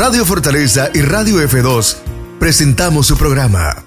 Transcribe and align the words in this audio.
Radio 0.00 0.24
Fortaleza 0.24 0.88
y 0.94 1.02
Radio 1.02 1.46
F2 1.46 1.96
presentamos 2.38 3.06
su 3.06 3.18
programa 3.18 3.84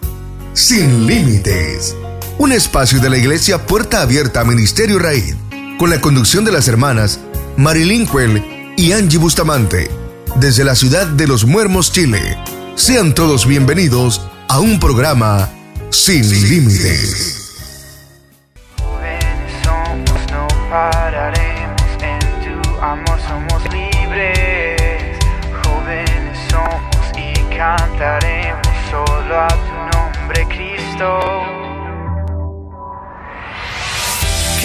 Sin 0.53 1.07
Límites, 1.07 1.95
un 2.37 2.51
espacio 2.51 2.99
de 2.99 3.09
la 3.09 3.17
Iglesia 3.17 3.65
Puerta 3.65 4.03
Abierta 4.03 4.41
a 4.41 4.43
Ministerio 4.43 4.99
Raíz, 4.99 5.35
con 5.79 5.89
la 5.89 5.99
conducción 6.01 6.45
de 6.45 6.51
las 6.51 6.67
hermanas 6.67 7.19
Marilyn 7.57 8.05
Cuel 8.05 8.45
y 8.77 8.91
Angie 8.91 9.17
Bustamante, 9.17 9.89
desde 10.35 10.63
la 10.63 10.75
ciudad 10.75 11.07
de 11.07 11.25
Los 11.25 11.45
Muermos, 11.45 11.91
Chile. 11.91 12.37
Sean 12.75 13.15
todos 13.15 13.47
bienvenidos 13.47 14.21
a 14.49 14.59
un 14.59 14.79
programa 14.79 15.49
Sin 15.89 16.29
Límites. 16.47 17.42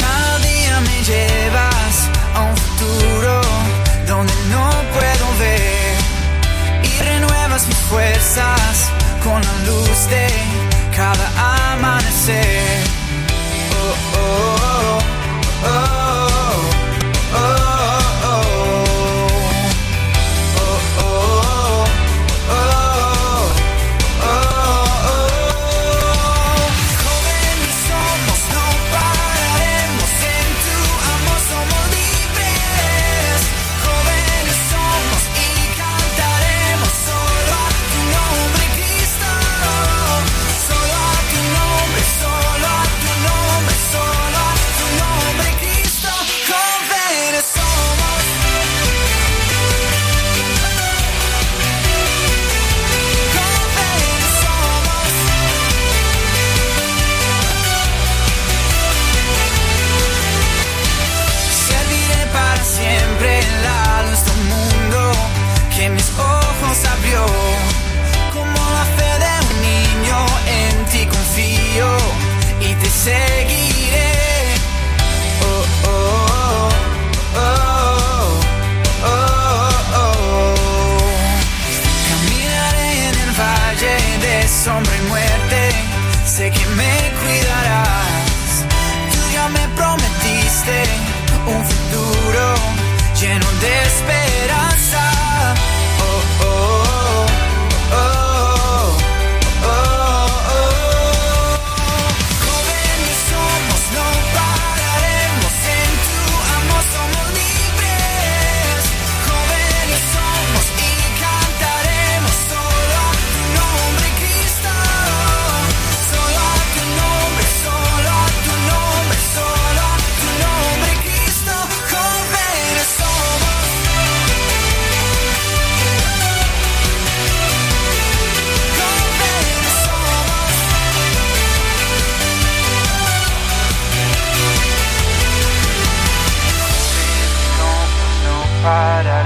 Cada 0.01 0.39
día 0.39 0.81
me 0.81 1.03
llevas 1.03 2.09
a 2.33 2.43
un 2.43 2.57
futuro 2.57 3.41
donde 4.07 4.33
no 4.49 4.71
puedo 4.95 5.39
ver 5.41 5.97
y 6.85 7.03
renuevas 7.03 7.67
mis 7.67 7.77
fuerzas 7.91 8.89
con 9.25 9.43
la 9.43 9.53
luz 9.67 10.09
de 10.11 10.29
cada 10.95 11.73
amanecer. 11.73 12.85
oh, 13.75 13.97
oh, 14.17 14.99
oh. 15.65 15.95
oh. 15.95 15.98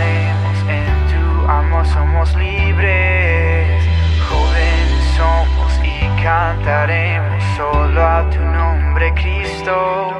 En 0.00 1.06
tu 1.12 1.50
amor, 1.50 1.86
somos 1.86 2.34
libres. 2.34 3.84
Jóvenes 4.26 5.04
somos 5.16 5.72
y 5.84 6.22
cantaremos 6.22 7.44
solo 7.56 8.02
a 8.02 8.28
tu 8.30 8.40
nombre, 8.40 9.12
Cristo. 9.14 10.12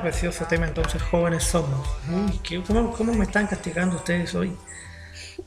Precioso 0.00 0.44
tema 0.46 0.66
entonces, 0.66 1.02
jóvenes 1.02 1.44
somos. 1.44 1.88
Uy, 2.08 2.62
¿cómo, 2.66 3.12
me 3.12 3.24
están 3.24 3.46
castigando 3.46 3.96
ustedes 3.96 4.34
hoy? 4.34 4.56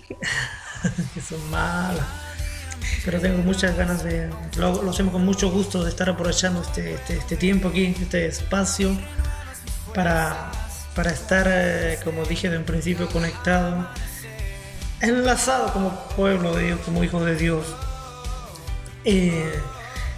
que 1.14 1.22
son 1.22 1.50
malas. 1.50 2.06
Pero 3.04 3.20
tengo 3.20 3.38
muchas 3.40 3.76
ganas 3.76 4.04
de, 4.04 4.30
lo, 4.58 4.90
hacemos 4.90 5.14
con 5.14 5.26
mucho 5.26 5.50
gusto 5.50 5.84
de 5.84 5.90
estar 5.90 6.10
aprovechando 6.10 6.62
este, 6.62 6.96
este, 6.96 7.18
este 7.18 7.38
tiempo 7.38 7.70
aquí, 7.70 7.96
este 8.00 8.26
espacio, 8.26 8.98
para, 9.94 10.52
para 10.96 11.12
estar, 11.12 11.48
eh, 11.50 12.00
como 12.04 12.26
dije 12.26 12.50
de 12.50 12.58
un 12.58 12.64
principio, 12.64 13.08
conectado, 13.10 13.88
enlazado 15.02 15.72
como 15.74 15.92
pueblo 16.16 16.56
de 16.56 16.66
Dios, 16.66 16.80
como 16.82 17.04
hijo 17.04 17.24
de 17.24 17.36
Dios. 17.36 17.66
Eh, 19.06 19.60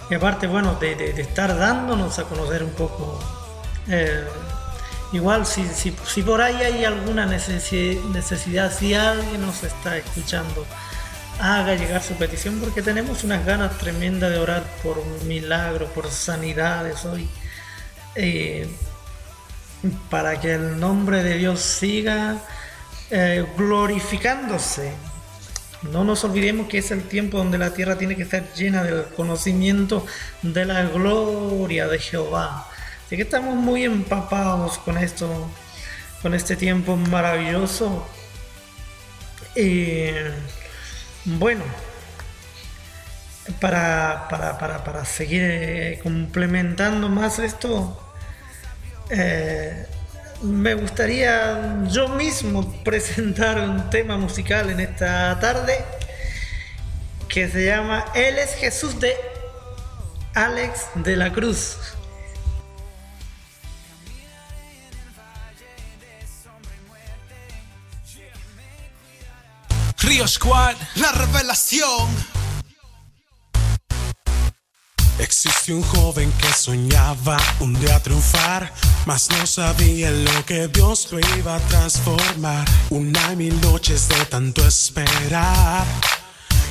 y 0.10 0.16
aparte, 0.16 0.48
bueno, 0.48 0.76
de, 0.76 0.96
de 0.96 1.22
estar 1.22 1.56
dándonos 1.58 2.18
a 2.18 2.24
conocer 2.24 2.64
un 2.64 2.72
poco 2.72 3.39
eh, 3.90 4.24
igual, 5.12 5.46
si, 5.46 5.66
si, 5.68 6.22
por 6.22 6.42
ahí 6.42 6.56
hay 6.56 6.86
alguna 6.86 7.26
necesidad, 7.26 8.72
si 8.72 8.94
alguien 8.94 9.42
nos 9.42 9.64
está 9.64 9.98
escuchando, 9.98 10.66
haga 11.40 11.76
llegar 11.76 12.04
su 12.04 12.14
petición 12.16 12.60
porque 12.60 12.82
tenemos 12.82 13.24
unas 13.24 13.46
ganas 13.46 13.78
tremendas 13.78 14.32
de 14.32 14.38
orar 14.38 14.64
por 14.84 15.00
un 15.00 15.28
milagro, 15.28 15.88
por 15.88 16.10
sanidades 16.12 17.06
hoy, 17.06 17.28
eh, 18.16 18.68
para 20.10 20.40
que 20.40 20.54
el 20.54 20.80
nombre 20.80 21.24
de 21.24 21.38
Dios 21.38 21.62
siga 21.62 22.38
eh, 23.12 23.46
glorificándose 23.58 24.94
No 25.92 26.04
nos 26.04 26.24
olvidemos 26.24 26.68
que 26.68 26.80
es 26.80 26.92
el 26.92 27.04
tiempo 27.04 27.38
donde 27.38 27.58
la 27.58 27.74
tierra 27.74 27.98
tiene 27.98 28.16
que 28.16 28.24
estar 28.24 28.54
llena 28.54 28.84
del 28.84 29.06
conocimiento 29.16 30.06
de 30.42 30.66
la 30.66 30.84
gloria 30.84 31.88
de 31.88 31.98
Jehová. 31.98 32.68
Así 33.10 33.16
que 33.16 33.24
estamos 33.24 33.56
muy 33.56 33.86
empapados 33.86 34.78
con 34.78 34.96
esto, 34.96 35.50
con 36.22 36.36
este 36.36 36.56
tiempo 36.56 36.96
maravilloso. 36.96 38.08
Y 39.56 40.12
bueno, 41.26 41.64
para, 43.60 44.28
para, 44.30 45.06
seguir 45.06 45.42
eh, 45.44 46.00
complementando 46.04 47.10
más 47.10 47.40
esto, 47.40 48.00
eh, 49.10 49.88
me 50.44 50.76
gustaría 50.76 51.84
yo 51.88 52.10
mismo 52.10 52.72
presentar 52.84 53.60
un 53.60 53.90
tema 53.90 54.20
musical 54.20 54.70
en 54.70 54.82
esta 54.82 55.40
tarde 55.40 55.84
que 57.28 57.50
se 57.50 57.66
llama 57.66 58.06
Él 58.14 58.38
es 58.38 58.54
Jesús 58.54 59.00
de 59.00 59.16
Alex 60.36 60.90
de 60.94 61.16
la 61.16 61.34
Cruz. 61.34 61.96
Río 70.02 70.28
Squad, 70.28 70.76
la 70.96 71.12
revelación. 71.12 72.08
Existe 75.20 75.74
un 75.74 75.84
joven 75.84 76.32
que 76.42 76.54
soñaba 76.54 77.38
un 77.60 77.78
día 77.82 78.02
triunfar, 78.02 78.74
mas 79.06 79.30
no 79.30 79.46
sabía 79.46 80.10
lo 80.10 80.46
que 80.46 80.70
Dios 80.70 81.10
lo 81.12 81.20
iba 81.38 81.58
a 81.58 81.60
transformar. 81.60 82.66
Una 82.90 83.34
y 83.34 83.36
mil 83.36 83.62
noches 83.62 84.08
de 84.08 84.26
tanto 84.26 84.66
esperar, 84.66 85.86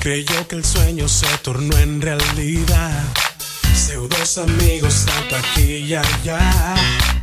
creyó 0.00 0.48
que 0.48 0.56
el 0.56 0.64
sueño 0.64 1.06
se 1.06 1.26
tornó 1.38 1.76
en 1.76 2.00
realidad. 2.00 3.04
Pseudos 3.74 4.38
amigos 4.38 5.04
tanto 5.04 5.36
aquí 5.36 5.84
y 5.86 5.94
allá. 5.94 7.18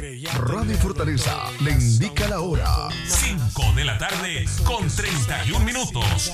Radio 0.00 0.76
Fortaleza 0.76 1.50
le 1.58 1.72
indica 1.72 2.28
la 2.28 2.40
hora. 2.40 2.88
5 3.04 3.72
de 3.74 3.84
la 3.84 3.98
tarde 3.98 4.44
con 4.62 4.86
31 4.86 5.64
minutos 5.64 6.32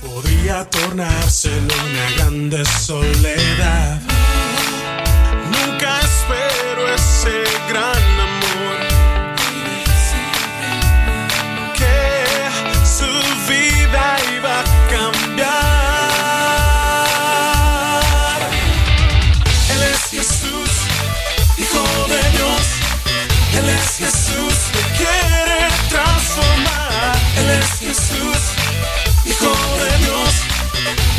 podría 0.00 0.64
tornarse 0.70 1.48
en 1.58 1.64
una 1.64 2.10
grande 2.16 2.64
soledad. 2.64 4.00
Nunca 5.50 6.00
espero 6.02 6.94
ese 6.94 7.42
gran 7.68 8.17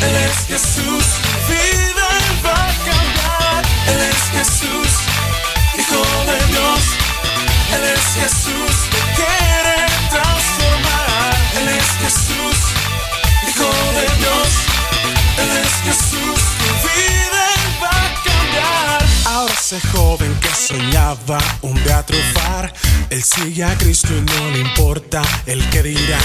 Él 0.02 0.16
es 0.16 0.46
Jesús, 0.46 1.04
vida 1.48 2.08
va 2.44 2.68
a. 3.26 3.62
Él 3.92 4.00
es 4.10 4.22
Jesús, 4.30 4.92
Hijo 5.78 6.02
de 6.26 6.46
Dios. 6.46 6.82
Él 7.74 7.84
es 7.94 8.04
Jesús, 8.14 8.89
ese 19.72 19.86
joven 19.90 20.34
que 20.40 20.48
soñaba 20.48 21.38
un 21.62 21.74
día 21.84 22.04
triunfar, 22.04 22.72
él 23.08 23.22
sigue 23.22 23.62
a 23.62 23.78
Cristo 23.78 24.08
y 24.08 24.20
no 24.20 24.50
le 24.50 24.58
importa 24.62 25.22
el 25.46 25.62
que 25.70 25.84
dirá. 25.84 26.18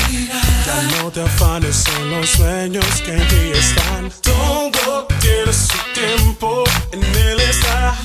Ya 0.66 0.82
no 0.98 1.12
te 1.12 1.22
afanes 1.22 1.84
en 2.00 2.10
los 2.10 2.28
sueños 2.28 2.86
que 3.06 3.12
en 3.12 3.28
ti 3.28 3.52
están. 3.54 4.12
Todo 4.22 5.08
tiene 5.20 5.54
su 5.54 5.78
tiempo, 5.94 6.64
en 6.92 7.04
él 7.04 7.40
está. 7.40 7.96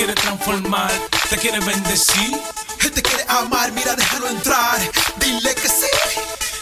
Quiere 0.00 0.14
transformar, 0.14 0.90
te 1.28 1.36
quiere 1.36 1.60
bendecir. 1.60 2.32
Él 2.80 2.90
te 2.90 3.02
quiere 3.02 3.22
amar, 3.28 3.70
mira, 3.72 3.94
déjalo 3.94 4.28
entrar. 4.28 4.78
Dile 5.16 5.54
que 5.54 5.68
sí. 5.68 5.90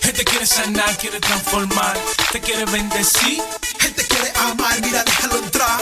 Él 0.03 0.13
te 0.13 0.25
quiere 0.25 0.45
sanar, 0.45 0.97
quiere 0.97 1.21
transformar, 1.21 1.97
te 2.33 2.41
quiere 2.41 2.65
bendecir. 2.65 3.41
Él 3.85 3.95
te 3.95 4.05
quiere 4.09 4.33
amar, 4.51 4.81
mira, 4.81 5.05
déjalo 5.05 5.39
entrar. 5.39 5.81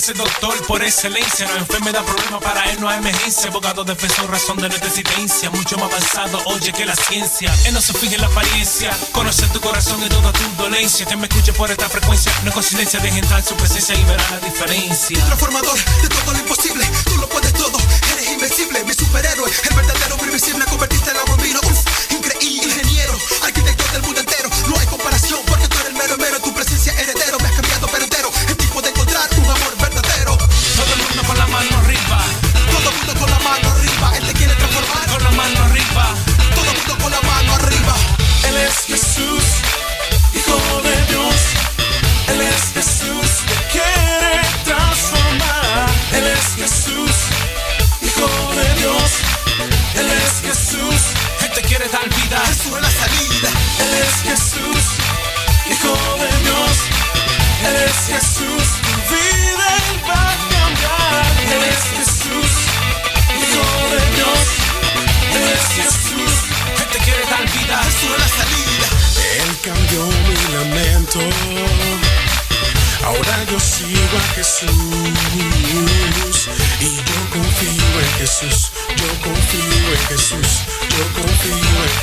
Es 0.00 0.08
el 0.08 0.16
doctor 0.16 0.66
por 0.66 0.82
excelencia, 0.82 1.44
no 1.44 1.52
hay 1.52 1.58
enfermedad, 1.58 2.02
problema 2.02 2.40
para 2.40 2.64
él, 2.70 2.80
no 2.80 2.88
hay 2.88 2.96
emergencia. 2.96 3.50
Abogado, 3.50 3.84
defensor, 3.84 4.30
razón 4.30 4.56
de 4.56 4.70
nuestra 4.70 4.88
existencia, 4.88 5.50
mucho 5.50 5.76
más 5.76 5.92
avanzado, 5.92 6.40
oye, 6.46 6.72
que 6.72 6.86
la 6.86 6.96
ciencia. 6.96 7.54
Él 7.66 7.74
no 7.74 7.82
se 7.82 7.92
fija 7.92 8.14
en 8.14 8.22
la 8.22 8.28
apariencia, 8.28 8.96
conoce 9.12 9.46
tu 9.48 9.60
corazón 9.60 10.02
y 10.02 10.08
toda 10.08 10.32
tu 10.32 10.62
dolencia. 10.62 11.04
Que 11.04 11.16
me 11.16 11.26
escuche 11.26 11.52
por 11.52 11.70
esta 11.70 11.86
frecuencia, 11.90 12.32
no 12.44 12.48
es 12.48 12.54
coincidencia, 12.54 12.98
deja 12.98 13.18
entrar 13.18 13.40
en 13.40 13.46
su 13.46 13.54
presencia 13.56 13.94
y 13.94 14.02
verá 14.04 14.24
la 14.30 14.38
diferencia. 14.38 15.22
Transformador 15.22 15.78
de 16.00 16.08
todo 16.08 16.32
lo 16.32 16.38
imposible, 16.38 16.88
tú 17.04 17.16
lo 17.18 17.28
puedes 17.28 17.52
todo, 17.52 17.78
eres 18.14 18.30
invencible, 18.30 18.82
mi 18.84 18.94
superhéroe, 18.94 19.50
el 19.68 19.76
verdadero 19.76 20.16
invisible, 20.30 20.64
convertiste 20.64 21.10
en 21.10 21.16
la 21.16 21.24
bombino, 21.24 21.60
uff, 21.64 22.12
increíble, 22.12 22.89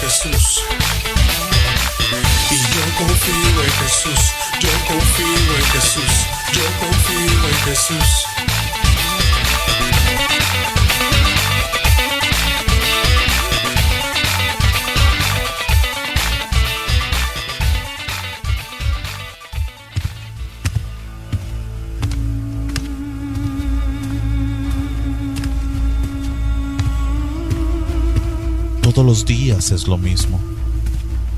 Y 0.08 0.10
yo 2.56 2.98
confío 2.98 3.62
en 3.62 3.72
Jesús, 3.72 4.34
yo 4.58 4.70
confío 4.88 5.58
en 5.58 5.66
Jesús, 5.74 6.28
yo 6.54 6.64
confío 6.80 7.50
en 7.50 7.56
Jesús. 7.66 8.37
Los 29.08 29.26
días 29.26 29.72
es 29.72 29.88
lo 29.88 29.98
mismo. 29.98 30.38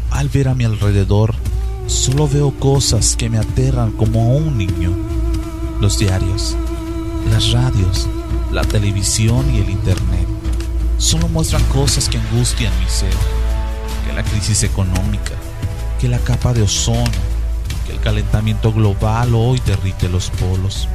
Al 0.10 0.28
ver 0.30 0.48
a 0.48 0.56
mi 0.56 0.64
alrededor, 0.64 1.36
solo 1.86 2.28
veo 2.28 2.50
cosas 2.50 3.16
que 3.16 3.30
me 3.30 3.38
aterran 3.38 3.92
como 3.92 4.24
a 4.24 4.26
un 4.38 4.58
niño. 4.58 4.92
Los 5.80 6.00
diarios, 6.00 6.56
las 7.30 7.52
radios, 7.52 8.08
la 8.52 8.64
televisión 8.64 9.54
y 9.54 9.60
el 9.60 9.70
internet 9.70 10.28
solo 10.98 11.28
muestran 11.28 11.64
cosas 11.66 12.10
que 12.10 12.18
angustian 12.18 12.74
mi 12.80 12.90
ser. 12.90 13.14
Que 14.08 14.14
la 14.14 14.24
crisis 14.24 14.64
económica, 14.64 15.36
que 16.02 16.10
la 16.10 16.18
capa 16.18 16.54
de 16.54 16.64
ozono, 16.64 17.04
que 17.86 17.92
el 17.92 18.00
calentamiento 18.00 18.74
global 18.74 19.36
hoy 19.36 19.62
derrite 19.64 20.10
los 20.10 20.32
polos. 20.32 20.88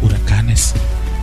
Huracanes, 0.00 0.74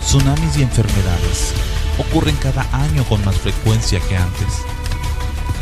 tsunamis 0.01 0.57
y 0.57 0.63
enfermedades 0.63 1.53
ocurren 1.97 2.35
cada 2.37 2.67
año 2.73 3.03
con 3.05 3.23
más 3.23 3.37
frecuencia 3.37 3.99
que 4.01 4.17
antes. 4.17 4.64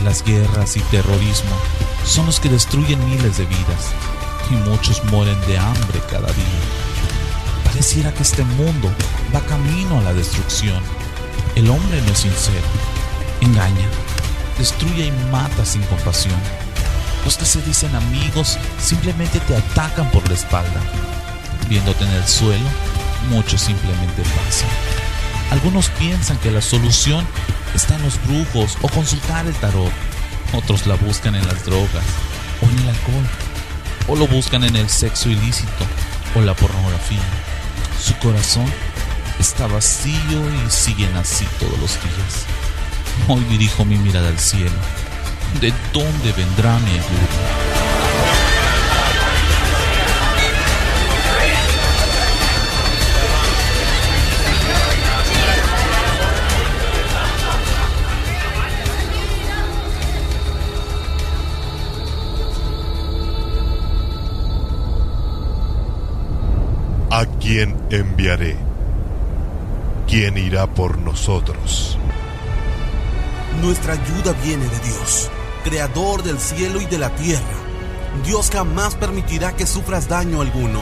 Las 0.03 0.21
guerras 0.21 0.75
y 0.75 0.81
terrorismo 0.81 1.55
son 2.05 2.25
los 2.25 2.41
que 2.41 2.49
destruyen 2.49 3.03
miles 3.09 3.37
de 3.37 3.45
vidas 3.45 3.93
y 4.51 4.55
muchos 4.69 5.01
mueren 5.05 5.39
de 5.47 5.57
hambre 5.57 6.01
cada 6.09 6.27
día. 6.27 6.61
Pareciera 7.63 8.13
que 8.13 8.23
este 8.23 8.43
mundo 8.43 8.91
va 9.33 9.39
camino 9.41 9.99
a 9.99 10.01
la 10.01 10.13
destrucción. 10.13 10.83
El 11.55 11.69
hombre 11.69 12.01
no 12.01 12.11
es 12.11 12.17
sincero, 12.17 12.65
engaña, 13.39 13.87
destruye 14.57 15.05
y 15.05 15.11
mata 15.31 15.63
sin 15.63 15.81
compasión. 15.83 16.39
Los 17.23 17.37
que 17.37 17.45
se 17.45 17.61
dicen 17.61 17.95
amigos 17.95 18.57
simplemente 18.81 19.39
te 19.39 19.55
atacan 19.55 20.11
por 20.11 20.27
la 20.27 20.35
espalda. 20.35 20.81
Viéndote 21.69 22.03
en 22.03 22.11
el 22.11 22.27
suelo, 22.27 22.65
muchos 23.29 23.61
simplemente 23.61 24.21
pasan. 24.21 24.69
Algunos 25.51 25.87
piensan 25.89 26.37
que 26.39 26.51
la 26.51 26.61
solución 26.61 27.25
está 27.73 27.95
en 27.95 28.03
los 28.03 28.21
brujos 28.25 28.77
o 28.81 28.89
consultar 28.89 29.45
el 29.45 29.53
tarot. 29.55 29.91
Otros 30.53 30.85
la 30.85 30.95
buscan 30.95 31.35
en 31.35 31.45
las 31.47 31.65
drogas 31.65 32.05
o 32.61 32.65
en 32.65 32.79
el 32.79 32.89
alcohol. 32.89 33.27
O 34.07 34.15
lo 34.15 34.27
buscan 34.27 34.63
en 34.63 34.75
el 34.75 34.89
sexo 34.89 35.29
ilícito 35.29 35.85
o 36.35 36.41
la 36.41 36.53
pornografía. 36.53 37.21
Su 38.01 38.15
corazón 38.17 38.65
está 39.39 39.67
vacío 39.67 40.13
y 40.65 40.69
siguen 40.69 41.15
así 41.15 41.45
todos 41.59 41.79
los 41.79 41.91
días. 41.91 42.45
Hoy 43.27 43.43
dirijo 43.45 43.85
mi 43.85 43.97
mirada 43.97 44.27
al 44.27 44.39
cielo. 44.39 44.71
¿De 45.61 45.73
dónde 45.93 46.31
vendrá 46.33 46.77
mi 46.79 46.91
ayuda? 46.91 47.62
Quién 67.53 67.77
enviaré? 67.91 68.57
¿Quién 70.07 70.39
irá 70.39 70.65
por 70.65 70.97
nosotros? 70.97 71.99
Nuestra 73.61 73.93
ayuda 73.93 74.33
viene 74.43 74.65
de 74.65 74.79
Dios, 74.79 75.29
creador 75.63 76.23
del 76.23 76.39
cielo 76.39 76.81
y 76.81 76.87
de 76.87 76.97
la 76.97 77.13
tierra. 77.13 77.59
Dios 78.25 78.49
jamás 78.51 78.95
permitirá 78.95 79.55
que 79.55 79.67
sufras 79.67 80.07
daño 80.07 80.41
alguno. 80.41 80.79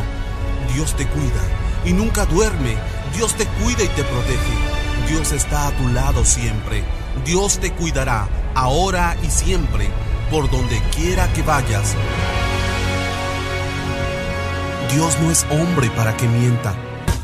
Dios 0.73 0.95
te 0.95 1.05
cuida 1.07 1.43
y 1.83 1.91
nunca 1.91 2.25
duerme. 2.25 2.77
Dios 3.17 3.35
te 3.35 3.45
cuida 3.47 3.83
y 3.83 3.89
te 3.89 4.03
protege. 4.05 5.09
Dios 5.09 5.33
está 5.33 5.67
a 5.67 5.71
tu 5.71 5.89
lado 5.89 6.23
siempre. 6.23 6.85
Dios 7.25 7.59
te 7.59 7.73
cuidará 7.73 8.29
ahora 8.55 9.17
y 9.21 9.29
siempre, 9.29 9.89
por 10.31 10.49
donde 10.49 10.81
quiera 10.95 11.27
que 11.33 11.41
vayas. 11.41 11.97
Dios 14.93 15.17
no 15.21 15.31
es 15.31 15.45
hombre 15.49 15.89
para 15.91 16.17
que 16.17 16.27
mienta. 16.27 16.75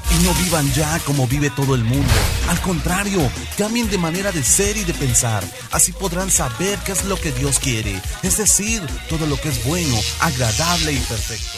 Y 0.09 0.23
no 0.23 0.33
vivan 0.35 0.71
ya 0.71 0.99
como 0.99 1.27
vive 1.27 1.49
todo 1.49 1.75
el 1.75 1.83
mundo. 1.83 2.13
Al 2.47 2.61
contrario, 2.61 3.19
cambien 3.57 3.89
de 3.89 3.97
manera 3.97 4.31
de 4.31 4.41
ser 4.41 4.77
y 4.77 4.85
de 4.85 4.93
pensar. 4.93 5.43
Así 5.71 5.91
podrán 5.91 6.31
saber 6.31 6.79
qué 6.85 6.93
es 6.93 7.03
lo 7.03 7.17
que 7.17 7.33
Dios 7.33 7.59
quiere. 7.59 8.01
Es 8.23 8.37
decir, 8.37 8.81
todo 9.09 9.27
lo 9.27 9.35
que 9.35 9.49
es 9.49 9.65
bueno, 9.65 9.97
agradable 10.21 10.93
y 10.93 10.99
perfecto. 10.99 11.57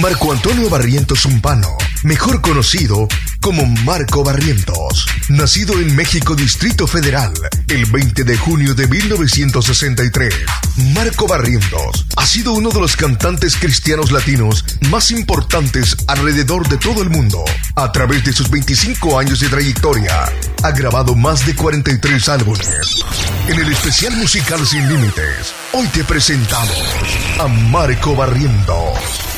Marco 0.00 0.32
Antonio 0.32 0.70
Barrientos 0.70 1.20
Zumpano, 1.20 1.76
mejor 2.02 2.40
conocido 2.40 3.06
como 3.40 3.66
Marco 3.84 4.22
Barrientos, 4.22 5.06
nacido 5.28 5.74
en 5.74 5.94
México 5.96 6.34
Distrito 6.34 6.86
Federal 6.86 7.32
el 7.68 7.86
20 7.86 8.24
de 8.24 8.36
junio 8.36 8.74
de 8.74 8.86
1963. 8.86 10.34
Marco 10.94 11.26
Barrientos 11.26 12.06
ha 12.16 12.26
sido 12.26 12.52
uno 12.52 12.70
de 12.70 12.80
los 12.80 12.96
cantantes 12.96 13.56
cristianos 13.56 14.12
latinos 14.12 14.64
más 14.90 15.10
importantes 15.10 15.96
alrededor 16.06 16.68
de 16.68 16.78
todo 16.78 17.02
el 17.02 17.10
mundo. 17.10 17.44
A 17.76 17.92
través 17.92 18.24
de 18.24 18.32
sus 18.32 18.50
25 18.50 19.18
años 19.18 19.40
de 19.40 19.48
trayectoria, 19.48 20.32
ha 20.62 20.70
grabado 20.72 21.14
más 21.14 21.46
de 21.46 21.54
43 21.54 22.28
álbumes. 22.28 23.04
En 23.48 23.58
el 23.58 23.72
especial 23.72 24.16
musical 24.16 24.66
Sin 24.66 24.88
Límites, 24.88 25.54
hoy 25.72 25.86
te 25.88 26.04
presentamos 26.04 26.82
a 27.38 27.46
Marco 27.46 28.14
Barrientos. 28.14 29.29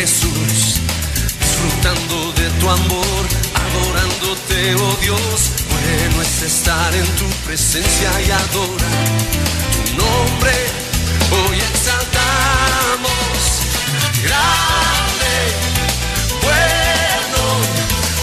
Jesús, 0.00 0.80
disfrutando 1.38 2.32
de 2.32 2.48
tu 2.58 2.70
amor, 2.70 3.22
adorándote, 3.52 4.74
oh 4.76 4.96
Dios. 5.02 5.50
Bueno 5.68 6.22
es 6.22 6.42
estar 6.42 6.94
en 6.94 7.04
tu 7.16 7.26
presencia 7.44 8.10
y 8.26 8.30
adorar 8.30 9.18
tu 9.74 9.82
nombre. 10.00 10.54
Hoy 11.36 11.58
exaltamos, 11.58 13.36
grande, 14.24 15.34
bueno, 16.44 17.42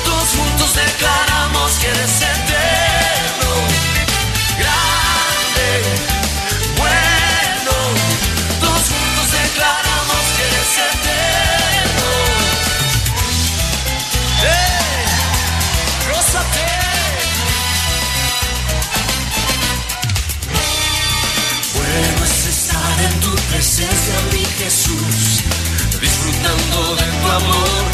todos 0.03 0.29
juntos 0.29 0.73
declaramos 0.73 1.73
que 1.73 1.87
eres 1.89 2.21
eterno, 2.23 2.46
Jesús, 24.67 25.43
disfrutando 26.01 26.95
de 26.97 27.05
tu 27.21 27.31
amor, 27.31 27.86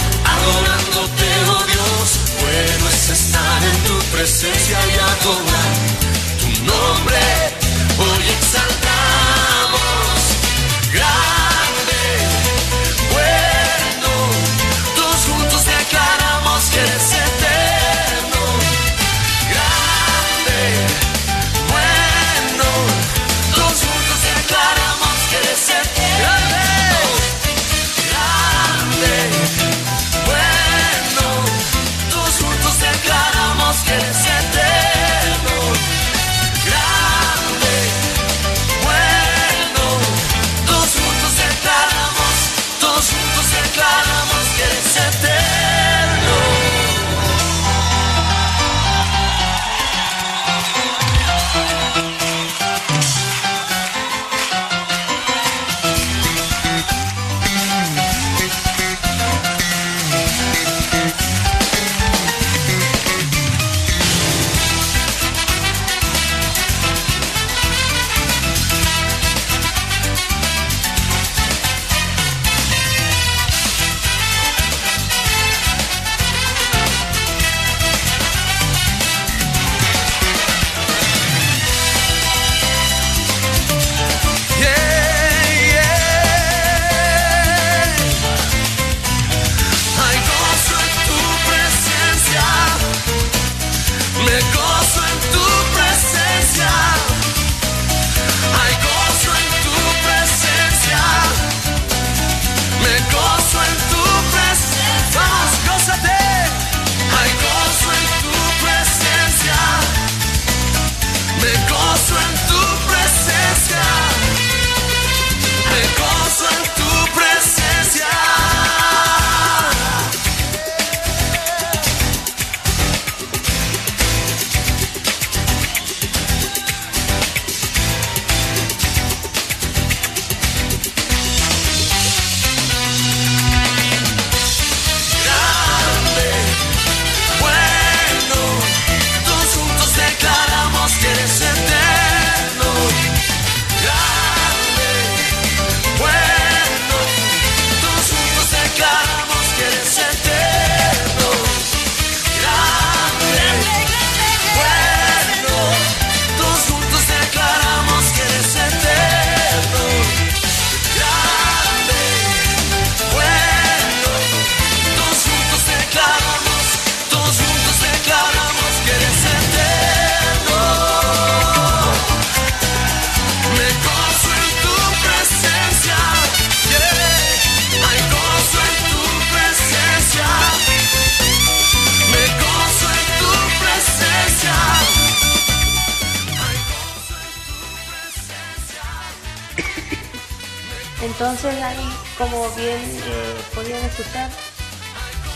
Entonces 191.13 191.61
ahí, 191.61 191.93
como 192.17 192.49
bien 192.55 192.81
eh, 192.81 193.41
podían 193.53 193.83
escuchar, 193.83 194.31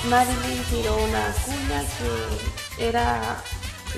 Marilyn 0.09 0.63
tiró 0.71 0.97
una 0.97 1.31
cuña 1.45 1.83
que 2.77 2.87
era 2.87 3.37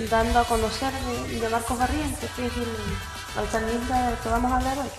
dando 0.09 0.39
a 0.39 0.43
conocer 0.43 0.91
de, 0.93 1.39
de 1.39 1.49
Marcos 1.49 1.79
Barrientos, 1.79 2.29
que 2.35 2.47
es 2.47 2.51
el, 2.57 3.49
salmista 3.49 4.09
del 4.09 4.17
que 4.19 4.29
vamos 4.29 4.51
a 4.51 4.57
hablar 4.57 4.77
hoy. 4.77 4.89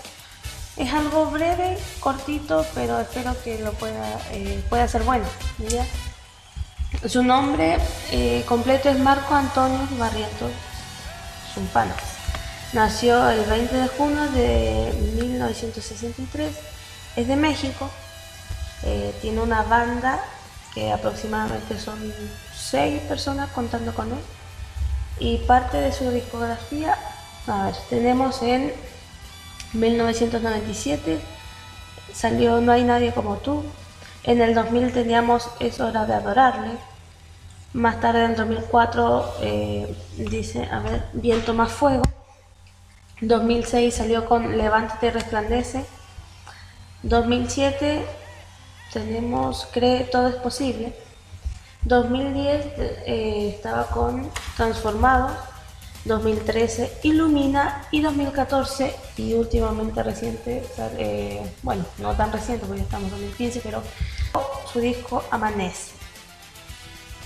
Es 0.75 0.91
algo 0.91 1.27
breve, 1.27 1.77
cortito, 1.99 2.65
pero 2.73 2.99
espero 2.99 3.35
que 3.43 3.59
lo 3.59 3.73
pueda, 3.73 4.19
eh, 4.31 4.63
pueda 4.67 4.87
ser 4.87 5.03
bueno. 5.03 5.25
Su 7.07 7.23
nombre 7.23 7.77
eh, 8.11 8.43
completo 8.47 8.89
es 8.89 8.97
Marco 8.97 9.35
Antonio 9.35 9.87
Barrientos 9.99 10.51
Zumpana. 11.53 11.93
Nació 12.73 13.29
el 13.29 13.43
20 13.43 13.75
de 13.75 13.87
junio 13.89 14.31
de 14.31 14.93
1963. 15.15 16.55
Es 17.17 17.27
de 17.27 17.35
México. 17.35 17.89
Eh, 18.83 19.13
tiene 19.21 19.41
una 19.41 19.63
banda 19.63 20.23
que 20.73 20.91
aproximadamente 20.91 21.77
son 21.77 21.99
seis 22.55 23.01
personas 23.01 23.51
contando 23.51 23.93
con 23.93 24.09
él. 24.11 24.19
Y 25.19 25.39
parte 25.39 25.77
de 25.77 25.91
su 25.91 26.09
discografía, 26.11 26.97
a 27.45 27.65
ver, 27.65 27.75
tenemos 27.89 28.41
en 28.41 28.73
1997 29.73 31.19
salió 32.13 32.61
No 32.61 32.71
hay 32.71 32.83
nadie 32.85 33.11
como 33.13 33.37
tú. 33.37 33.63
En 34.23 34.41
el 34.41 34.55
2000 34.55 34.93
teníamos 34.93 35.49
Es 35.59 35.81
hora 35.81 36.05
de 36.05 36.13
adorarle. 36.13 36.77
Más 37.73 37.99
tarde 37.99 38.25
en 38.25 38.35
2004 38.35 39.33
eh, 39.41 39.95
dice, 40.17 40.69
a 40.71 40.79
ver, 40.79 41.05
Viento 41.13 41.53
más 41.53 41.71
fuego. 41.71 42.03
2006 43.21 43.93
salió 43.93 44.25
con 44.25 44.57
Levántate 44.57 45.07
y 45.07 45.09
resplandece. 45.11 45.85
2007 47.03 48.05
tenemos 48.91 49.67
Cree 49.71 50.03
todo 50.05 50.27
es 50.27 50.35
posible. 50.35 50.93
2010 51.83 52.65
eh, 52.77 53.53
estaba 53.55 53.87
con 53.87 54.29
Transformados. 54.57 55.31
2013 56.05 56.99
Ilumina 57.03 57.83
y 57.91 58.01
2014 58.01 58.95
y 59.17 59.33
últimamente 59.35 60.01
reciente, 60.01 60.63
eh, 60.97 61.41
bueno, 61.61 61.85
no 61.99 62.15
tan 62.15 62.31
reciente 62.31 62.65
porque 62.65 62.79
ya 62.79 62.85
estamos 62.85 63.05
en 63.05 63.19
2015, 63.19 63.61
pero 63.63 63.83
su 64.71 64.79
disco 64.79 65.23
Amanece. 65.29 65.91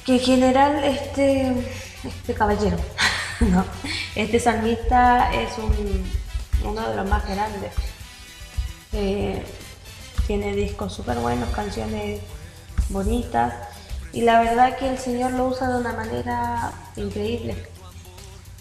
Que 0.06 0.14
en 0.14 0.20
general 0.20 0.84
este, 0.84 1.54
este 2.04 2.34
caballero, 2.34 2.78
no, 3.42 3.66
este 4.16 4.40
salmista 4.40 5.34
es 5.34 5.58
un, 5.58 6.12
uno 6.64 6.90
de 6.90 6.96
los 6.96 7.10
más 7.10 7.28
grandes. 7.28 7.74
Eh, 8.94 9.44
tiene 10.28 10.56
discos 10.56 10.94
súper 10.94 11.18
buenos, 11.18 11.50
canciones 11.50 12.22
bonitas 12.90 13.54
y 14.14 14.22
la 14.22 14.42
verdad 14.42 14.78
que 14.78 14.90
el 14.90 14.98
Señor 14.98 15.32
lo 15.34 15.48
usa 15.48 15.68
de 15.70 15.80
una 15.80 15.94
manera 15.94 16.72
increíble. 16.96 17.68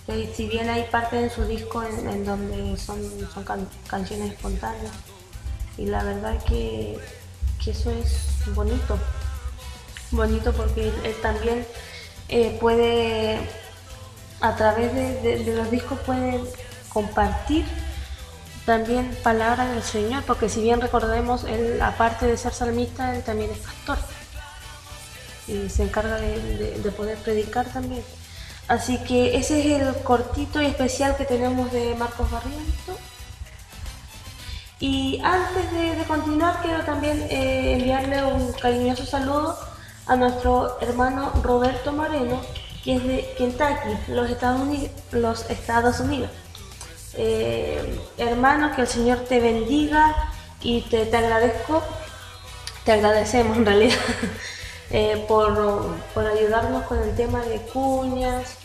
Eh, 0.08 0.30
si 0.36 0.48
bien 0.48 0.68
hay 0.68 0.84
parte 0.90 1.16
de 1.16 1.30
su 1.30 1.44
disco 1.46 1.82
en, 1.82 2.26
donde 2.26 2.76
son, 2.76 3.00
son 3.32 3.44
can- 3.44 3.68
canciones 3.86 4.32
espontáneas 4.32 4.92
y 5.78 5.86
la 5.86 6.02
verdad 6.04 6.42
que, 6.44 6.98
que 7.64 7.70
eso 7.70 7.90
es 7.90 8.26
bonito, 8.54 8.98
bonito 10.10 10.52
porque 10.52 10.88
él, 10.88 10.94
él 11.04 11.14
también 11.22 11.66
eh, 12.28 12.58
puede, 12.60 13.38
a 14.48 14.54
través 14.56 14.92
de, 14.94 15.54
los 15.56 15.70
discos 15.70 15.98
puede 16.00 16.40
compartir 16.92 17.64
también 18.66 19.16
palabras 19.22 19.70
del 19.70 19.82
Señor, 19.82 20.22
porque 20.24 20.48
si 20.48 20.60
bien 20.62 20.80
recordemos, 20.80 21.44
él 21.44 21.80
aparte 21.82 22.26
de 22.26 22.36
ser 22.36 22.52
salmista, 22.52 23.14
él 23.14 23.22
también 23.22 23.50
es 23.50 23.58
pastor 23.58 23.98
y 25.46 25.68
se 25.68 25.82
encarga 25.82 26.16
de, 26.16 26.40
de- 26.58 26.78
de 26.80 26.90
poder 26.92 27.16
predicar 27.18 27.66
también. 27.66 28.04
Así 28.68 28.98
que 29.04 29.36
ese 29.36 29.60
es 29.60 29.80
el 29.82 29.94
cortito 30.02 30.60
y 30.62 30.66
especial 30.66 31.16
que 31.16 31.24
tenemos 31.24 31.70
de 31.72 31.94
Marcos 31.94 32.30
Barriento. 32.30 32.92
Y 34.80 35.20
antes 35.22 35.70
de, 35.72 35.96
de 35.96 36.04
continuar, 36.04 36.60
quiero 36.62 36.82
también 36.84 37.18
eh, 37.30 37.74
enviarle 37.78 38.24
un 38.24 38.52
cariñoso 38.52 39.06
saludo 39.06 39.58
a 40.06 40.16
nuestro 40.16 40.78
hermano 40.80 41.32
Roberto 41.42 41.92
Moreno, 41.92 42.40
que 42.84 42.96
es 42.96 43.04
de 43.04 43.34
Kentucky, 43.38 43.96
los 45.12 45.50
Estados 45.50 46.00
Unidos. 46.00 46.30
Eh, 47.14 47.98
hermano, 48.18 48.74
que 48.74 48.82
el 48.82 48.88
Señor 48.88 49.20
te 49.20 49.40
bendiga 49.40 50.14
y 50.60 50.82
te, 50.82 51.06
te 51.06 51.16
agradezco, 51.16 51.82
te 52.84 52.92
agradecemos 52.92 53.56
en 53.56 53.66
realidad 53.66 53.98
eh, 54.90 55.24
por, 55.26 55.96
por 56.12 56.26
ayudarnos 56.26 56.84
con 56.84 56.98
el 57.02 57.16
tema 57.16 57.42
de 57.44 57.58
cuñas 57.72 58.56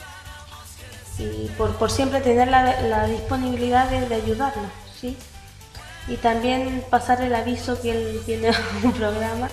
y 1.18 1.48
por, 1.58 1.76
por 1.76 1.90
siempre 1.92 2.22
tener 2.22 2.50
la, 2.50 2.82
la 2.82 3.06
disponibilidad 3.06 3.90
de, 3.90 4.08
de 4.08 4.16
ayudarnos, 4.16 4.72
¿sí? 5.00 5.18
Y 6.08 6.18
también 6.18 6.84
pasar 6.90 7.22
el 7.22 7.36
aviso 7.36 7.80
que 7.82 7.92
él 7.92 8.22
tiene 8.26 8.52
un 8.84 8.92
programa, 8.94 9.48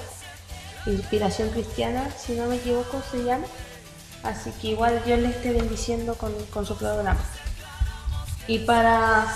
Inspiración 0.87 1.51
Cristiana, 1.51 2.09
si 2.17 2.33
no 2.35 2.47
me 2.47 2.57
equivoco 2.57 3.03
se 3.11 3.23
llama. 3.25 3.45
Así 4.23 4.51
que 4.61 4.69
igual 4.69 5.03
Dios 5.05 5.19
le 5.21 5.29
esté 5.31 5.53
bendiciendo 5.53 6.15
con, 6.15 6.33
con 6.47 6.67
su 6.67 6.77
programa. 6.77 7.21
Y 8.49 8.61
para 8.61 9.27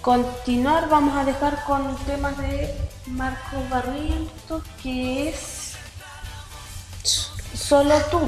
continuar 0.00 0.88
vamos 0.88 1.16
a 1.16 1.24
dejar 1.24 1.64
con 1.64 1.96
temas 2.06 2.36
de 2.38 2.74
Marcos 3.06 3.68
Barrientos, 3.70 4.62
que 4.82 5.30
es 5.30 5.58
Solo 7.68 8.00
tú. 8.10 8.20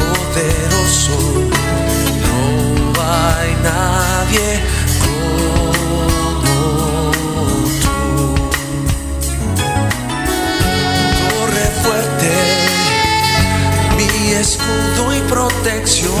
Poderoso. 0.00 1.16
No 2.24 2.38
hay 3.00 3.50
nadie 3.62 4.48
como 5.02 5.54
tú. 6.44 6.60
Torre 11.20 11.66
fuerte, 11.82 12.32
mi 13.96 14.12
escudo 14.32 15.02
y 15.14 15.20
protección 15.28 16.11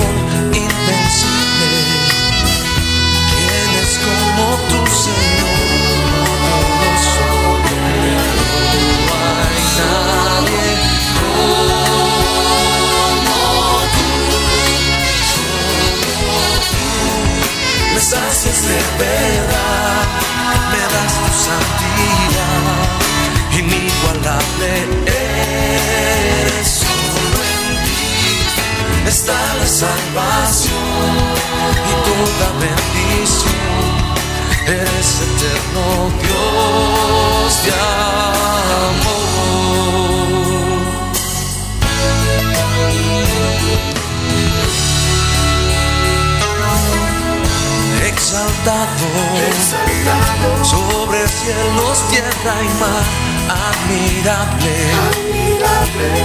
está 29.22 29.54
la 29.54 29.66
salvación 29.66 31.14
y 31.88 31.94
toda 32.08 32.46
bendición. 32.58 33.52
Eres 34.66 35.20
eterno 35.20 36.10
Dios 36.20 36.91
Exaltado, 48.32 49.12
sobre 50.64 51.28
cielos, 51.28 52.08
tierra 52.08 52.54
y 52.62 52.68
mar, 52.80 53.04
admirable. 53.68 54.74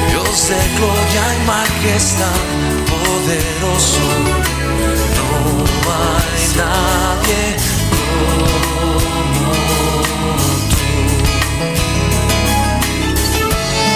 Dios 0.07 0.47
de 0.47 0.55
gloria 0.77 1.23
y 1.35 1.37
majestad, 1.45 2.41
poderoso, 2.87 4.07
no 5.17 5.29
hay 5.91 6.43
nadie 6.55 7.41
como 7.91 8.47
tú. 10.69 10.79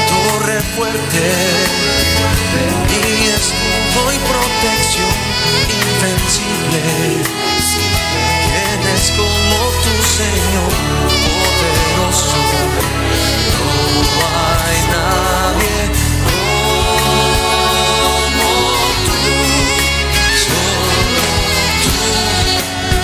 Torre 0.09 0.59
fuerte, 0.75 1.25
mi 2.89 3.03
escudo 3.29 4.09
y 4.11 4.19
protección 4.27 5.15
invencible. 5.95 7.40
¿Quién 9.01 9.09
es 9.09 9.11
como 9.17 9.57
tu 9.83 9.93
Señor 10.03 10.73
poderoso? 11.25 12.41
No 13.93 14.21
hay 14.37 14.79
nadie 14.93 15.77
como 18.35 18.47
tú, 19.05 19.27
solo 20.45 21.25
tú. 21.83 21.95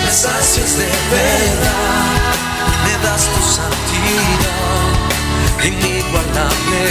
Me 0.04 0.10
sacias 0.12 0.72
de 0.78 0.88
verdad, 1.10 2.32
me 2.84 2.94
das 3.04 3.22
tu 3.32 3.40
santidad, 3.56 4.90
inigualable 5.64 6.82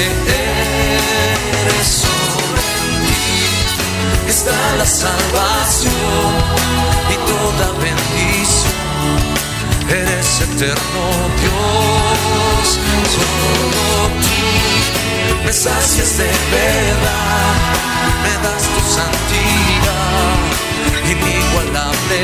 eres 1.61 1.87
sobre 2.03 2.67
ti, 3.03 3.21
está 4.27 4.57
la 4.77 4.85
salvación 4.85 6.46
eterno 10.57 11.03
Dios, 11.39 12.79
solo 13.13 14.09
tú 14.21 15.45
me 15.45 15.53
sacias 15.53 16.17
de 16.17 16.25
verdad, 16.25 17.53
me 18.23 18.33
das 18.43 18.63
tu 18.73 18.81
santidad, 18.97 20.37
inigualable 21.05 22.19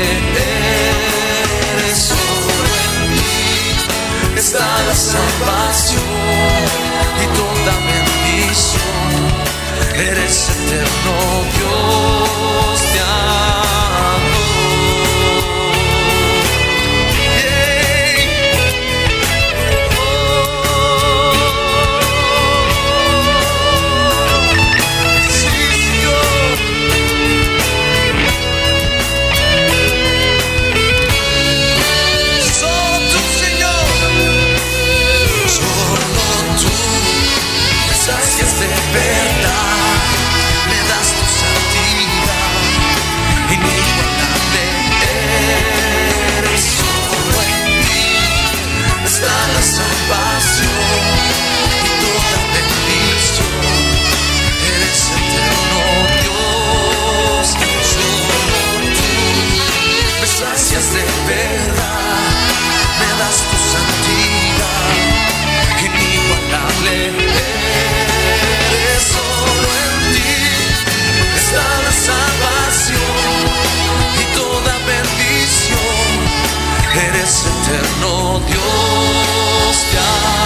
eres 1.76 1.98
solo 1.98 2.64
en 2.86 3.14
ti 3.14 4.38
está 4.38 4.66
la 4.88 4.94
salvación 4.94 6.02
y 7.22 7.26
toda 7.38 7.72
bendición. 7.86 9.14
Eres 9.94 10.48
eterno 10.50 11.14
Dios, 79.94 80.43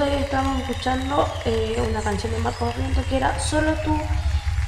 Hoy 0.00 0.08
estamos 0.18 0.60
escuchando 0.60 1.24
eh, 1.44 1.80
una 1.88 2.00
canción 2.00 2.32
de 2.32 2.38
Marcos 2.38 2.68
Barrientos 2.68 3.04
que 3.06 3.16
era 3.16 3.38
Solo 3.38 3.74
tú 3.84 3.96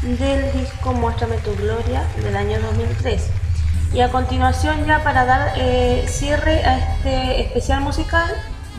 del 0.02 0.52
disco 0.52 0.92
Muéstrame 0.92 1.38
tu 1.38 1.52
Gloria 1.56 2.06
del 2.22 2.36
año 2.36 2.60
2003. 2.60 3.26
Y 3.92 4.02
a 4.02 4.12
continuación 4.12 4.86
ya 4.86 5.02
para 5.02 5.24
dar 5.24 5.54
eh, 5.56 6.04
cierre 6.06 6.64
a 6.64 6.78
este 6.78 7.40
especial 7.40 7.80
musical 7.80 8.30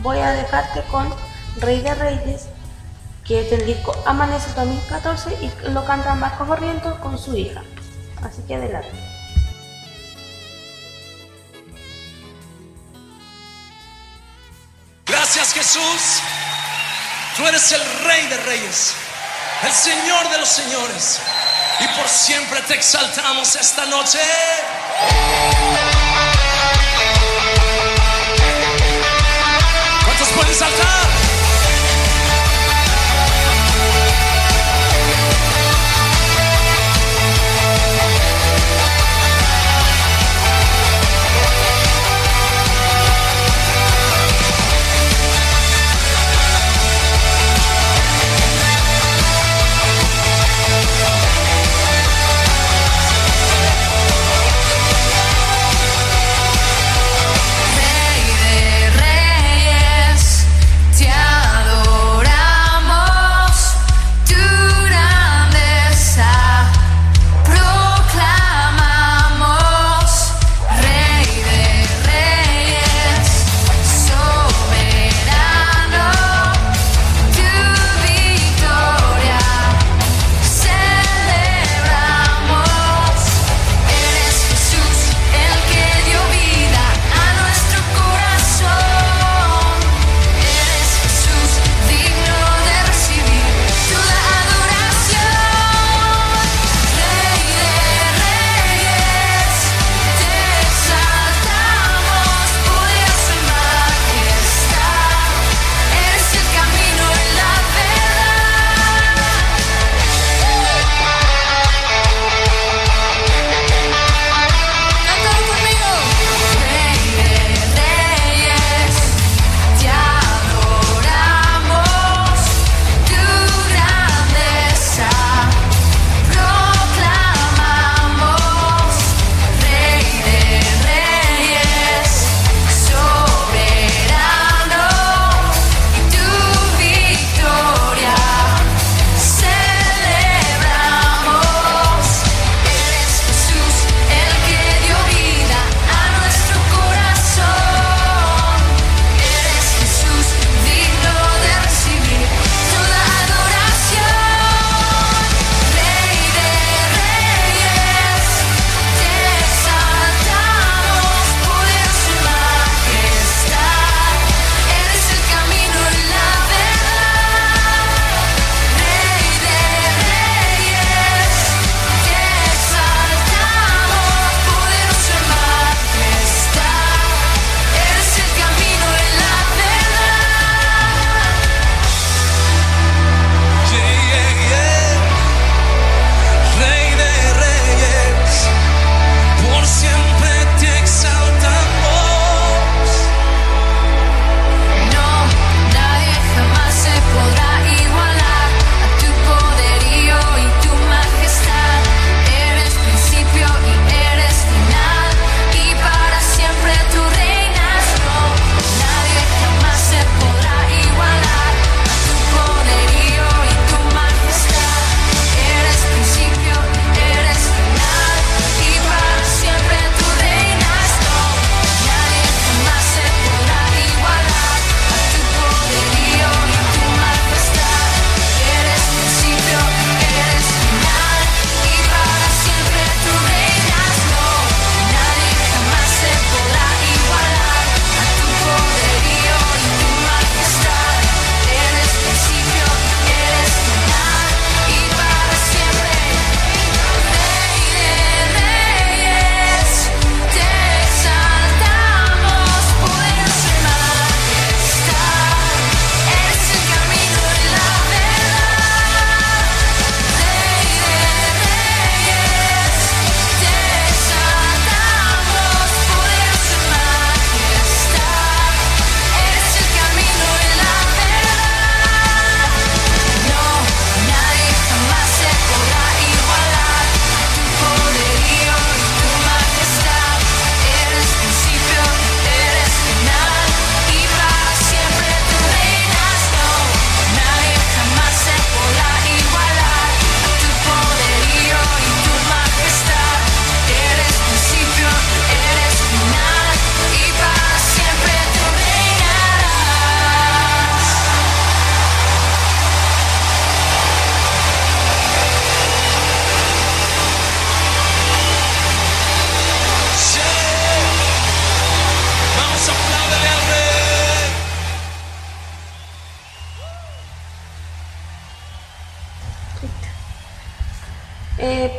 voy 0.02 0.20
a 0.20 0.30
dejarte 0.30 0.80
con 0.90 1.12
Rey 1.60 1.82
de 1.82 1.94
Reyes 1.94 2.48
que 3.24 3.42
es 3.42 3.50
del 3.50 3.66
disco 3.66 3.94
Amanece 4.06 4.50
2014 4.54 5.36
y 5.42 5.70
lo 5.70 5.84
canta 5.84 6.14
Marcos 6.14 6.48
Barrientos 6.48 6.94
con 7.00 7.18
su 7.18 7.36
hija. 7.36 7.62
Así 8.22 8.40
que 8.48 8.54
adelante. 8.54 9.17
Tú 17.38 17.46
eres 17.46 17.70
el 17.70 17.80
Rey 18.02 18.26
de 18.26 18.36
Reyes, 18.38 18.94
el 19.62 19.72
Señor 19.72 20.28
de 20.28 20.38
los 20.38 20.48
Señores. 20.48 21.20
Y 21.78 21.86
por 21.96 22.08
siempre 22.08 22.60
te 22.62 22.74
exaltamos 22.74 23.54
esta 23.54 23.86
noche. 23.86 24.18
¿Cuántos 30.04 30.28
pueden 30.30 30.54
saltar? 30.56 30.97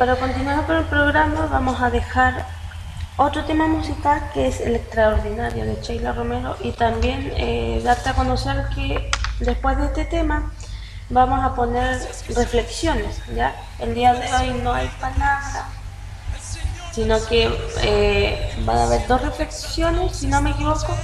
Para 0.00 0.16
continuar 0.16 0.64
con 0.64 0.76
el 0.76 0.84
programa 0.84 1.44
vamos 1.52 1.82
a 1.82 1.90
dejar 1.90 2.46
otro 3.18 3.44
tema 3.44 3.68
musical 3.68 4.30
que 4.32 4.46
es 4.46 4.58
El 4.62 4.74
Extraordinario 4.76 5.66
de 5.66 5.76
Sheila 5.82 6.12
Romero 6.12 6.56
y 6.62 6.72
también 6.72 7.30
eh, 7.36 7.82
darte 7.84 8.08
a 8.08 8.14
conocer 8.14 8.64
que 8.74 9.10
después 9.40 9.76
de 9.76 9.84
este 9.84 10.06
tema 10.06 10.52
vamos 11.10 11.44
a 11.44 11.54
poner 11.54 12.00
reflexiones, 12.34 13.20
¿ya? 13.34 13.54
El 13.78 13.94
día 13.94 14.14
de 14.14 14.32
hoy 14.32 14.62
no 14.62 14.72
hay 14.72 14.88
palabra, 14.98 15.68
sino 16.92 17.22
que 17.26 17.54
eh, 17.82 18.54
van 18.64 18.78
a 18.78 18.84
haber 18.84 19.06
dos 19.06 19.20
reflexiones, 19.20 20.16
si 20.16 20.28
no 20.28 20.40
me 20.40 20.52
equivoco, 20.52 20.96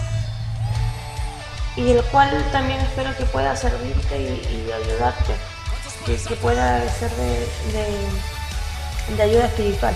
y 1.77 1.91
el 1.91 2.03
cual 2.05 2.31
también 2.51 2.81
espero 2.81 3.15
que 3.15 3.27
pueda 3.27 3.55
servirte 3.57 4.19
y, 4.19 4.73
ayudarte, 4.73 5.35
que, 6.07 6.37
pueda 6.37 6.89
ser 6.95 7.11
de, 7.11 7.47
de 9.15 9.23
ayuda 9.23 9.47
espiritual. 9.47 9.95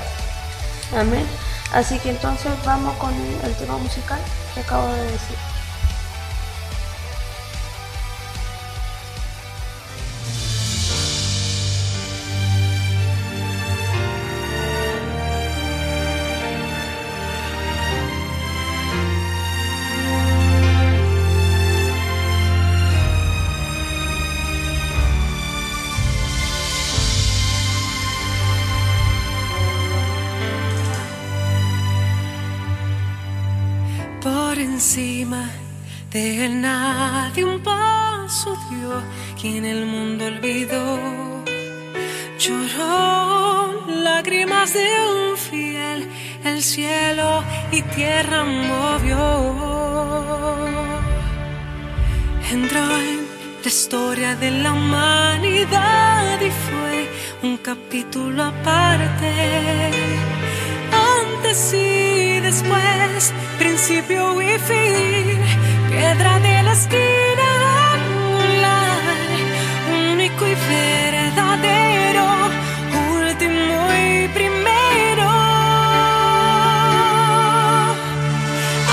Amén. 0.96 1.26
Así 1.72 1.98
que 1.98 2.10
entonces 2.10 2.52
vamos 2.64 2.94
con 2.96 3.12
el 3.44 3.54
tema 3.54 3.76
musical 3.78 4.18
que 4.54 4.60
acabo 4.60 4.88
de 4.88 5.02
decir. 5.02 5.49
De 36.20 36.44
él 36.44 36.60
nadie 36.60 37.44
un 37.44 37.60
paso 37.60 38.56
dio, 38.68 38.92
quien 39.40 39.64
el 39.64 39.86
mundo 39.86 40.26
olvidó. 40.26 40.84
Lloró 42.38 43.86
lágrimas 44.08 44.72
de 44.74 44.88
un 45.12 45.36
fiel, 45.36 46.00
el 46.44 46.62
cielo 46.62 47.42
y 47.72 47.82
tierra 47.96 48.44
movió. 48.44 49.24
Entró 52.50 52.84
en 53.08 53.18
la 53.62 53.68
historia 53.74 54.30
de 54.36 54.50
la 54.62 54.72
humanidad 54.72 56.38
y 56.40 56.52
fue 56.66 56.96
un 57.48 57.56
capítulo 57.58 58.44
aparte. 58.52 59.32
Antes 61.20 61.60
y 61.72 62.40
después, 62.40 63.32
principio 63.58 64.22
y 64.42 64.58
fin, 64.68 65.69
piedra 65.90 66.38
de 66.38 66.62
la 66.62 66.72
esquina 66.72 67.48
angular, 67.94 69.02
único 70.12 70.46
y 70.46 70.54
verdadero, 70.78 72.26
último 73.18 73.76
y 74.06 74.28
primero. 74.38 75.28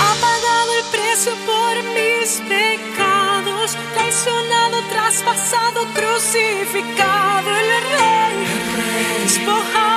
Ha 0.02 0.12
pagado 0.26 0.70
el 0.80 0.86
precio 0.96 1.34
por 1.50 1.74
mis 1.98 2.30
pecados, 2.54 3.78
traicionado, 3.94 4.78
traspasado, 4.94 5.80
crucificado 5.98 7.50
el 7.62 7.70
rey, 7.94 8.36
despojado 9.24 9.97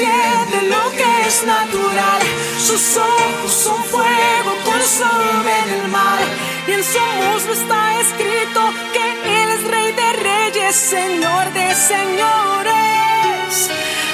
trasciende 0.00 0.68
lo 0.68 0.90
que 0.92 1.28
es 1.28 1.44
natural. 1.44 2.20
Sus 2.58 2.96
ojos 2.96 3.52
son 3.52 3.82
fuego, 3.84 4.56
consumen 4.64 5.82
el 5.82 5.88
mal. 5.88 6.24
Y 6.66 6.72
en 6.72 6.84
su 6.84 6.98
muslo 6.98 7.52
está 7.52 8.00
escrito 8.00 8.60
que 8.92 9.42
Él 9.42 9.50
es 9.50 9.64
Rey 9.64 9.92
de 9.92 10.12
Reyes, 10.12 10.76
Señor 10.76 11.52
de 11.52 11.74
Señores. 11.74 13.70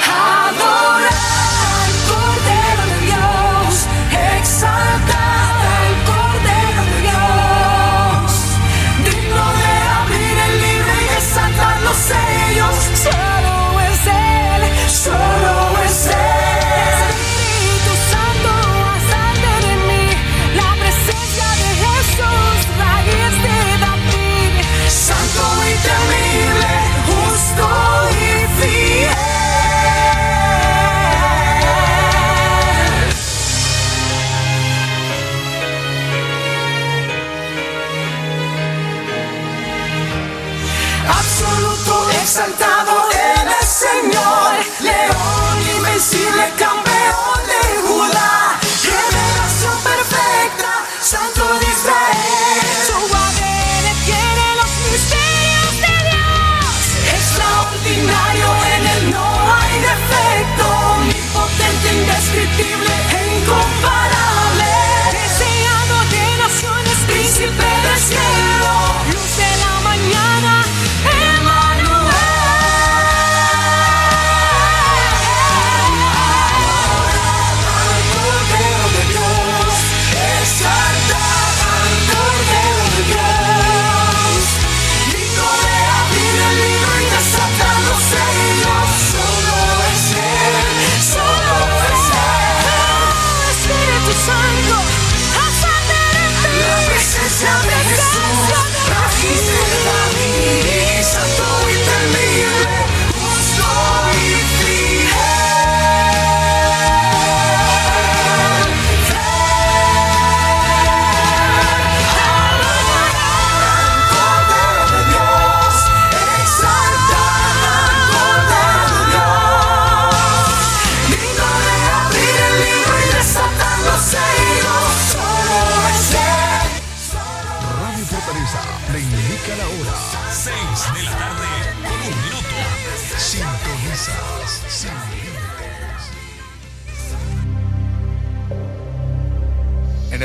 Adora 0.09 1.16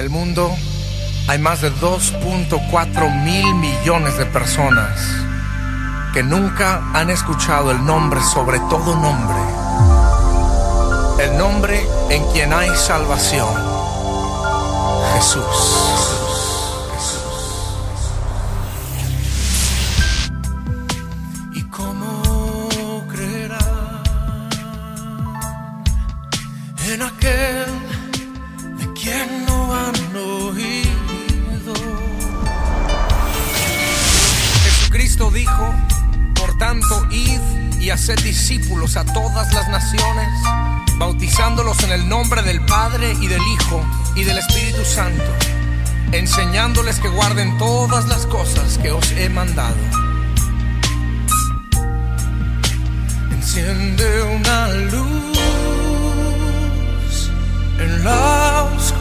el 0.02 0.10
mundo 0.10 0.52
hay 1.28 1.38
más 1.38 1.62
de 1.62 1.72
2.4 1.74 3.24
mil 3.24 3.54
millones 3.54 4.18
de 4.18 4.26
personas 4.26 5.00
que 6.12 6.24
nunca 6.24 6.82
han 6.94 7.12
escuchado 7.12 7.70
el 7.70 7.86
nombre 7.86 8.20
sobre 8.22 8.60
todo 8.62 8.96
nombre. 8.96 9.38
El 11.24 11.38
nombre 11.38 11.88
en 12.10 12.26
quien 12.32 12.52
hay 12.52 12.70
salvación. 12.76 13.48
Jesús. 15.14 16.21
y 44.16 44.24
del 44.24 44.38
Espíritu 44.38 44.84
Santo, 44.84 45.24
enseñándoles 46.12 47.00
que 47.00 47.10
guarden 47.10 47.58
todas 47.58 48.08
las 48.08 48.26
cosas 48.26 48.78
que 48.78 48.92
os 48.92 49.12
he 49.12 49.30
mandado. 49.30 49.76
Enciende 53.32 54.24
una 54.24 54.68
luz 54.70 55.38
en 57.80 58.04
la 58.04 58.64
oscuridad 58.76 59.01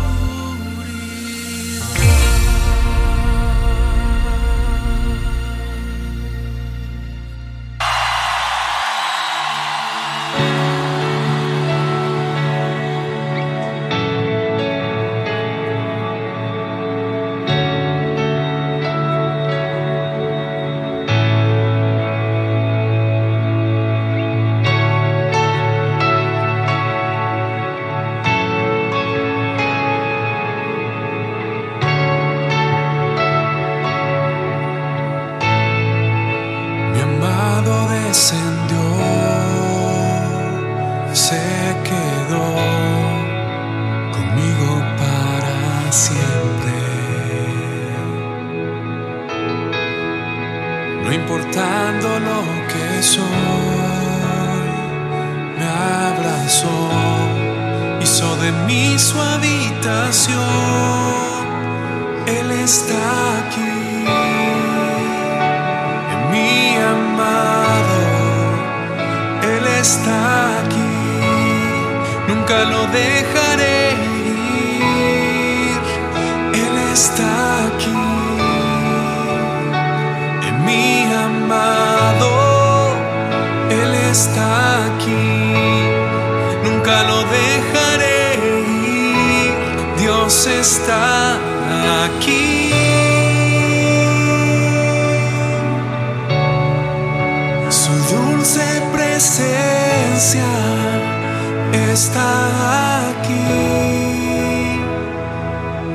está 102.04 103.10
aquí 103.10 103.60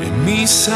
en 0.06 0.14
mis 0.24 0.70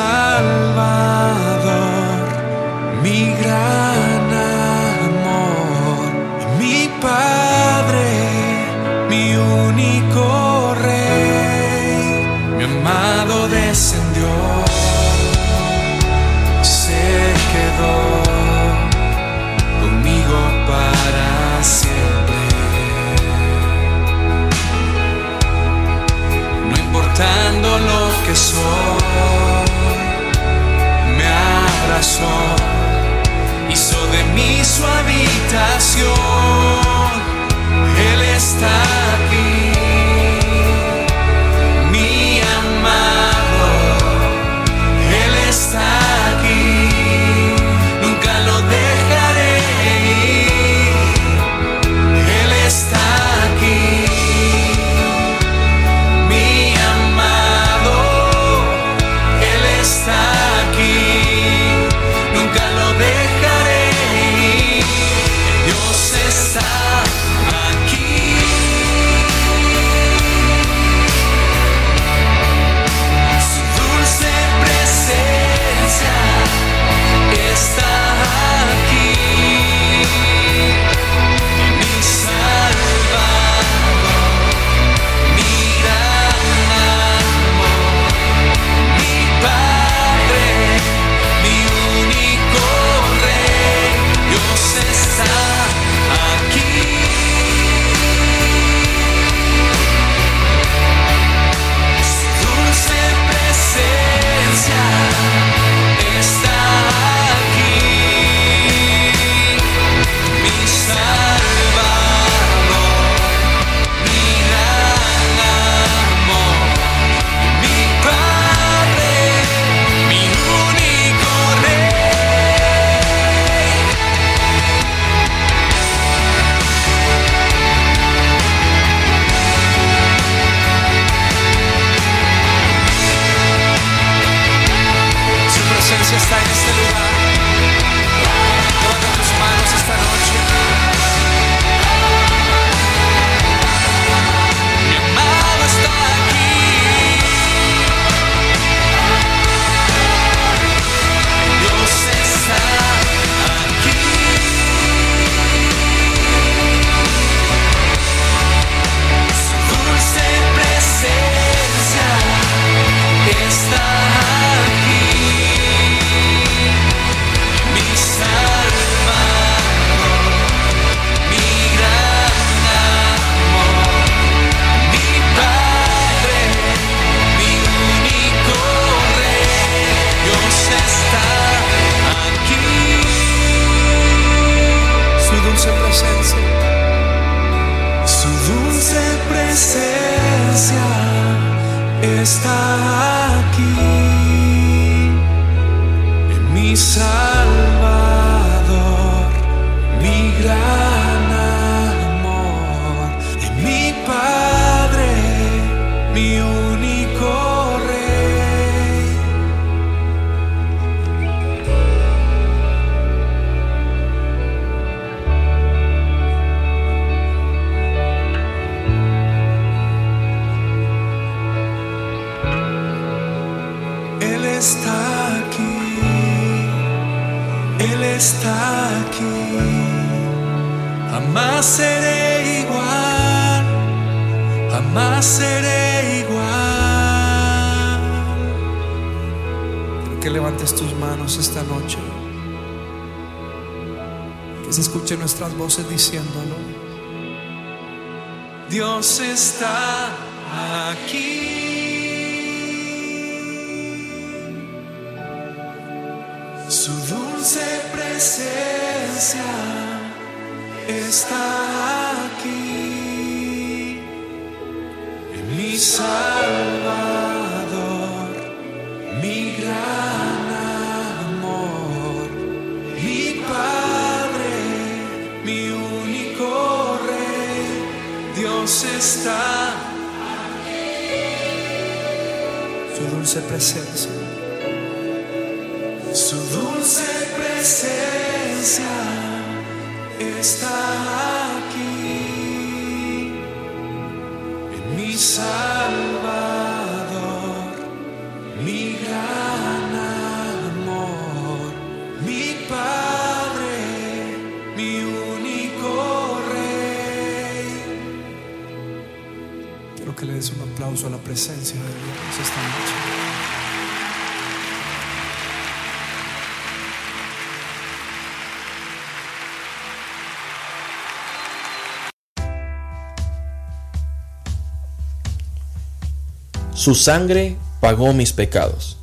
Su 326.90 326.96
sangre 326.96 327.56
pagó 327.82 328.14
mis 328.14 328.34
pecados. 328.34 328.98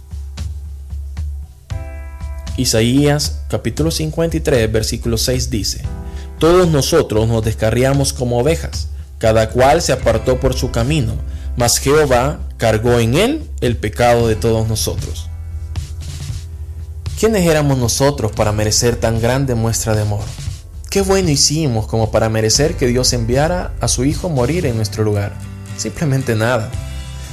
Isaías 2.57 3.43
capítulo 3.49 3.93
53 3.93 4.73
versículo 4.73 5.17
6 5.17 5.51
dice, 5.51 5.83
Todos 6.41 6.67
nosotros 6.67 7.29
nos 7.29 7.45
descarriamos 7.45 8.13
como 8.13 8.41
ovejas, 8.41 8.89
cada 9.19 9.51
cual 9.51 9.83
se 9.83 9.93
apartó 9.93 10.41
por 10.41 10.55
su 10.55 10.73
camino, 10.73 11.13
mas 11.57 11.79
Jehová 11.79 12.41
cargó 12.57 12.99
en 12.99 13.15
él 13.15 13.49
el 13.61 13.77
pecado 13.77 14.27
de 14.27 14.35
todos 14.35 14.67
nosotros. 14.67 15.29
¿Quiénes 17.21 17.47
éramos 17.49 17.79
nosotros 17.79 18.33
para 18.33 18.51
merecer 18.51 18.97
tan 18.97 19.21
grande 19.21 19.55
muestra 19.55 19.95
de 19.95 20.03
amor? 20.03 20.25
¿Qué 20.91 21.03
bueno 21.03 21.31
hicimos 21.31 21.87
como 21.87 22.11
para 22.11 22.29
merecer 22.31 22.77
que 22.77 22.89
Dios 22.89 23.13
enviara 23.13 23.75
a 23.81 23.87
su 23.87 24.05
Hijo 24.05 24.29
morir 24.29 24.67
en 24.67 24.75
nuestro 24.75 25.05
lugar? 25.05 25.35
Simplemente 25.77 26.35
nada. 26.35 26.69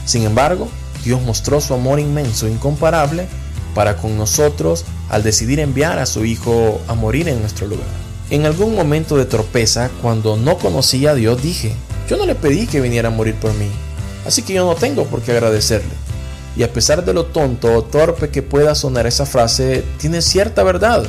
Sin 0.06 0.24
embargo, 0.24 0.68
Dios 1.04 1.22
mostró 1.22 1.62
su 1.62 1.74
amor 1.74 2.00
inmenso, 2.00 2.48
incomparable, 2.48 3.28
para 3.74 3.98
con 3.98 4.18
nosotros 4.18 4.86
al 5.10 5.24
decidir 5.24 5.60
enviar 5.60 6.00
a 6.00 6.06
su 6.06 6.26
Hijo 6.26 6.82
a 6.88 6.94
morir 6.94 7.28
en 7.28 7.42
nuestro 7.42 7.68
lugar. 7.68 7.88
En 8.30 8.46
algún 8.46 8.76
momento 8.76 9.18
de 9.18 9.26
torpeza, 9.26 9.90
cuando 10.02 10.38
no 10.38 10.58
conocía 10.58 11.12
a 11.12 11.16
Dios, 11.16 11.42
dije, 11.42 11.76
yo 12.10 12.18
no 12.18 12.26
le 12.26 12.36
pedí 12.36 12.68
que 12.68 12.82
viniera 12.82 13.10
a 13.10 13.12
morir 13.12 13.36
por 13.36 13.54
mí, 13.54 13.68
así 14.26 14.42
que 14.42 14.54
yo 14.54 14.66
no 14.66 14.76
tengo 14.76 15.06
por 15.06 15.22
qué 15.22 15.32
agradecerle. 15.32 15.92
Y 16.56 16.64
a 16.64 16.72
pesar 16.72 17.04
de 17.04 17.14
lo 17.14 17.26
tonto 17.26 17.76
o 17.76 17.84
torpe 17.84 18.30
que 18.30 18.44
pueda 18.44 18.76
sonar 18.76 19.08
esa 19.08 19.26
frase, 19.26 19.84
tiene 19.98 20.22
cierta 20.22 20.64
verdad. 20.64 21.04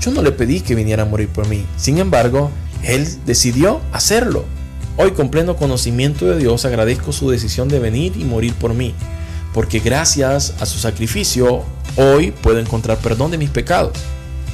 Yo 0.00 0.10
no 0.10 0.22
le 0.22 0.32
pedí 0.32 0.60
que 0.60 0.74
viniera 0.74 1.04
a 1.04 1.06
morir 1.06 1.28
por 1.28 1.48
mí. 1.48 1.64
Sin 1.76 1.98
embargo, 1.98 2.50
Él 2.82 3.08
decidió 3.24 3.80
hacerlo. 3.92 4.44
Hoy 4.96 5.10
con 5.10 5.28
pleno 5.28 5.56
conocimiento 5.56 6.26
de 6.26 6.38
Dios 6.38 6.64
agradezco 6.64 7.10
su 7.10 7.28
decisión 7.28 7.68
de 7.68 7.80
venir 7.80 8.12
y 8.16 8.22
morir 8.22 8.54
por 8.54 8.74
mí, 8.74 8.94
porque 9.52 9.80
gracias 9.80 10.54
a 10.60 10.66
su 10.66 10.78
sacrificio 10.78 11.64
hoy 11.96 12.30
puedo 12.30 12.60
encontrar 12.60 12.98
perdón 12.98 13.32
de 13.32 13.38
mis 13.38 13.50
pecados. 13.50 13.98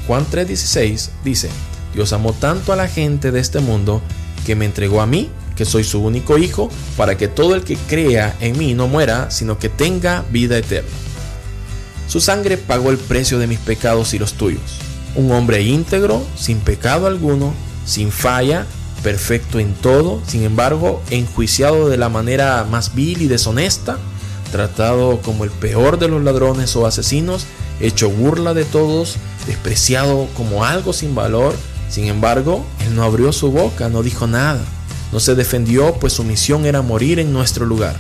Juan 0.07 0.25
3:16 0.31 1.11
dice, 1.25 1.51
Dios 1.95 2.15
amó 2.15 2.33
tanto 2.33 2.73
a 2.73 2.77
la 2.77 2.89
gente 2.89 3.33
de 3.33 3.41
este 3.41 3.61
mundo 3.61 4.01
que 4.47 4.57
me 4.57 4.65
entregó 4.65 5.03
a 5.03 5.07
mí, 5.07 5.29
que 5.57 5.67
soy 5.67 5.85
su 5.85 6.01
único 6.01 6.39
hijo, 6.39 6.71
para 6.97 7.19
que 7.19 7.29
todo 7.29 7.55
el 7.55 7.63
que 7.63 7.77
crea 7.77 8.35
en 8.41 8.57
mí 8.57 8.73
no 8.73 8.89
muera, 8.89 9.31
sino 9.31 9.59
que 9.59 9.69
tenga 9.69 10.25
vida 10.31 10.57
eterna. 10.57 10.89
Su 12.09 12.19
sangre 12.19 12.57
pagó 12.57 12.91
el 12.91 12.97
precio 12.97 13.39
de 13.39 13.47
mis 13.47 13.59
pecados 13.59 14.15
y 14.15 14.19
los 14.19 14.33
tuyos. 14.33 14.79
Un 15.17 15.31
hombre 15.33 15.63
íntegro, 15.63 16.25
sin 16.35 16.61
pecado 16.61 17.07
alguno, 17.07 17.53
sin 17.85 18.11
falla, 18.11 18.67
perfecto 19.03 19.59
en 19.59 19.75
todo, 19.75 20.21
sin 20.27 20.45
embargo, 20.45 21.03
enjuiciado 21.11 21.89
de 21.89 21.97
la 21.97 22.09
manera 22.09 22.67
más 22.71 22.95
vil 22.95 23.23
y 23.23 23.29
deshonesta, 23.29 23.99
tratado 24.53 25.21
como 25.23 25.45
el 25.45 25.51
peor 25.51 25.99
de 25.99 26.09
los 26.09 26.23
ladrones 26.23 26.75
o 26.77 26.87
asesinos, 26.87 27.47
hecho 27.81 28.11
burla 28.11 28.55
de 28.55 28.65
todos, 28.65 29.17
despreciado 29.47 30.29
como 30.37 30.65
algo 30.65 30.93
sin 30.93 31.15
valor, 31.15 31.55
sin 31.89 32.07
embargo, 32.07 32.65
él 32.87 32.95
no 32.95 33.03
abrió 33.03 33.33
su 33.33 33.51
boca, 33.51 33.89
no 33.89 34.03
dijo 34.03 34.27
nada, 34.27 34.61
no 35.13 35.21
se 35.21 35.35
defendió, 35.35 35.95
pues 35.95 36.13
su 36.13 36.25
misión 36.25 36.67
era 36.67 36.83
morir 36.83 37.19
en 37.19 37.33
nuestro 37.33 37.67
lugar. 37.67 37.97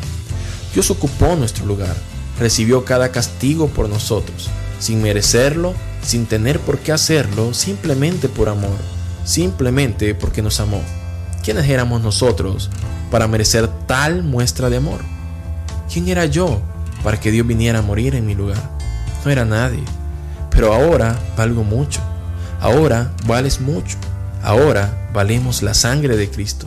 Dios 0.74 0.90
ocupó 0.90 1.34
nuestro 1.34 1.66
lugar, 1.66 1.96
recibió 2.38 2.84
cada 2.84 3.11
castigo 3.11 3.68
por 3.68 3.88
nosotros, 3.88 4.48
sin 4.78 5.03
merecerlo, 5.03 5.74
sin 6.05 6.26
tener 6.26 6.61
por 6.61 6.78
qué 6.78 6.92
hacerlo, 6.92 7.53
simplemente 7.53 8.28
por 8.28 8.48
amor 8.48 8.99
simplemente 9.25 10.14
porque 10.14 10.43
nos 10.43 10.61
amó. 10.61 10.83
¿Quiénes 11.43 11.68
éramos 11.68 12.03
nosotros 12.03 12.71
para 13.11 13.29
merecer 13.29 13.68
tal 13.87 14.23
muestra 14.23 14.71
de 14.71 14.77
amor? 14.77 15.01
¿Quién 15.93 16.09
era 16.09 16.27
yo 16.27 16.61
para 17.03 17.18
que 17.18 17.31
Dios 17.31 17.47
viniera 17.47 17.79
a 17.79 17.83
morir 17.83 18.14
en 18.14 18.27
mi 18.27 18.35
lugar? 18.35 18.61
No 19.25 19.31
era 19.31 19.45
nadie. 19.45 19.83
Pero 20.51 20.73
ahora 20.73 21.18
valgo 21.37 21.64
mucho. 21.64 22.01
Ahora 22.61 23.12
vales 23.27 23.61
mucho. 23.61 23.97
Ahora 24.43 25.09
valemos 25.12 25.62
la 25.62 25.75
sangre 25.75 26.16
de 26.16 26.31
Cristo. 26.31 26.66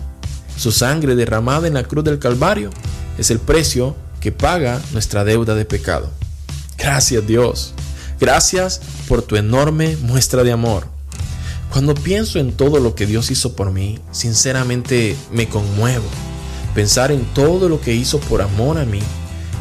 Su 0.58 0.72
sangre 0.72 1.16
derramada 1.16 1.68
en 1.68 1.74
la 1.74 1.84
cruz 1.84 2.04
del 2.04 2.20
Calvario 2.20 2.70
es 3.18 3.32
el 3.32 3.40
precio 3.40 3.96
que 4.20 4.32
paga 4.32 4.82
nuestra 4.92 5.24
deuda 5.24 5.56
de 5.56 5.66
pecado. 5.66 6.10
Gracias 6.78 7.26
Dios. 7.26 7.74
Gracias 8.20 8.82
por 9.08 9.22
tu 9.22 9.36
enorme 9.36 9.98
muestra 10.02 10.44
de 10.44 10.52
amor. 10.52 10.93
Cuando 11.74 11.96
pienso 11.96 12.38
en 12.38 12.52
todo 12.52 12.80
lo 12.80 12.94
que 12.94 13.08
Dios 13.08 13.32
hizo 13.32 13.56
por 13.56 13.72
mí, 13.72 13.98
sinceramente 14.12 15.16
me 15.32 15.50
conmuevo. 15.50 16.06
Pensar 16.76 17.12
en 17.12 17.26
todo 17.34 17.68
lo 17.68 17.82
que 17.82 17.96
hizo 17.96 18.20
por 18.20 18.44
amor 18.44 18.78
a 18.78 18.86
mí, 18.86 19.00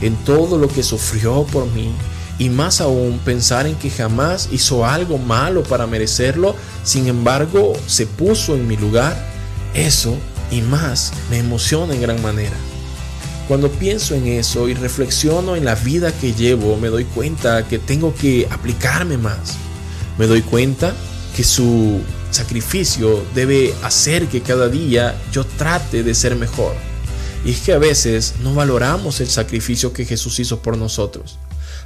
en 0.02 0.14
todo 0.16 0.58
lo 0.58 0.68
que 0.68 0.82
sufrió 0.82 1.46
por 1.50 1.64
mí, 1.72 1.90
y 2.38 2.50
más 2.50 2.82
aún 2.82 3.18
pensar 3.24 3.66
en 3.66 3.76
que 3.76 3.88
jamás 3.88 4.50
hizo 4.52 4.84
algo 4.84 5.16
malo 5.16 5.62
para 5.62 5.86
merecerlo, 5.86 6.54
sin 6.84 7.06
embargo 7.06 7.72
se 7.86 8.04
puso 8.04 8.56
en 8.56 8.68
mi 8.68 8.76
lugar, 8.76 9.16
eso 9.72 10.14
y 10.50 10.60
más 10.60 11.14
me 11.30 11.38
emociona 11.38 11.94
en 11.94 12.02
gran 12.02 12.20
manera. 12.20 12.56
Cuando 13.48 13.70
pienso 13.70 14.14
en 14.14 14.26
eso 14.26 14.68
y 14.68 14.74
reflexiono 14.74 15.56
en 15.56 15.64
la 15.64 15.76
vida 15.76 16.12
que 16.12 16.34
llevo, 16.34 16.76
me 16.76 16.88
doy 16.88 17.04
cuenta 17.04 17.66
que 17.66 17.78
tengo 17.78 18.14
que 18.14 18.48
aplicarme 18.50 19.16
más. 19.16 19.56
Me 20.18 20.26
doy 20.26 20.42
cuenta 20.42 20.94
que 21.36 21.44
su 21.44 22.00
sacrificio 22.30 23.24
debe 23.34 23.74
hacer 23.82 24.28
que 24.28 24.42
cada 24.42 24.68
día 24.68 25.20
yo 25.32 25.44
trate 25.44 26.02
de 26.02 26.14
ser 26.14 26.36
mejor. 26.36 26.74
Y 27.44 27.50
es 27.50 27.60
que 27.60 27.72
a 27.72 27.78
veces 27.78 28.34
no 28.42 28.54
valoramos 28.54 29.20
el 29.20 29.28
sacrificio 29.28 29.92
que 29.92 30.04
Jesús 30.04 30.38
hizo 30.38 30.60
por 30.60 30.76
nosotros. 30.76 31.38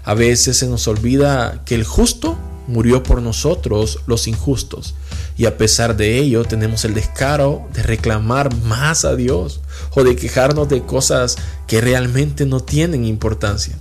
A 0.05 0.15
veces 0.15 0.59
se 0.59 0.67
nos 0.67 0.87
olvida 0.87 1.63
que 1.65 1.75
el 1.75 1.85
justo 1.85 2.37
murió 2.69 3.03
por 3.03 3.23
nosotros 3.23 4.01
los 4.07 4.27
injustos. 4.27 4.95
Y 5.37 5.47
a 5.47 5.57
pesar 5.57 5.97
de 5.97 6.19
ello 6.19 6.45
tenemos 6.45 6.85
el 6.85 6.95
descaro 6.95 7.67
de 7.73 7.83
reclamar 7.83 8.55
más 8.65 9.05
a 9.05 9.17
Dios 9.17 9.61
o 9.95 10.05
de 10.05 10.17
quejarnos 10.17 10.69
de 10.69 10.83
cosas 10.83 11.37
que 11.67 11.81
realmente 11.81 12.47
no 12.47 12.61
tienen 12.61 13.05
importancia. 13.05 13.79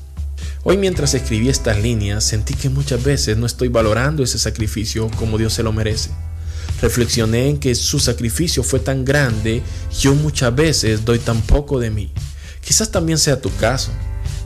Hoy 0.67 0.77
mientras 0.77 1.13
escribí 1.13 1.47
estas 1.47 1.79
líneas 1.79 2.23
sentí 2.23 2.55
que 2.55 2.69
muchas 2.69 3.03
veces 3.03 3.37
no 3.37 3.45
estoy 3.45 3.67
valorando 3.67 4.23
ese 4.23 4.39
sacrificio 4.39 5.11
como 5.19 5.37
Dios 5.37 5.53
se 5.53 5.61
lo 5.61 5.71
merece. 5.71 6.09
Reflexioné 6.81 7.49
en 7.49 7.59
que 7.59 7.75
su 7.75 7.99
sacrificio 7.99 8.63
fue 8.63 8.79
tan 8.79 9.05
grande 9.05 9.61
yo 9.99 10.15
muchas 10.15 10.55
veces 10.55 11.05
doy 11.05 11.19
tan 11.19 11.39
poco 11.41 11.79
de 11.79 11.91
mí. 11.91 12.11
Quizás 12.61 12.89
también 12.89 13.19
sea 13.19 13.39
tu 13.39 13.55
caso. 13.57 13.91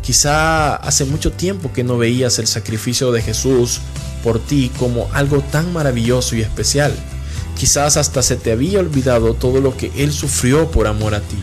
Quizá 0.02 0.76
hace 0.76 1.06
mucho 1.06 1.32
tiempo 1.32 1.72
que 1.72 1.86
no 1.86 1.98
veías 1.98 2.38
el 2.38 2.48
sacrificio 2.48 3.14
de 3.14 3.22
Jesús 3.22 3.80
por 4.22 4.40
ti 4.40 4.70
como 4.78 5.10
algo 5.14 5.40
tan 5.40 5.72
maravilloso 5.72 6.36
y 6.36 6.42
especial. 6.42 6.94
Quizás 7.58 7.96
hasta 7.96 8.22
se 8.24 8.36
te 8.36 8.52
había 8.52 8.82
olvidado 8.82 9.36
todo 9.36 9.62
lo 9.62 9.78
que 9.78 9.90
Él 9.96 10.12
sufrió 10.12 10.70
por 10.70 10.86
amor 10.86 11.16
a 11.16 11.22
ti. 11.22 11.42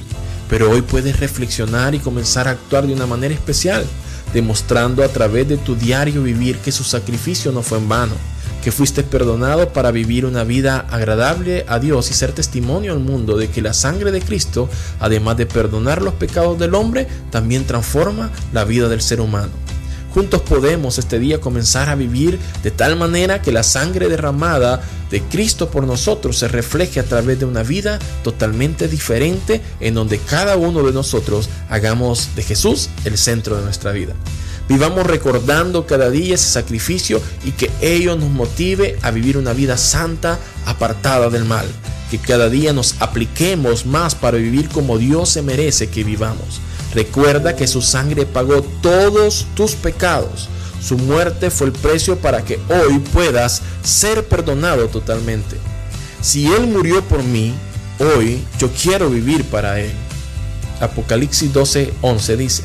Pero 0.50 0.70
hoy 0.70 0.82
puedes 0.82 1.18
reflexionar 1.18 1.94
y 1.94 1.98
comenzar 1.98 2.46
a 2.46 2.50
actuar 2.50 2.86
de 2.86 2.92
una 2.92 3.06
manera 3.06 3.32
especial, 3.32 3.86
demostrando 4.32 5.02
a 5.02 5.08
través 5.08 5.48
de 5.48 5.56
tu 5.56 5.76
diario 5.76 6.22
vivir 6.22 6.58
que 6.58 6.72
su 6.72 6.84
sacrificio 6.84 7.52
no 7.52 7.62
fue 7.62 7.78
en 7.78 7.88
vano, 7.88 8.14
que 8.62 8.72
fuiste 8.72 9.02
perdonado 9.02 9.72
para 9.72 9.90
vivir 9.90 10.26
una 10.26 10.42
vida 10.42 10.86
agradable 10.90 11.64
a 11.68 11.78
Dios 11.78 12.10
y 12.10 12.14
ser 12.14 12.32
testimonio 12.32 12.92
al 12.92 12.98
mundo 12.98 13.36
de 13.36 13.48
que 13.48 13.62
la 13.62 13.72
sangre 13.72 14.10
de 14.10 14.20
Cristo, 14.20 14.68
además 14.98 15.36
de 15.36 15.46
perdonar 15.46 16.02
los 16.02 16.14
pecados 16.14 16.58
del 16.58 16.74
hombre, 16.74 17.06
también 17.30 17.64
transforma 17.64 18.30
la 18.52 18.64
vida 18.64 18.88
del 18.88 19.00
ser 19.00 19.20
humano. 19.20 19.65
Juntos 20.16 20.40
podemos 20.40 20.96
este 20.96 21.18
día 21.18 21.42
comenzar 21.42 21.90
a 21.90 21.94
vivir 21.94 22.38
de 22.62 22.70
tal 22.70 22.96
manera 22.96 23.42
que 23.42 23.52
la 23.52 23.62
sangre 23.62 24.08
derramada 24.08 24.80
de 25.10 25.20
Cristo 25.20 25.68
por 25.68 25.86
nosotros 25.86 26.38
se 26.38 26.48
refleje 26.48 27.00
a 27.00 27.02
través 27.02 27.38
de 27.38 27.44
una 27.44 27.62
vida 27.62 27.98
totalmente 28.24 28.88
diferente 28.88 29.60
en 29.78 29.92
donde 29.92 30.16
cada 30.16 30.56
uno 30.56 30.82
de 30.84 30.94
nosotros 30.94 31.50
hagamos 31.68 32.34
de 32.34 32.42
Jesús 32.42 32.88
el 33.04 33.18
centro 33.18 33.58
de 33.58 33.64
nuestra 33.64 33.92
vida. 33.92 34.14
Vivamos 34.70 35.06
recordando 35.06 35.86
cada 35.86 36.08
día 36.08 36.36
ese 36.36 36.48
sacrificio 36.48 37.20
y 37.44 37.50
que 37.50 37.70
ello 37.82 38.16
nos 38.16 38.30
motive 38.30 38.98
a 39.02 39.10
vivir 39.10 39.36
una 39.36 39.52
vida 39.52 39.76
santa 39.76 40.38
apartada 40.64 41.28
del 41.28 41.44
mal. 41.44 41.66
Que 42.10 42.16
cada 42.16 42.48
día 42.48 42.72
nos 42.72 42.94
apliquemos 43.00 43.84
más 43.84 44.14
para 44.14 44.38
vivir 44.38 44.70
como 44.70 44.96
Dios 44.96 45.28
se 45.28 45.42
merece 45.42 45.90
que 45.90 46.04
vivamos. 46.04 46.62
Recuerda 46.96 47.54
que 47.54 47.66
su 47.66 47.82
sangre 47.82 48.24
pagó 48.24 48.62
todos 48.80 49.46
tus 49.54 49.72
pecados. 49.72 50.48
Su 50.82 50.96
muerte 50.96 51.50
fue 51.50 51.66
el 51.66 51.74
precio 51.74 52.16
para 52.16 52.42
que 52.42 52.58
hoy 52.70 53.00
puedas 53.12 53.60
ser 53.82 54.26
perdonado 54.26 54.88
totalmente. 54.88 55.58
Si 56.22 56.46
Él 56.46 56.66
murió 56.66 57.02
por 57.04 57.22
mí, 57.22 57.52
hoy 57.98 58.42
yo 58.58 58.70
quiero 58.70 59.10
vivir 59.10 59.44
para 59.44 59.78
Él. 59.78 59.92
Apocalipsis 60.80 61.52
12:11 61.52 62.36
dice, 62.38 62.62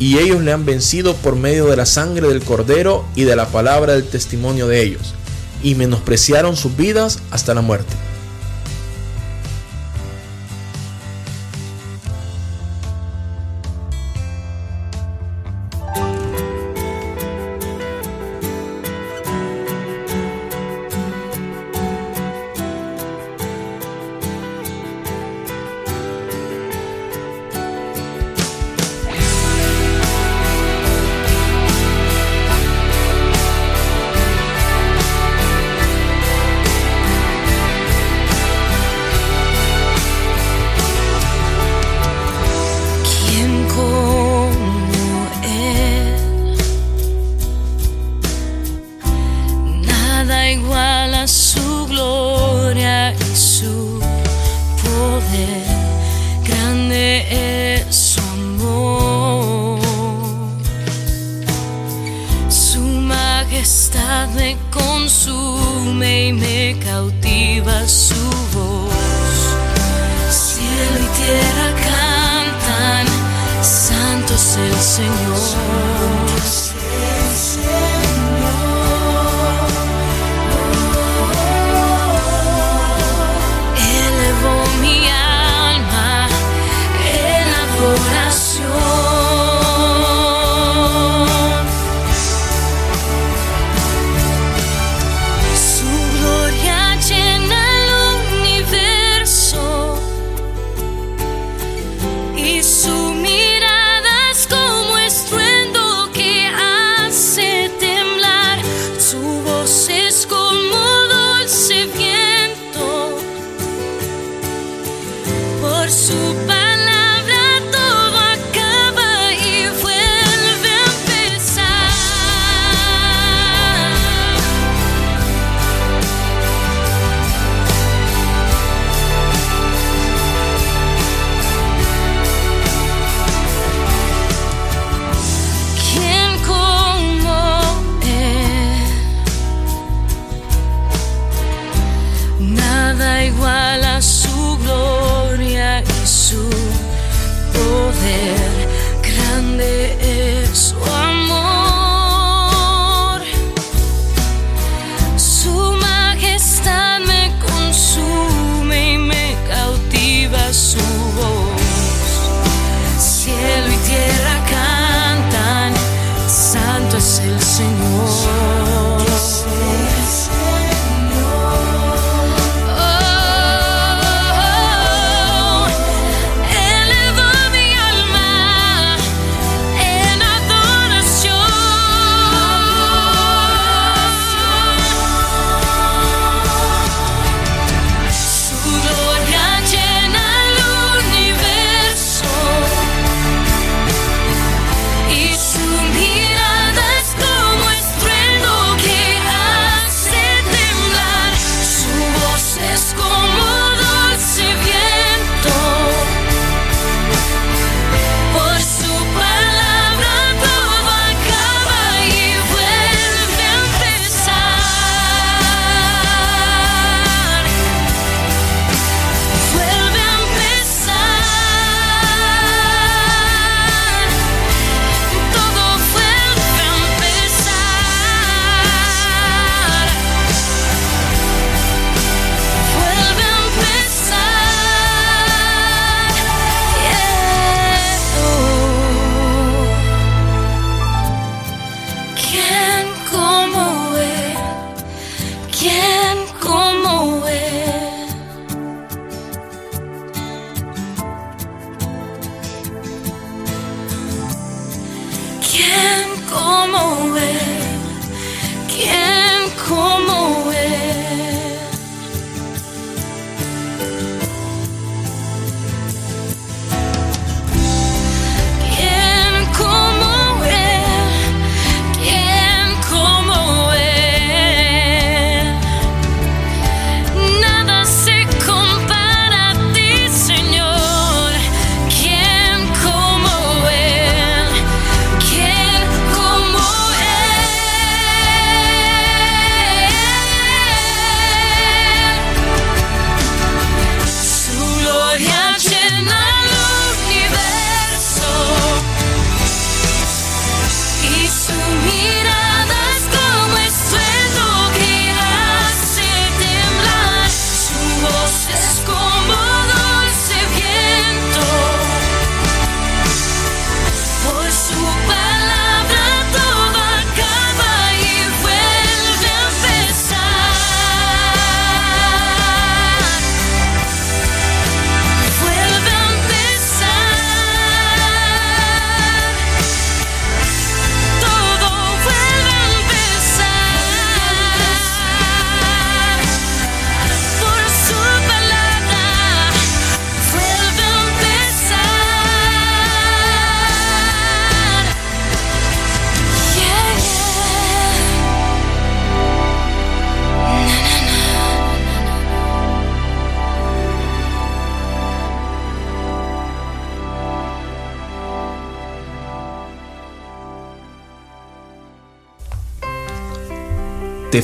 y 0.00 0.18
ellos 0.18 0.42
le 0.42 0.52
han 0.52 0.66
vencido 0.66 1.14
por 1.14 1.36
medio 1.36 1.66
de 1.66 1.76
la 1.76 1.86
sangre 1.86 2.26
del 2.26 2.42
cordero 2.42 3.04
y 3.14 3.22
de 3.22 3.36
la 3.36 3.46
palabra 3.46 3.92
del 3.92 4.08
testimonio 4.08 4.66
de 4.66 4.82
ellos, 4.82 5.14
y 5.62 5.76
menospreciaron 5.76 6.56
sus 6.56 6.76
vidas 6.76 7.20
hasta 7.30 7.54
la 7.54 7.60
muerte. 7.60 7.94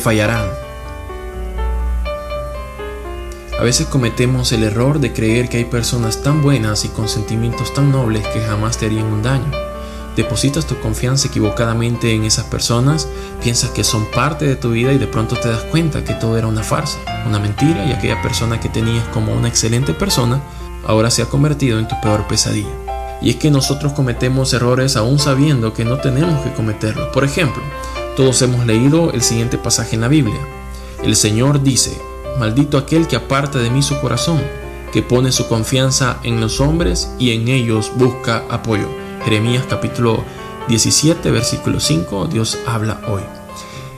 Te 0.04 0.10
fallarán. 0.10 0.46
A 3.58 3.62
veces 3.62 3.86
cometemos 3.86 4.52
el 4.52 4.62
error 4.64 5.00
de 5.00 5.12
creer 5.12 5.48
que 5.48 5.56
hay 5.58 5.64
personas 5.64 6.22
tan 6.22 6.42
buenas 6.42 6.84
y 6.84 6.88
con 6.88 7.08
sentimientos 7.08 7.72
tan 7.72 7.90
nobles 7.90 8.26
que 8.28 8.40
jamás 8.40 8.76
te 8.76 8.86
harían 8.86 9.06
un 9.06 9.22
daño. 9.22 9.50
Depositas 10.14 10.66
tu 10.66 10.78
confianza 10.80 11.28
equivocadamente 11.28 12.12
en 12.12 12.24
esas 12.24 12.44
personas, 12.44 13.08
piensas 13.42 13.70
que 13.70 13.82
son 13.82 14.04
parte 14.10 14.46
de 14.46 14.56
tu 14.56 14.70
vida 14.70 14.92
y 14.92 14.98
de 14.98 15.06
pronto 15.06 15.36
te 15.36 15.48
das 15.48 15.62
cuenta 15.62 16.04
que 16.04 16.14
todo 16.14 16.36
era 16.36 16.46
una 16.46 16.62
farsa, 16.62 16.98
una 17.26 17.38
mentira 17.38 17.84
y 17.86 17.92
aquella 17.92 18.20
persona 18.22 18.60
que 18.60 18.68
tenías 18.68 19.08
como 19.08 19.32
una 19.32 19.48
excelente 19.48 19.94
persona 19.94 20.40
ahora 20.86 21.10
se 21.10 21.22
ha 21.22 21.26
convertido 21.26 21.78
en 21.78 21.88
tu 21.88 21.98
peor 22.00 22.26
pesadilla. 22.28 22.74
Y 23.22 23.30
es 23.30 23.36
que 23.36 23.50
nosotros 23.50 23.94
cometemos 23.94 24.52
errores 24.52 24.96
aún 24.96 25.18
sabiendo 25.18 25.72
que 25.72 25.84
no 25.84 25.96
tenemos 25.98 26.44
que 26.44 26.52
cometerlos. 26.52 27.08
Por 27.08 27.24
ejemplo, 27.24 27.62
todos 28.16 28.40
hemos 28.42 28.64
leído 28.66 29.12
el 29.12 29.22
siguiente 29.22 29.58
pasaje 29.58 29.96
en 29.96 30.02
la 30.02 30.08
Biblia. 30.08 30.40
El 31.02 31.16
Señor 31.16 31.62
dice, 31.62 32.00
maldito 32.38 32.78
aquel 32.78 33.08
que 33.08 33.16
aparta 33.16 33.58
de 33.58 33.70
mí 33.70 33.82
su 33.82 34.00
corazón, 34.00 34.40
que 34.92 35.02
pone 35.02 35.32
su 35.32 35.48
confianza 35.48 36.18
en 36.22 36.40
los 36.40 36.60
hombres 36.60 37.10
y 37.18 37.32
en 37.32 37.48
ellos 37.48 37.92
busca 37.96 38.44
apoyo. 38.48 38.88
Jeremías 39.24 39.64
capítulo 39.68 40.22
17, 40.68 41.30
versículo 41.30 41.80
5, 41.80 42.26
Dios 42.26 42.58
habla 42.66 43.00
hoy. 43.08 43.22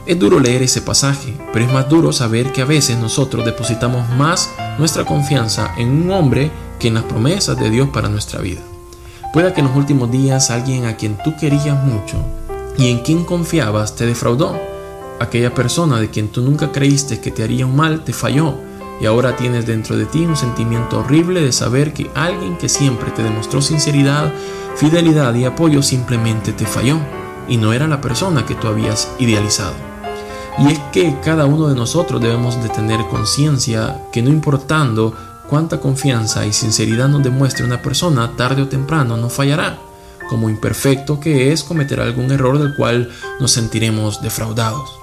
Es 0.07 0.17
duro 0.17 0.39
leer 0.39 0.63
ese 0.63 0.81
pasaje, 0.81 1.35
pero 1.53 1.65
es 1.65 1.71
más 1.71 1.87
duro 1.89 2.11
saber 2.11 2.51
que 2.51 2.61
a 2.61 2.65
veces 2.65 2.97
nosotros 2.97 3.45
depositamos 3.45 4.09
más 4.17 4.49
nuestra 4.79 5.05
confianza 5.05 5.73
en 5.77 5.89
un 5.89 6.11
hombre 6.11 6.49
que 6.79 6.87
en 6.87 6.95
las 6.95 7.03
promesas 7.03 7.59
de 7.59 7.69
Dios 7.69 7.89
para 7.89 8.09
nuestra 8.09 8.39
vida. 8.39 8.61
Pueda 9.33 9.53
que 9.53 9.59
en 9.59 9.67
los 9.67 9.75
últimos 9.75 10.09
días 10.09 10.49
alguien 10.49 10.85
a 10.85 10.95
quien 10.95 11.17
tú 11.23 11.35
querías 11.35 11.83
mucho 11.83 12.17
y 12.77 12.89
en 12.89 12.99
quien 12.99 13.25
confiabas 13.25 13.95
te 13.95 14.05
defraudó. 14.05 14.59
Aquella 15.19 15.53
persona 15.53 15.99
de 15.99 16.09
quien 16.09 16.29
tú 16.29 16.41
nunca 16.41 16.71
creíste 16.71 17.19
que 17.19 17.31
te 17.31 17.43
haría 17.43 17.65
un 17.65 17.75
mal 17.75 18.03
te 18.03 18.13
falló 18.13 18.55
y 19.01 19.05
ahora 19.05 19.35
tienes 19.35 19.65
dentro 19.65 19.97
de 19.97 20.05
ti 20.05 20.25
un 20.25 20.35
sentimiento 20.35 20.99
horrible 20.99 21.41
de 21.41 21.51
saber 21.51 21.93
que 21.93 22.09
alguien 22.15 22.57
que 22.57 22.69
siempre 22.69 23.11
te 23.11 23.23
demostró 23.23 23.61
sinceridad, 23.61 24.31
fidelidad 24.75 25.33
y 25.35 25.45
apoyo 25.45 25.81
simplemente 25.81 26.53
te 26.53 26.65
falló 26.65 26.97
y 27.47 27.57
no 27.57 27.73
era 27.73 27.87
la 27.87 28.01
persona 28.01 28.45
que 28.45 28.55
tú 28.55 28.67
habías 28.67 29.11
idealizado. 29.19 29.73
Y 30.59 30.71
es 30.71 30.79
que 30.91 31.15
cada 31.23 31.45
uno 31.45 31.67
de 31.67 31.75
nosotros 31.75 32.21
debemos 32.21 32.61
de 32.61 32.69
tener 32.69 32.99
conciencia 33.07 34.01
que 34.11 34.23
no 34.23 34.29
importando 34.29 35.13
cuánta 35.47 35.79
confianza 35.79 36.45
y 36.45 36.53
sinceridad 36.53 37.07
nos 37.07 37.23
demuestre 37.23 37.63
una 37.63 37.81
persona, 37.81 38.35
tarde 38.35 38.63
o 38.63 38.67
temprano 38.67 39.17
no 39.17 39.29
fallará. 39.29 39.77
Como 40.29 40.49
imperfecto 40.49 41.19
que 41.19 41.51
es, 41.51 41.63
cometerá 41.63 42.03
algún 42.03 42.31
error 42.31 42.59
del 42.59 42.75
cual 42.75 43.09
nos 43.39 43.51
sentiremos 43.51 44.21
defraudados. 44.21 44.97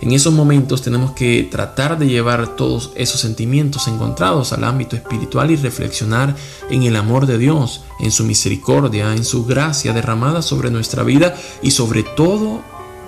En 0.00 0.12
esos 0.12 0.32
momentos 0.32 0.82
tenemos 0.82 1.10
que 1.12 1.48
tratar 1.50 1.98
de 1.98 2.06
llevar 2.06 2.54
todos 2.54 2.92
esos 2.94 3.20
sentimientos 3.20 3.88
encontrados 3.88 4.52
al 4.52 4.62
ámbito 4.62 4.94
espiritual 4.94 5.50
y 5.50 5.56
reflexionar 5.56 6.36
en 6.70 6.84
el 6.84 6.94
amor 6.94 7.26
de 7.26 7.36
Dios, 7.36 7.82
en 7.98 8.12
su 8.12 8.24
misericordia, 8.24 9.12
en 9.14 9.24
su 9.24 9.44
gracia 9.44 9.92
derramada 9.92 10.42
sobre 10.42 10.70
nuestra 10.70 11.02
vida 11.02 11.34
y 11.62 11.72
sobre 11.72 12.04
todo 12.04 12.62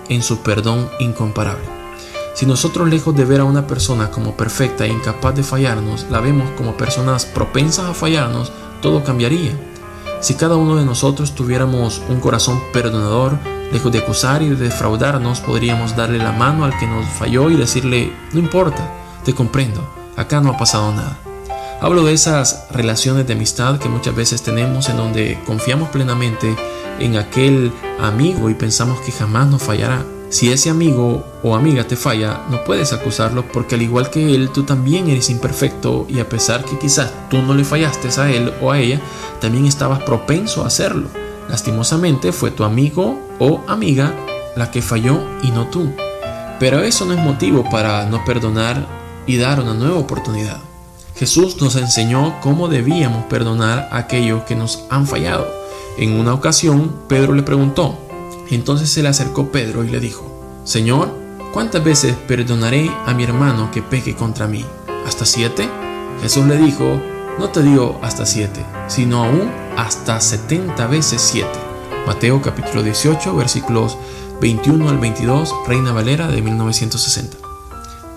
en 0.08 0.22
su 0.24 0.38
perdón 0.38 0.88
incomparable. 0.98 1.64
Si 2.34 2.44
nosotros 2.44 2.88
lejos 2.88 3.14
de 3.14 3.24
ver 3.24 3.40
a 3.40 3.44
una 3.44 3.68
persona 3.68 4.10
como 4.10 4.36
perfecta 4.36 4.84
e 4.84 4.88
incapaz 4.88 5.36
de 5.36 5.44
fallarnos, 5.44 6.06
la 6.10 6.20
vemos 6.20 6.50
como 6.56 6.76
personas 6.76 7.24
propensas 7.24 7.84
a 7.84 7.94
fallarnos, 7.94 8.50
todo 8.80 9.04
cambiaría. 9.04 9.69
Si 10.20 10.34
cada 10.34 10.56
uno 10.56 10.76
de 10.76 10.84
nosotros 10.84 11.34
tuviéramos 11.34 12.02
un 12.10 12.20
corazón 12.20 12.60
perdonador, 12.74 13.38
lejos 13.72 13.90
de 13.90 14.00
acusar 14.00 14.42
y 14.42 14.50
de 14.50 14.56
defraudarnos, 14.56 15.40
podríamos 15.40 15.96
darle 15.96 16.18
la 16.18 16.32
mano 16.32 16.66
al 16.66 16.78
que 16.78 16.86
nos 16.86 17.06
falló 17.06 17.48
y 17.50 17.56
decirle, 17.56 18.12
no 18.32 18.38
importa, 18.38 18.86
te 19.24 19.34
comprendo, 19.34 19.82
acá 20.16 20.42
no 20.42 20.50
ha 20.50 20.58
pasado 20.58 20.92
nada. 20.92 21.16
Hablo 21.80 22.04
de 22.04 22.12
esas 22.12 22.66
relaciones 22.70 23.26
de 23.26 23.32
amistad 23.32 23.78
que 23.78 23.88
muchas 23.88 24.14
veces 24.14 24.42
tenemos 24.42 24.90
en 24.90 24.98
donde 24.98 25.38
confiamos 25.46 25.88
plenamente 25.88 26.54
en 26.98 27.16
aquel 27.16 27.72
amigo 27.98 28.50
y 28.50 28.54
pensamos 28.54 29.00
que 29.00 29.12
jamás 29.12 29.46
nos 29.46 29.62
fallará. 29.62 30.04
Si 30.30 30.52
ese 30.52 30.70
amigo 30.70 31.24
o 31.42 31.56
amiga 31.56 31.82
te 31.88 31.96
falla, 31.96 32.46
no 32.50 32.62
puedes 32.62 32.92
acusarlo 32.92 33.44
porque 33.50 33.74
al 33.74 33.82
igual 33.82 34.10
que 34.10 34.32
él, 34.32 34.50
tú 34.50 34.62
también 34.62 35.10
eres 35.10 35.28
imperfecto 35.28 36.06
y 36.08 36.20
a 36.20 36.28
pesar 36.28 36.64
que 36.64 36.78
quizás 36.78 37.12
tú 37.28 37.42
no 37.42 37.52
le 37.52 37.64
fallaste 37.64 38.08
a 38.20 38.30
él 38.30 38.54
o 38.62 38.70
a 38.70 38.78
ella, 38.78 39.00
también 39.40 39.66
estabas 39.66 40.04
propenso 40.04 40.62
a 40.62 40.68
hacerlo. 40.68 41.08
Lastimosamente 41.48 42.30
fue 42.30 42.52
tu 42.52 42.62
amigo 42.62 43.18
o 43.40 43.60
amiga 43.66 44.14
la 44.54 44.70
que 44.70 44.82
falló 44.82 45.20
y 45.42 45.50
no 45.50 45.66
tú. 45.66 45.90
Pero 46.60 46.78
eso 46.78 47.06
no 47.06 47.14
es 47.14 47.18
motivo 47.18 47.68
para 47.68 48.06
no 48.06 48.24
perdonar 48.24 48.86
y 49.26 49.36
dar 49.36 49.58
una 49.58 49.74
nueva 49.74 49.98
oportunidad. 49.98 50.58
Jesús 51.16 51.60
nos 51.60 51.74
enseñó 51.74 52.40
cómo 52.40 52.68
debíamos 52.68 53.24
perdonar 53.24 53.88
a 53.90 53.98
aquellos 53.98 54.44
que 54.44 54.54
nos 54.54 54.84
han 54.90 55.08
fallado. 55.08 55.48
En 55.98 56.12
una 56.20 56.34
ocasión, 56.34 56.94
Pedro 57.08 57.34
le 57.34 57.42
preguntó, 57.42 57.98
entonces 58.54 58.90
se 58.90 59.02
le 59.02 59.08
acercó 59.08 59.50
Pedro 59.52 59.84
y 59.84 59.88
le 59.88 60.00
dijo, 60.00 60.26
Señor, 60.64 61.10
¿cuántas 61.52 61.84
veces 61.84 62.14
perdonaré 62.26 62.90
a 63.06 63.14
mi 63.14 63.24
hermano 63.24 63.70
que 63.70 63.82
peque 63.82 64.14
contra 64.14 64.46
mí? 64.46 64.64
¿Hasta 65.06 65.24
siete? 65.24 65.68
Jesús 66.22 66.46
le 66.46 66.56
dijo, 66.56 67.00
no 67.38 67.48
te 67.50 67.62
digo 67.62 67.98
hasta 68.02 68.26
siete, 68.26 68.64
sino 68.88 69.24
aún 69.24 69.50
hasta 69.76 70.20
setenta 70.20 70.86
veces 70.86 71.22
siete. 71.22 71.58
Mateo 72.06 72.42
capítulo 72.42 72.82
18 72.82 73.34
versículos 73.36 73.96
21 74.40 74.88
al 74.88 74.98
22, 74.98 75.54
Reina 75.66 75.92
Valera 75.92 76.28
de 76.28 76.42
1960. 76.42 77.36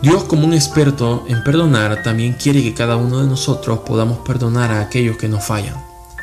Dios 0.01 0.23
como 0.25 0.45
un 0.45 0.53
experto 0.53 1.23
en 1.27 1.43
perdonar 1.43 2.03
también 2.03 2.33
quiere 2.33 2.61
que 2.61 2.73
cada 2.73 2.97
uno 2.97 3.21
de 3.21 3.27
nosotros 3.27 3.79
podamos 3.79 4.19
perdonar 4.19 4.71
a 4.71 4.81
aquellos 4.81 5.15
que 5.17 5.29
nos 5.29 5.45
fallan. 5.45 5.75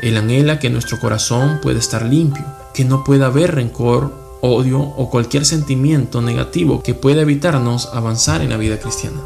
Él 0.03 0.17
anhela 0.17 0.59
que 0.59 0.69
nuestro 0.69 0.99
corazón 0.99 1.61
pueda 1.63 1.79
estar 1.79 2.05
limpio, 2.05 2.45
que 2.75 2.85
no 2.85 3.05
pueda 3.05 3.27
haber 3.27 3.55
rencor 3.55 4.13
odio 4.41 4.81
o 4.81 5.11
cualquier 5.11 5.45
sentimiento 5.45 6.23
negativo 6.23 6.83
que 6.83 6.95
pueda 6.95 7.23
evitarnos 7.23 7.91
avanzar 7.93 8.41
en 8.41 8.51
la 8.51 8.57
vida 8.57 8.79
cristiana. 8.79 9.21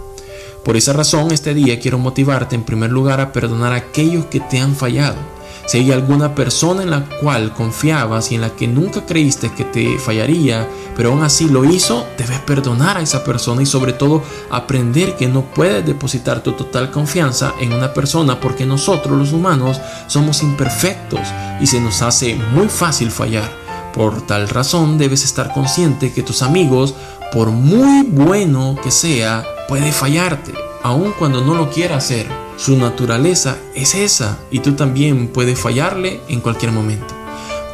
Por 0.64 0.76
esa 0.76 0.92
razón, 0.92 1.30
este 1.30 1.52
día 1.54 1.78
quiero 1.78 1.98
motivarte 1.98 2.54
en 2.54 2.64
primer 2.64 2.90
lugar 2.90 3.20
a 3.20 3.32
perdonar 3.32 3.72
a 3.72 3.76
aquellos 3.76 4.26
que 4.26 4.40
te 4.40 4.58
han 4.58 4.74
fallado. 4.74 5.33
Si 5.66 5.78
hay 5.78 5.92
alguna 5.92 6.34
persona 6.34 6.82
en 6.82 6.90
la 6.90 7.04
cual 7.20 7.52
confiabas 7.54 8.30
y 8.30 8.34
en 8.34 8.42
la 8.42 8.50
que 8.50 8.68
nunca 8.68 9.06
creíste 9.06 9.50
que 9.52 9.64
te 9.64 9.98
fallaría, 9.98 10.68
pero 10.96 11.10
aún 11.10 11.22
así 11.22 11.48
lo 11.48 11.64
hizo, 11.64 12.06
debes 12.18 12.38
perdonar 12.40 12.98
a 12.98 13.00
esa 13.00 13.24
persona 13.24 13.62
y 13.62 13.66
sobre 13.66 13.92
todo 13.92 14.22
aprender 14.50 15.16
que 15.16 15.26
no 15.26 15.42
puedes 15.42 15.84
depositar 15.84 16.42
tu 16.42 16.52
total 16.52 16.90
confianza 16.90 17.54
en 17.60 17.72
una 17.72 17.92
persona 17.94 18.40
porque 18.40 18.66
nosotros 18.66 19.16
los 19.18 19.32
humanos 19.32 19.80
somos 20.06 20.42
imperfectos 20.42 21.20
y 21.60 21.66
se 21.66 21.80
nos 21.80 22.02
hace 22.02 22.36
muy 22.52 22.68
fácil 22.68 23.10
fallar. 23.10 23.50
Por 23.94 24.22
tal 24.22 24.48
razón 24.48 24.98
debes 24.98 25.24
estar 25.24 25.52
consciente 25.52 26.12
que 26.12 26.22
tus 26.22 26.42
amigos, 26.42 26.94
por 27.32 27.50
muy 27.50 28.02
bueno 28.02 28.76
que 28.82 28.90
sea, 28.90 29.44
puede 29.68 29.92
fallarte, 29.92 30.52
aun 30.82 31.14
cuando 31.18 31.40
no 31.40 31.54
lo 31.54 31.70
quiera 31.70 31.96
hacer. 31.96 32.43
Su 32.56 32.76
naturaleza 32.76 33.58
es 33.74 33.94
esa 33.94 34.38
y 34.50 34.60
tú 34.60 34.72
también 34.72 35.28
puedes 35.28 35.58
fallarle 35.58 36.20
en 36.28 36.40
cualquier 36.40 36.72
momento. 36.72 37.14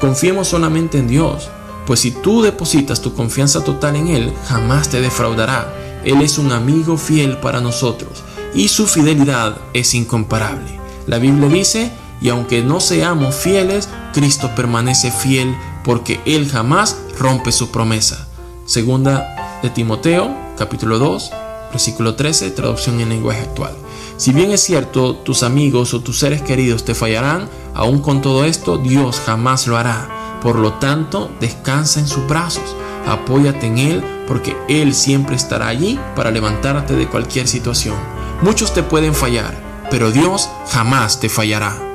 Confiemos 0.01 0.49
solamente 0.49 0.99
en 0.99 1.07
Dios, 1.07 1.51
pues 1.87 2.01
si 2.01 2.11
tú 2.11 2.41
depositas 2.41 3.03
tu 3.03 3.15
confianza 3.15 3.63
total 3.63 3.97
en 3.97 4.09
Él, 4.09 4.33
jamás 4.47 4.89
te 4.89 5.01
defraudará. 5.01 5.75
Él 6.05 6.23
es 6.23 6.39
un 6.39 6.53
amigo 6.53 6.97
fiel 6.97 7.37
para 7.39 7.61
nosotros 7.61 8.23
y 8.55 8.69
su 8.69 8.87
fidelidad 8.87 9.59
es 9.75 9.95
incomparable. 9.95 10.81
La 11.07 11.19
Biblia 11.19 11.49
dice, 11.49 11.91
y 12.23 12.31
aunque 12.31 12.63
no 12.63 12.81
seamos 12.81 13.35
fieles, 13.35 13.89
Cristo 14.15 14.51
permanece 14.57 15.11
fiel 15.11 15.55
porque 15.85 16.21
Él 16.25 16.49
jamás 16.49 16.97
rompe 17.19 17.53
su 17.53 17.71
promesa. 17.71 18.29
Segunda 18.65 19.59
de 19.63 19.69
Timoteo, 19.71 20.35
capítulo 20.57 20.99
2, 20.99 21.31
versículo 21.71 22.15
13, 22.15 22.51
traducción 22.51 23.01
en 23.01 23.11
lenguaje 23.11 23.43
actual. 23.43 23.75
Si 24.21 24.35
bien 24.35 24.51
es 24.51 24.63
cierto, 24.63 25.15
tus 25.17 25.43
amigos 25.43 25.95
o 25.95 26.03
tus 26.03 26.19
seres 26.19 26.43
queridos 26.43 26.85
te 26.85 26.95
fallarán, 26.95 27.49
aún 27.73 28.03
con 28.03 28.21
todo 28.21 28.45
esto, 28.45 28.77
Dios 28.77 29.19
jamás 29.25 29.67
lo 29.67 29.79
hará. 29.79 30.39
Por 30.43 30.57
lo 30.57 30.75
tanto, 30.75 31.31
descansa 31.41 32.01
en 32.01 32.07
sus 32.07 32.27
brazos, 32.29 32.77
apóyate 33.09 33.69
en 33.69 33.79
Él, 33.79 34.05
porque 34.29 34.55
Él 34.69 34.93
siempre 34.93 35.37
estará 35.37 35.69
allí 35.69 35.99
para 36.15 36.31
levantarte 36.31 36.97
de 36.97 37.09
cualquier 37.09 37.49
situación. 37.49 37.97
Muchos 38.43 38.75
te 38.75 38.83
pueden 38.83 39.15
fallar, 39.15 39.55
pero 39.91 40.11
Dios 40.11 40.51
jamás 40.69 41.19
te 41.19 41.31
fallará. 41.31 41.90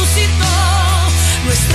resucitó. 0.00 1.69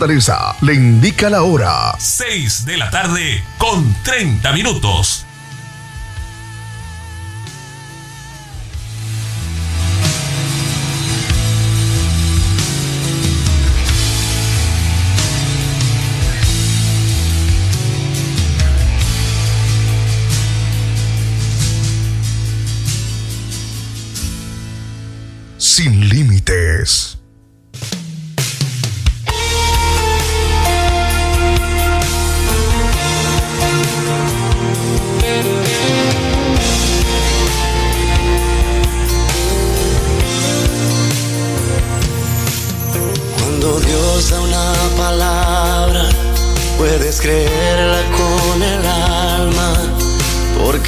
Fortaleza 0.00 0.56
le 0.62 0.72
indica 0.72 1.28
la 1.28 1.42
hora. 1.42 1.94
6 1.98 2.64
de 2.64 2.78
la 2.78 2.88
tarde 2.88 3.44
con 3.58 3.94
30 4.02 4.50
minutos. 4.52 5.26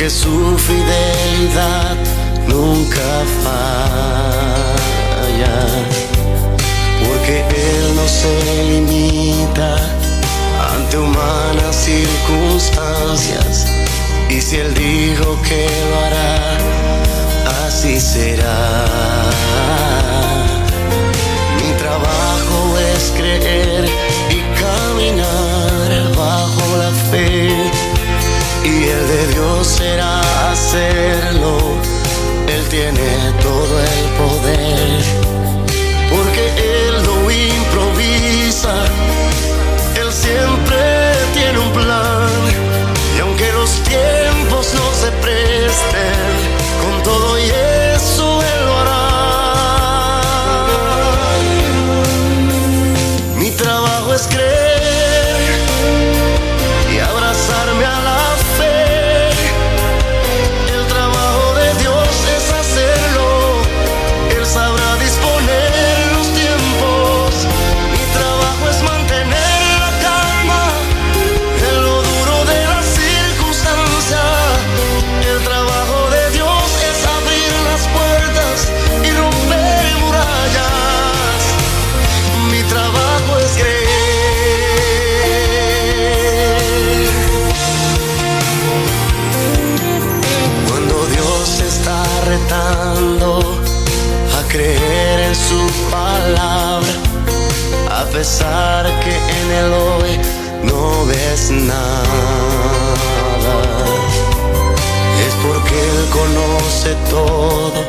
Porque 0.02 0.10
su 0.10 0.58
fidelidad 0.58 1.96
nunca 2.48 3.24
falla, 3.44 4.74
porque 7.06 7.38
Él 7.38 7.94
no 7.94 8.08
se 8.08 8.34
limita 8.64 9.76
ante 10.74 10.98
humanas 10.98 11.76
circunstancias, 11.76 13.66
y 14.28 14.40
si 14.40 14.56
Él 14.56 14.74
dijo 14.74 15.40
que 15.42 15.68
lo 15.90 15.96
hará, 16.00 16.58
así 17.64 18.00
será. 18.00 18.84
Mi 21.58 21.72
trabajo 21.78 22.76
es 22.96 23.12
creer 23.16 23.84
y 24.30 24.42
caminar 24.60 26.16
bajo 26.16 26.76
la 26.76 26.90
fe. 27.08 27.71
El 28.92 29.08
de 29.08 29.26
Dios 29.34 29.66
será 29.66 30.20
hacerlo. 30.50 31.56
Él 32.46 32.62
tiene 32.68 33.08
todo 33.40 33.74
el 33.80 34.02
poder. 34.20 35.00
Porque 36.10 36.44
Él 36.88 36.91
hoy 99.70 100.18
no 100.64 101.06
ves 101.06 101.50
nada, 101.50 102.02
es 105.26 105.34
porque 105.46 105.74
Él 105.90 106.08
conoce 106.10 106.94
todo 107.10 107.80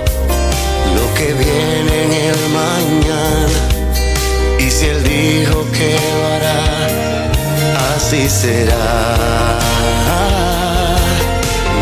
lo 0.96 1.14
que 1.16 1.34
viene 1.34 2.04
en 2.06 2.12
el 2.30 2.40
mañana. 2.50 3.60
Y 4.60 4.70
si 4.70 4.86
Él 4.86 5.04
dijo 5.04 5.66
que 5.72 5.98
lo 6.18 6.28
hará, 6.34 7.32
así 7.96 8.30
será. 8.30 9.60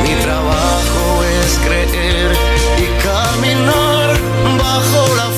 Mi 0.04 0.14
trabajo 0.22 1.24
es 1.44 1.52
creer 1.66 2.32
y 2.78 2.86
caminar 3.04 4.10
bajo 4.58 5.16
la 5.16 5.30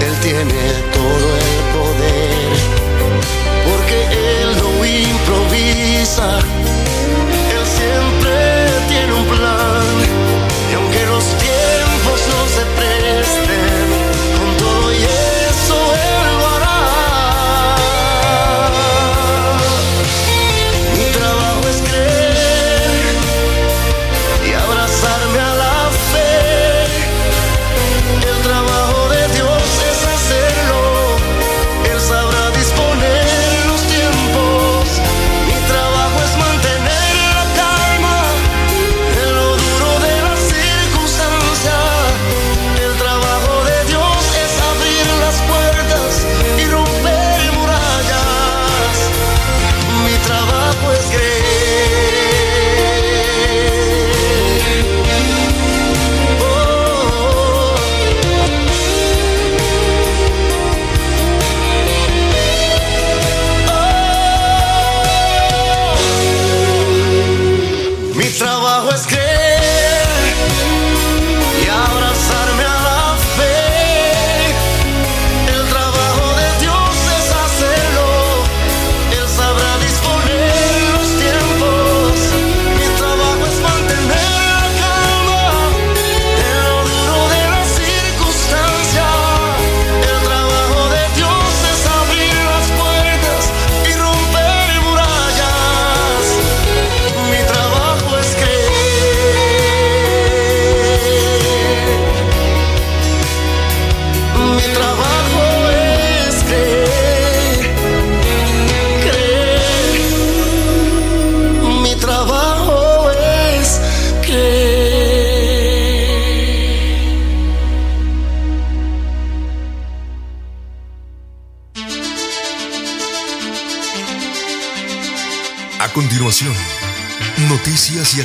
Él 0.00 0.14
tiene 0.20 0.62
todo 0.92 1.17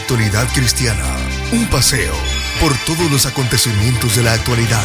actualidad 0.04 0.46
cristiana. 0.54 1.06
Un 1.54 1.66
paseo 1.68 2.14
por 2.60 2.74
todos 2.86 3.10
los 3.10 3.26
acontecimientos 3.26 4.18
de 4.18 4.24
la 4.24 4.34
actualidad. 4.34 4.84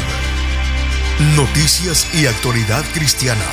Noticias 1.35 2.15
y 2.15 2.27
actualidad 2.27 2.85
cristiana. 2.95 3.45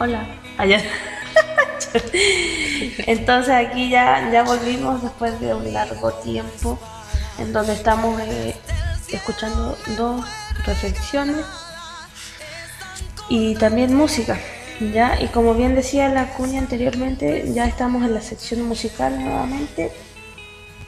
Hola. 0.00 0.26
Allá. 0.56 0.82
Entonces 3.06 3.54
aquí 3.54 3.90
ya, 3.90 4.30
ya 4.32 4.44
volvimos 4.44 5.02
después 5.02 5.38
de 5.40 5.52
un 5.52 5.74
largo 5.74 6.10
tiempo 6.14 6.78
en 7.38 7.52
donde 7.52 7.74
estamos 7.74 8.18
eh, 8.22 8.56
escuchando 9.10 9.76
dos 9.98 10.24
reflexiones 10.64 11.44
y 13.28 13.54
también 13.54 13.94
música. 13.94 14.38
¿ya? 14.92 15.20
Y 15.20 15.28
como 15.28 15.54
bien 15.54 15.74
decía 15.74 16.08
la 16.08 16.30
cuña 16.34 16.60
anteriormente, 16.60 17.50
ya 17.52 17.66
estamos 17.66 18.04
en 18.04 18.14
la 18.14 18.20
sección 18.20 18.62
musical 18.62 19.18
nuevamente. 19.18 19.90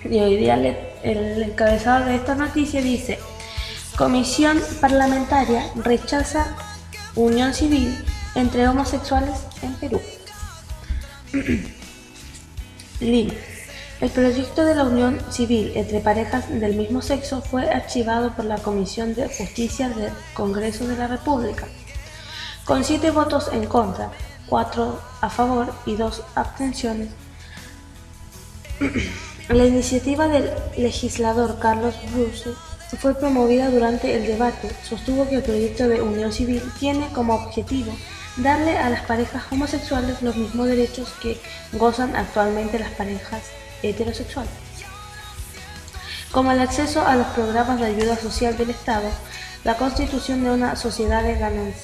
Y 0.05 0.19
hoy 0.19 0.37
día 0.37 0.55
el 0.55 1.43
encabezado 1.43 2.07
de 2.07 2.17
esta 2.17 2.35
noticia 2.35 2.81
dice, 2.81 3.19
Comisión 3.97 4.59
Parlamentaria 4.81 5.71
rechaza 5.77 6.57
unión 7.15 7.53
civil 7.53 7.95
entre 8.35 8.67
homosexuales 8.67 9.41
en 9.63 9.75
Perú. 9.75 10.01
Link. 13.01 13.33
El 14.01 14.09
proyecto 14.09 14.65
de 14.65 14.75
la 14.75 14.85
unión 14.85 15.21
civil 15.31 15.73
entre 15.75 16.01
parejas 16.01 16.49
del 16.49 16.75
mismo 16.77 17.03
sexo 17.03 17.43
fue 17.43 17.69
archivado 17.69 18.35
por 18.35 18.47
la 18.47 18.57
Comisión 18.57 19.15
de 19.15 19.29
Justicia 19.29 19.91
del 19.91 20.11
Congreso 20.33 20.89
de 20.89 20.97
la 20.97 21.07
República, 21.07 21.69
con 22.71 22.85
siete 22.85 23.11
votos 23.11 23.51
en 23.53 23.67
contra, 23.67 24.13
cuatro 24.47 25.01
a 25.21 25.29
favor 25.29 25.75
y 25.87 25.97
dos 25.97 26.23
abstenciones. 26.37 27.09
La 29.49 29.65
iniciativa 29.67 30.29
del 30.29 30.49
legislador 30.77 31.59
Carlos 31.59 31.97
Bruce 32.15 32.51
fue 33.01 33.17
promovida 33.17 33.71
durante 33.71 34.15
el 34.15 34.25
debate. 34.25 34.71
Sostuvo 34.89 35.29
que 35.29 35.35
el 35.35 35.43
proyecto 35.43 35.89
de 35.89 36.01
unión 36.01 36.33
civil 36.33 36.63
tiene 36.79 37.09
como 37.13 37.35
objetivo 37.35 37.93
darle 38.37 38.79
a 38.79 38.89
las 38.89 39.03
parejas 39.03 39.43
homosexuales 39.51 40.23
los 40.23 40.37
mismos 40.37 40.69
derechos 40.69 41.13
que 41.21 41.41
gozan 41.73 42.15
actualmente 42.15 42.79
las 42.79 42.93
parejas 42.93 43.43
heterosexuales, 43.83 44.53
como 46.31 46.53
el 46.53 46.61
acceso 46.61 47.05
a 47.05 47.17
los 47.17 47.27
programas 47.35 47.81
de 47.81 47.87
ayuda 47.87 48.17
social 48.17 48.57
del 48.57 48.71
Estado, 48.71 49.09
la 49.65 49.77
constitución 49.77 50.45
de 50.45 50.51
una 50.53 50.77
sociedad 50.77 51.25
de, 51.25 51.35
ganan- 51.35 51.75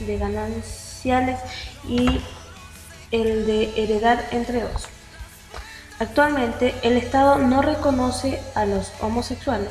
de 0.00 0.18
gananciales 0.18 1.38
y 1.88 2.20
el 3.10 3.46
de 3.46 3.72
heredar 3.76 4.26
entre 4.32 4.64
otros. 4.64 4.88
Actualmente 5.98 6.74
el 6.82 6.96
Estado 6.96 7.38
no 7.38 7.62
reconoce 7.62 8.40
a 8.54 8.64
los 8.64 8.92
homosexuales, 9.00 9.70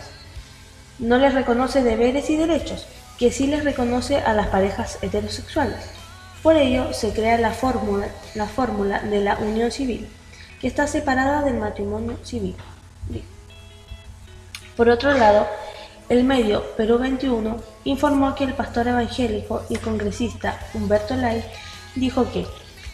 no 1.00 1.18
les 1.18 1.34
reconoce 1.34 1.84
deberes 1.84 2.30
y 2.30 2.38
derechos, 2.38 2.88
que 3.18 3.32
sí 3.32 3.48
les 3.48 3.64
reconoce 3.64 4.18
a 4.18 4.34
las 4.34 4.48
parejas 4.48 4.98
heterosexuales. 5.02 5.78
Por 6.44 6.56
ello 6.56 6.94
se 6.94 7.12
crea 7.14 7.38
la 7.38 7.52
fórmula, 7.52 8.08
la 8.34 8.48
fórmula 8.48 9.00
de 9.00 9.20
la 9.20 9.38
unión 9.38 9.72
civil, 9.72 10.08
que 10.60 10.68
está 10.68 10.88
separada 10.88 11.42
del 11.44 11.56
matrimonio 11.56 12.18
civil. 12.24 12.56
Por 14.78 14.90
otro 14.90 15.14
lado, 15.14 15.48
el 16.12 16.26
medio 16.26 16.62
Perú 16.76 16.98
21 16.98 17.56
informó 17.86 18.36
que 18.36 18.44
el 18.44 18.54
pastor 18.54 18.86
evangélico 18.90 19.62
y 19.70 19.78
congresista 19.78 20.60
Humberto 20.74 21.16
Lai 21.16 21.42
dijo 21.96 22.30
que 22.34 22.46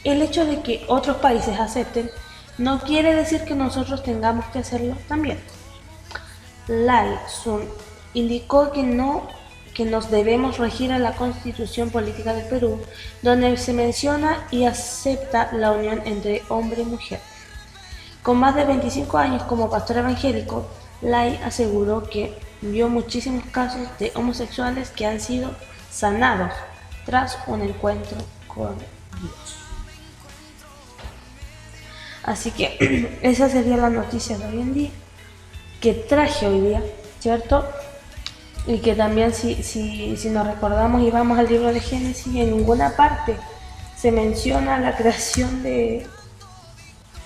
el 0.03 0.21
hecho 0.21 0.45
de 0.45 0.61
que 0.61 0.85
otros 0.87 1.17
países 1.17 1.59
acepten 1.59 2.11
no 2.59 2.79
quiere 2.79 3.15
decir 3.15 3.43
que 3.43 3.55
nosotros 3.55 4.03
tengamos 4.03 4.45
que 4.45 4.59
hacerlo 4.59 4.95
también. 5.07 5.39
Lai 6.67 7.17
Sun 7.27 7.67
indicó 8.13 8.71
que 8.71 8.83
no 8.83 9.27
que 9.73 9.85
nos 9.85 10.11
debemos 10.11 10.59
regir 10.59 10.93
a 10.93 10.99
la 10.99 11.13
constitución 11.13 11.89
política 11.89 12.35
del 12.35 12.45
Perú, 12.45 12.79
donde 13.23 13.57
se 13.57 13.73
menciona 13.73 14.45
y 14.51 14.65
acepta 14.65 15.49
la 15.53 15.71
unión 15.71 16.03
entre 16.05 16.43
hombre 16.49 16.83
y 16.83 16.85
mujer. 16.85 17.19
Con 18.21 18.37
más 18.37 18.53
de 18.53 18.65
25 18.65 19.17
años 19.17 19.41
como 19.43 19.71
pastor 19.71 19.97
evangélico, 19.97 20.67
Lai 21.01 21.39
aseguró 21.43 22.03
que 22.03 22.46
vio 22.61 22.89
muchísimos 22.89 23.43
casos 23.51 23.87
de 23.99 24.11
homosexuales 24.15 24.89
que 24.89 25.05
han 25.05 25.19
sido 25.19 25.51
sanados 25.91 26.51
tras 27.05 27.37
un 27.47 27.61
encuentro 27.61 28.17
con 28.47 28.75
Dios. 28.77 29.55
Así 32.23 32.51
que 32.51 33.19
esa 33.21 33.49
sería 33.49 33.77
la 33.77 33.89
noticia 33.89 34.37
de 34.37 34.45
hoy 34.45 34.61
en 34.61 34.73
día, 34.73 34.89
que 35.81 35.93
traje 35.93 36.47
hoy 36.47 36.59
día, 36.59 36.83
¿cierto? 37.19 37.65
Y 38.65 38.79
que 38.79 38.95
también 38.95 39.33
si, 39.33 39.63
si, 39.63 40.17
si 40.17 40.29
nos 40.29 40.45
recordamos 40.45 41.01
y 41.01 41.09
vamos 41.09 41.39
al 41.39 41.47
libro 41.47 41.71
de 41.71 41.79
Génesis, 41.79 42.35
en 42.35 42.51
ninguna 42.51 42.95
parte 42.97 43.37
se 43.95 44.11
menciona 44.11 44.77
la 44.77 44.95
creación 44.95 45.63
de, 45.63 46.05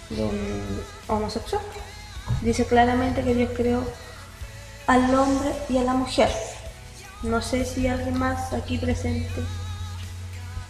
de 0.10 0.24
un 0.24 0.82
homosexual. 1.08 1.62
Dice 2.42 2.66
claramente 2.66 3.24
que 3.24 3.34
Dios 3.34 3.50
creó 3.56 3.84
al 4.88 5.14
hombre 5.16 5.52
y 5.70 5.78
a 5.78 5.84
la 5.84 5.94
mujer. 5.94 6.30
No 7.24 7.42
sé 7.42 7.66
si 7.66 7.88
alguien 7.88 8.18
más 8.18 8.52
aquí 8.54 8.78
presente 8.78 9.42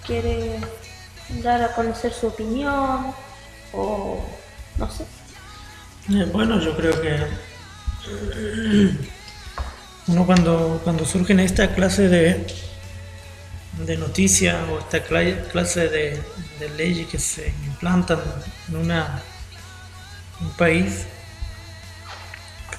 quiere 0.05 0.59
dar 1.43 1.61
a 1.63 1.73
conocer 1.73 2.13
su 2.13 2.27
opinión 2.27 3.13
o 3.73 4.19
no 4.77 4.91
sé. 4.91 5.05
Eh, 6.09 6.25
Bueno, 6.31 6.59
yo 6.59 6.75
creo 6.75 6.99
que 7.01 7.17
uno 10.07 10.25
cuando, 10.25 10.81
cuando 10.83 11.05
surgen 11.05 11.39
esta 11.39 11.73
clase 11.73 12.09
de, 12.09 12.45
de 13.85 13.97
noticias 13.97 14.57
o 14.69 14.79
esta 14.79 15.05
cla- 15.05 15.47
clase 15.51 15.87
de, 15.87 16.21
de 16.59 16.69
leyes 16.75 17.07
que 17.07 17.19
se 17.19 17.47
implantan 17.65 18.19
en 18.69 18.75
una, 18.75 19.21
un 20.41 20.49
país, 20.51 21.05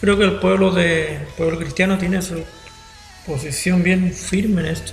creo 0.02 0.18
que 0.18 0.24
el 0.24 0.40
pueblo, 0.40 0.72
de, 0.72 1.28
pueblo 1.36 1.56
cristiano 1.58 1.96
tiene 1.96 2.20
su 2.22 2.42
posición 3.24 3.84
bien 3.84 4.12
firme 4.12 4.62
en 4.62 4.66
esto. 4.66 4.92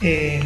Eh, 0.00 0.40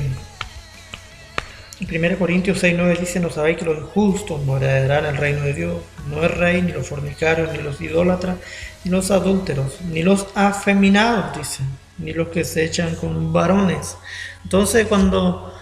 en 1.79 2.05
1 2.05 2.19
Corintios 2.19 2.65
6.9 2.65 2.99
dice, 2.99 3.21
no 3.21 3.29
sabéis 3.29 3.59
que 3.59 3.67
los 3.67 3.77
injustos 3.77 4.41
no 4.47 4.57
el 4.57 5.17
reino 5.19 5.43
de 5.43 5.53
Dios, 5.53 5.83
no 6.09 6.25
es 6.25 6.31
rey, 6.31 6.63
ni 6.63 6.73
los 6.73 6.89
fornicarios, 6.89 7.53
ni 7.53 7.59
los 7.59 7.79
idólatras, 7.79 8.39
ni 8.85 8.91
los 8.91 9.11
adúlteros, 9.11 9.83
ni 9.83 10.03
los 10.03 10.29
afeminados, 10.35 11.37
dice, 11.37 11.63
ni 11.99 12.15
los 12.15 12.29
que 12.29 12.43
se 12.43 12.65
echan 12.65 12.95
con 12.95 13.35
varones. 13.35 13.99
Entonces 14.45 14.87
cuando, 14.87 15.53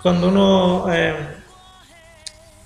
cuando 0.00 0.28
uno, 0.28 0.86
eh, 0.90 1.14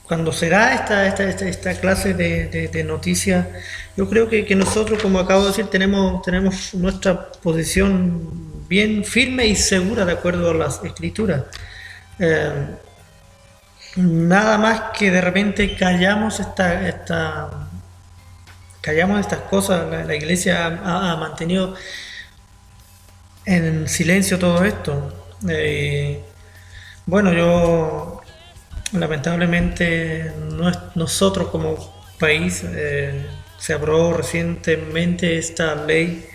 cuando 0.09 0.33
se 0.33 0.49
da 0.49 0.75
esta, 0.75 1.07
esta, 1.07 1.47
esta, 1.47 1.75
clase 1.75 2.15
de, 2.15 2.85
noticias, 2.85 3.47
yo 3.95 4.09
creo 4.09 4.29
que, 4.29 4.55
nosotros, 4.57 5.03
como 5.03 5.19
acabo 5.19 5.43
de 5.43 5.49
decir, 5.49 5.67
tenemos, 5.67 6.23
tenemos 6.23 6.75
nuestra 6.75 7.31
posición 7.31 8.67
bien 8.69 9.05
firme 9.05 9.47
y 9.47 9.55
segura 9.55 10.07
de 10.07 10.13
acuerdo 10.13 10.51
a 10.51 10.55
las 10.55 10.83
escrituras. 10.83 11.45
Eh, 12.19 12.51
nada 13.97 14.57
más 14.57 14.83
que 14.99 15.11
de 15.11 15.21
repente 15.21 15.77
callamos 15.77 16.41
esta, 16.41 16.89
esta 16.89 17.69
callamos 18.81 19.21
estas 19.21 19.41
cosas, 19.41 20.07
la, 20.07 20.15
iglesia 20.15 20.67
ha, 20.67 21.13
ha 21.13 21.17
mantenido 21.17 21.75
en 23.45 23.89
silencio 23.89 24.39
todo 24.39 24.65
esto. 24.65 25.13
Eh, 25.49 26.23
bueno, 27.07 27.33
yo 27.33 28.18
lamentablemente 28.93 30.33
no 30.53 30.69
es- 30.69 30.79
nosotros 30.95 31.49
como 31.49 31.77
país 32.19 32.63
eh, 32.67 33.27
se 33.59 33.73
aprobó 33.75 34.13
recientemente 34.15 35.39
esta 35.39 35.75
ley 35.75 36.27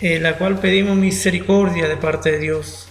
en 0.00 0.22
la 0.22 0.36
cual 0.36 0.58
pedimos 0.58 0.96
misericordia 0.96 1.88
de 1.88 1.96
parte 1.96 2.32
de 2.32 2.38
Dios 2.38 2.88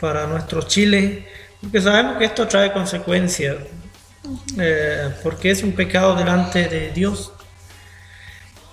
para 0.00 0.26
nuestro 0.26 0.62
Chile, 0.62 1.26
porque 1.60 1.80
sabemos 1.80 2.16
que 2.18 2.24
esto 2.24 2.48
trae 2.48 2.72
consecuencias, 2.72 3.56
eh, 4.58 5.10
porque 5.22 5.50
es 5.52 5.62
un 5.62 5.72
pecado 5.72 6.16
delante 6.16 6.68
de 6.68 6.90
Dios. 6.90 7.32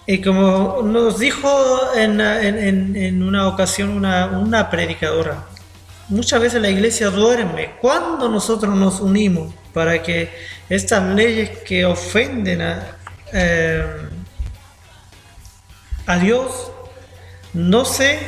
Y 0.08 0.22
como 0.22 0.82
nos 0.84 1.20
dijo 1.20 1.92
en, 1.96 2.20
en- 2.20 2.58
en- 2.58 2.96
en 2.96 3.22
una 3.24 3.48
ocasión 3.48 3.90
una, 3.90 4.26
una 4.40 4.70
predicadora, 4.72 5.46
muchas 6.10 6.42
veces 6.42 6.62
la 6.62 6.70
iglesia 6.70 7.10
duerme. 7.10 7.76
Cuando 7.80 8.28
nosotros 8.28 8.76
nos 8.76 9.00
unimos 9.00 9.54
para 9.74 10.02
que 10.04 10.30
estas 10.68 11.04
leyes 11.16 11.60
que 11.60 11.86
ofenden 11.86 12.62
a, 12.62 12.98
eh, 13.32 13.86
a 16.06 16.18
Dios 16.18 16.72
no 17.54 17.86
se 17.86 18.20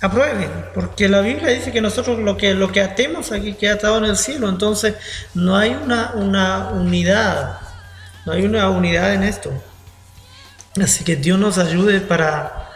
aprueben, 0.00 0.50
porque 0.74 1.08
la 1.08 1.20
Biblia 1.20 1.48
dice 1.48 1.72
que 1.72 1.80
nosotros 1.80 2.18
lo 2.20 2.36
que, 2.36 2.54
lo 2.54 2.72
que 2.72 2.80
atemos 2.80 3.32
aquí 3.32 3.52
queda 3.54 3.74
atado 3.74 3.98
en 3.98 4.04
el 4.04 4.16
cielo, 4.16 4.48
entonces 4.48 4.94
no 5.34 5.56
hay 5.56 5.70
una, 5.70 6.12
una 6.14 6.70
unidad, 6.70 7.58
no 8.24 8.32
hay 8.32 8.44
una 8.44 8.70
unidad 8.70 9.12
en 9.12 9.24
esto. 9.24 9.52
Así 10.80 11.04
que 11.04 11.16
Dios 11.16 11.38
nos 11.38 11.58
ayude 11.58 12.00
para, 12.00 12.70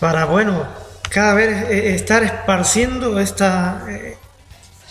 para 0.00 0.26
bueno, 0.26 0.66
cada 1.08 1.34
vez 1.34 1.70
eh, 1.70 1.94
estar 1.94 2.22
esparciendo 2.22 3.18
esta, 3.18 3.84
eh, 3.88 4.16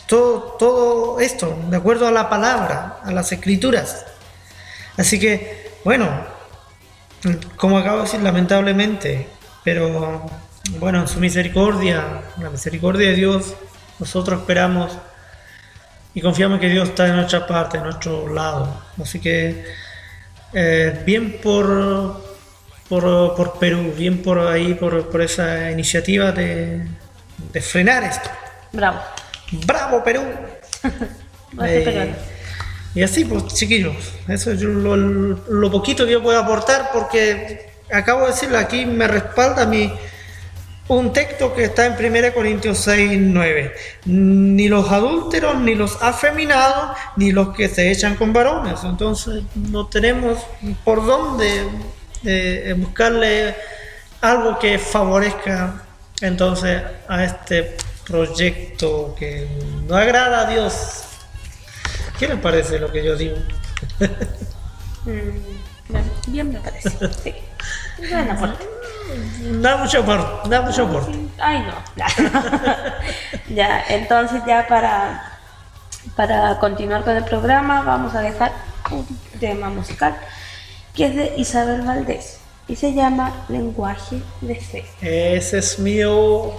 todo, 0.07 0.56
todo 0.60 1.19
esto, 1.19 1.57
de 1.69 1.77
acuerdo 1.77 2.07
a 2.07 2.11
la 2.11 2.30
palabra, 2.30 2.99
a 3.03 3.11
las 3.11 3.31
escrituras. 3.31 4.06
Así 4.98 5.19
que, 5.19 5.72
bueno, 5.84 6.10
como 7.56 7.77
acabo 7.77 7.98
de 7.98 8.03
decir, 8.03 8.22
lamentablemente, 8.22 9.27
pero 9.64 10.26
bueno, 10.80 11.02
en 11.02 11.07
su 11.07 11.19
misericordia, 11.19 12.23
la 12.39 12.49
misericordia 12.49 13.10
de 13.10 13.15
Dios, 13.15 13.53
nosotros 13.99 14.41
esperamos 14.41 14.98
y 16.14 16.22
confiamos 16.22 16.60
que 16.60 16.69
Dios 16.69 16.89
está 16.89 17.06
de 17.06 17.14
nuestra 17.14 17.45
parte, 17.45 17.77
de 17.77 17.84
nuestro 17.84 18.34
lado. 18.34 18.81
Así 19.02 19.19
que, 19.19 19.65
eh, 20.53 21.03
bien 21.06 21.39
por, 21.44 22.27
por, 22.90 23.36
por 23.36 23.60
Perú, 23.60 23.94
bien 23.98 24.22
por 24.22 24.40
ahí, 24.40 24.74
por, 24.74 25.10
por 25.10 25.22
esa 25.22 25.72
iniciativa 25.72 26.32
de, 26.32 26.86
de 27.54 27.62
frenar 27.62 28.04
esto. 28.04 28.30
Bravo. 28.72 29.00
¡Bravo, 29.66 30.04
Perú! 30.04 30.24
Eh, 31.64 32.14
y 32.94 33.02
así, 33.02 33.24
pues, 33.24 33.48
chiquillos, 33.48 33.96
eso 34.28 34.52
es 34.52 34.62
lo, 34.62 34.98
lo 34.98 35.72
poquito 35.72 36.06
que 36.06 36.12
yo 36.12 36.22
puedo 36.22 36.38
aportar 36.38 36.90
porque 36.94 37.70
acabo 37.90 38.26
de 38.26 38.28
decirlo, 38.28 38.58
aquí 38.58 38.86
me 38.86 39.08
respalda 39.08 39.66
mi, 39.66 39.92
un 40.88 41.12
texto 41.12 41.54
que 41.54 41.66
está 41.66 41.86
en 41.86 41.94
1 41.94 42.34
Corintios 42.34 42.78
6, 42.80 43.20
9. 43.22 43.74
Ni 44.06 44.68
los 44.70 44.90
adúlteros, 44.92 45.60
ni 45.60 45.76
los 45.76 46.02
afeminados, 46.02 46.98
ni 47.18 47.32
los 47.32 47.56
que 47.56 47.68
se 47.68 47.92
echan 47.92 48.16
con 48.16 48.34
varones. 48.34 48.80
Entonces, 48.84 49.44
no 49.56 49.88
tenemos 49.88 50.40
por 50.84 51.06
dónde 51.06 51.64
eh, 52.30 52.74
buscarle 52.78 53.56
algo 54.20 54.60
que 54.60 54.78
favorezca 54.78 55.82
entonces 56.20 56.84
a 57.08 57.24
este 57.24 57.78
proyecto 58.06 59.16
que 59.18 59.48
no 59.88 59.95
agrada 59.95 60.41
a 60.41 60.49
Dios. 60.49 61.04
¿Qué 62.20 62.28
les 62.28 62.38
parece 62.40 62.80
lo 62.80 62.91
que 62.91 63.04
yo 63.06 63.16
digo? 63.16 63.38
Mm, 65.06 65.40
bien, 65.88 66.12
bien 66.28 66.52
me 66.52 66.60
parece. 66.60 66.90
Sí. 67.24 67.34
Aporte. 68.30 68.68
Da 69.62 69.78
mucho 69.78 70.02
aporte, 70.02 70.49
da 70.49 70.62
mucho 70.62 70.84
aporte. 70.86 71.18
Ay, 71.40 71.66
no. 71.66 71.74
ya, 73.56 73.86
entonces 73.88 74.41
ya 74.45 74.68
para, 74.68 75.40
para 76.18 76.60
continuar 76.60 77.06
con 77.06 77.16
el 77.16 77.24
programa 77.24 77.84
vamos 77.84 78.14
a 78.16 78.20
dejar 78.20 78.52
un 78.91 79.08
tema 79.40 79.70
musical 79.70 80.18
que 80.98 81.06
es 81.06 81.15
de 81.15 81.34
Isabel 81.38 81.84
Valdés 81.84 82.40
y 82.68 82.76
se 82.76 82.91
llama 82.91 83.45
Lenguaje 83.49 84.19
de 84.41 84.56
Fe. 84.56 84.84
Ese 85.02 85.60
es 85.60 85.78
mío. 85.78 86.52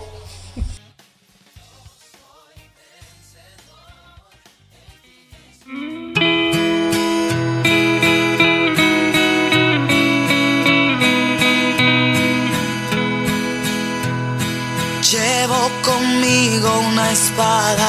Llevo 15.11 15.71
conmigo 15.85 16.81
una 16.93 17.11
espada 17.11 17.89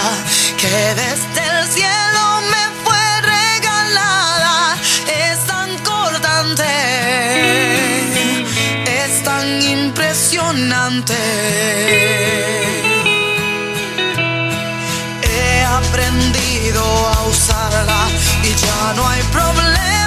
que 0.58 0.68
desde 0.68 1.60
el 1.60 1.68
cielo 1.68 2.09
impresionante. 10.20 11.16
He 15.24 15.64
aprendido 15.64 16.84
a 17.08 17.28
usarla 17.28 18.08
y 18.44 18.54
ya 18.54 18.94
no 18.96 19.08
hay 19.08 19.24
problema 19.32 19.99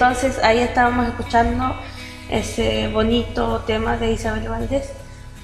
entonces 0.00 0.38
ahí 0.42 0.60
estábamos 0.60 1.06
escuchando 1.08 1.76
ese 2.30 2.88
bonito 2.88 3.58
tema 3.66 3.98
de 3.98 4.12
Isabel 4.12 4.48
Valdés, 4.48 4.86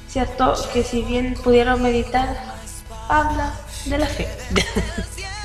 ¿cierto? 0.09 0.55
Que 0.73 0.83
si 0.83 1.03
bien 1.03 1.35
pudieron 1.45 1.83
meditar, 1.83 2.27
habla 3.07 3.53
de 3.85 3.99
la 3.99 4.07
fe. 4.07 4.27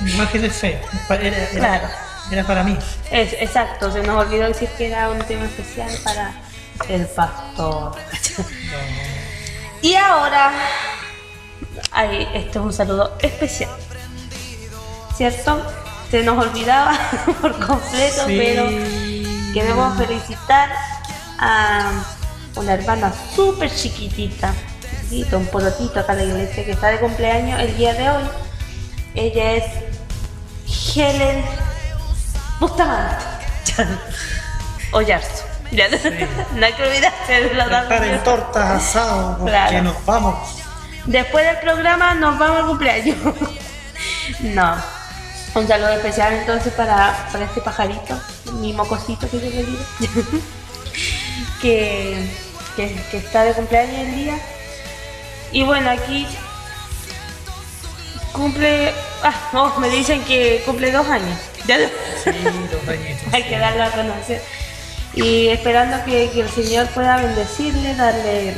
Imagen 0.14 0.40
de 0.40 0.48
fe. 0.50 0.80
Era, 1.10 1.26
era- 1.26 1.46
Claro. 1.50 1.88
era 2.30 2.44
para 2.46 2.62
mí. 2.64 2.74
Es, 3.10 3.34
exacto, 3.34 3.92
se 3.92 4.02
nos 4.02 4.16
olvidó 4.24 4.48
decir 4.48 4.70
que 4.78 4.86
era 4.90 5.10
un 5.10 5.18
tema 5.18 5.44
especial 5.44 5.90
para 6.02 6.32
el 6.88 7.06
pastor. 7.08 7.94
y 9.82 9.94
ahora, 9.94 10.52
hay, 11.90 12.26
este 12.32 12.48
es 12.58 12.64
un 12.64 12.72
saludo 12.72 13.14
especial, 13.20 13.68
¿cierto? 15.14 15.62
Se 16.12 16.22
nos 16.22 16.36
olvidaba 16.46 16.92
por 17.40 17.52
completo, 17.66 18.26
Sí. 18.26 18.36
pero 18.38 18.66
queremos 19.54 19.96
felicitar 19.96 20.70
a 21.38 21.90
una 22.54 22.74
hermana 22.74 23.10
súper 23.34 23.74
chiquitita, 23.74 24.52
chiquitito, 25.08 25.38
un 25.38 25.46
porotito 25.46 25.98
acá 26.00 26.12
en 26.12 26.18
la 26.18 26.24
iglesia 26.24 26.66
que 26.66 26.72
está 26.72 26.88
de 26.88 26.98
cumpleaños 27.00 27.58
el 27.60 27.74
día 27.78 27.94
de 27.94 28.10
hoy. 28.10 28.24
Ella 29.14 29.52
es 29.52 29.64
Helen 30.96 31.42
Bustamante. 32.60 33.24
Ollarzo. 34.92 35.44
Ya, 35.70 35.86
no 36.54 36.66
hay 36.66 36.72
que 36.74 36.82
olvidarse 36.82 37.32
de 37.32 37.54
los 37.54 37.64
Estar 37.66 38.04
en 38.04 38.22
tortas 38.22 38.70
asado, 38.70 39.38
porque 39.38 39.50
Claro. 39.50 39.82
nos 39.82 40.04
vamos. 40.04 40.58
Después 41.06 41.46
del 41.46 41.56
programa 41.60 42.12
nos 42.14 42.38
vamos 42.38 42.58
al 42.58 42.66
cumpleaños. 42.66 43.16
no. 44.40 45.01
Un 45.54 45.68
saludo 45.68 45.90
especial 45.90 46.32
entonces 46.32 46.72
para, 46.72 47.28
para 47.30 47.44
este 47.44 47.60
pajarito, 47.60 48.18
mi 48.54 48.72
mocosito 48.72 49.28
que 49.28 49.38
yo 49.38 49.50
le 49.50 49.64
digo. 49.64 49.84
que, 51.62 52.26
que, 52.76 53.02
que 53.10 53.16
está 53.18 53.44
de 53.44 53.52
cumpleaños 53.52 53.98
el 53.98 54.14
día. 54.14 54.38
Y 55.52 55.62
bueno, 55.64 55.90
aquí 55.90 56.26
cumple. 58.32 58.92
Ah, 59.22 59.34
no, 59.52 59.78
me 59.78 59.90
dicen 59.90 60.24
que 60.24 60.62
cumple 60.64 60.90
dos 60.90 61.06
años. 61.06 61.38
Ya 61.66 61.76
Hay 63.32 63.42
que 63.44 63.58
darlo 63.58 63.84
a 63.84 63.90
conocer. 63.90 64.42
Y 65.14 65.48
esperando 65.48 66.02
que, 66.04 66.30
que 66.30 66.40
el 66.40 66.48
Señor 66.48 66.86
pueda 66.88 67.18
bendecirle, 67.18 67.94
darle 67.94 68.54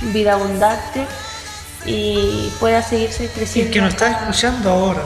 vida 0.00 0.32
abundante 0.32 1.06
y 1.86 2.52
pueda 2.58 2.82
seguirse 2.82 3.24
Y 3.24 3.28
creciendo. 3.28 3.72
que 3.72 3.80
nos 3.80 3.90
está 3.90 4.10
escuchando 4.10 4.70
ahora. 4.70 5.02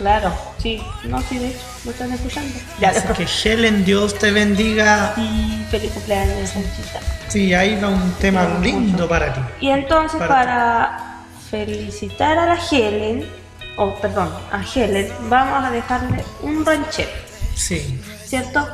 Claro, 0.00 0.32
sí, 0.56 0.82
no, 1.04 1.20
sí, 1.20 1.38
de 1.38 1.48
hecho, 1.48 1.58
lo 1.84 1.90
están 1.90 2.10
escuchando. 2.10 2.54
Así 2.86 3.06
que 3.08 3.26
Helen, 3.52 3.84
Dios 3.84 4.18
te 4.18 4.30
bendiga. 4.30 5.12
Y 5.18 5.62
feliz 5.70 5.92
cumpleaños, 5.92 6.48
Sanchita. 6.48 7.00
Sí, 7.28 7.52
ahí 7.52 7.78
va 7.78 7.88
un 7.88 8.10
tema 8.14 8.48
lindo 8.62 9.06
para 9.06 9.34
ti. 9.34 9.40
Y 9.60 9.68
entonces 9.68 10.18
Para 10.18 10.28
para, 10.30 11.16
felicitar 11.50 12.38
a 12.38 12.46
la 12.46 12.58
Helen, 12.70 13.28
o 13.76 13.94
perdón, 13.96 14.32
a 14.50 14.62
Helen, 14.74 15.12
vamos 15.28 15.64
a 15.66 15.70
dejarle 15.70 16.24
un 16.40 16.64
ranchero, 16.64 17.10
Sí, 17.54 18.00
¿cierto? 18.24 18.66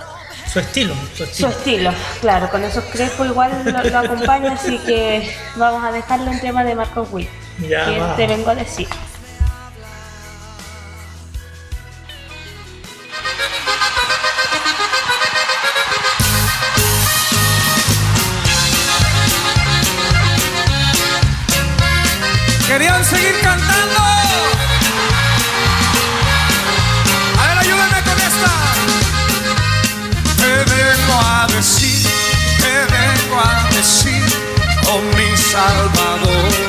su 0.53 0.61
estilo, 0.61 0.95
su 1.17 1.17
Su 1.17 1.25
estilo. 1.25 1.49
estilo, 1.51 1.93
claro, 2.21 2.49
con 2.51 2.63
esos 2.63 2.85
crespos 2.85 3.27
igual 3.27 3.51
lo, 3.65 3.83
lo 3.83 3.99
acompaña, 3.99 4.53
así 4.53 4.79
que 4.79 5.35
vamos 5.57 5.83
a 5.85 5.91
dejarle 5.91 6.31
un 6.31 6.39
tema 6.41 6.63
de 6.63 6.77
Marco 6.77 7.03
Witt, 7.11 7.29
Ya 7.69 7.85
que 7.85 7.99
va. 7.99 8.15
te 8.15 8.29
vengo 8.29 8.51
a 8.51 8.55
decir. 8.55 8.87
Seguir 23.05 23.41
cantando. 23.41 24.01
A 27.39 27.47
ver, 27.47 27.59
ayúdame 27.59 28.03
con 28.03 28.19
esta. 28.21 28.53
Te 30.39 30.65
vengo 30.75 31.21
a 31.23 31.47
decir, 31.55 32.09
te 32.59 32.75
vengo 32.97 33.41
a 33.41 33.69
decir, 33.71 34.25
oh 34.89 35.01
mi 35.17 35.37
Salvador, 35.37 36.66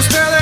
ustedes, 0.00 0.39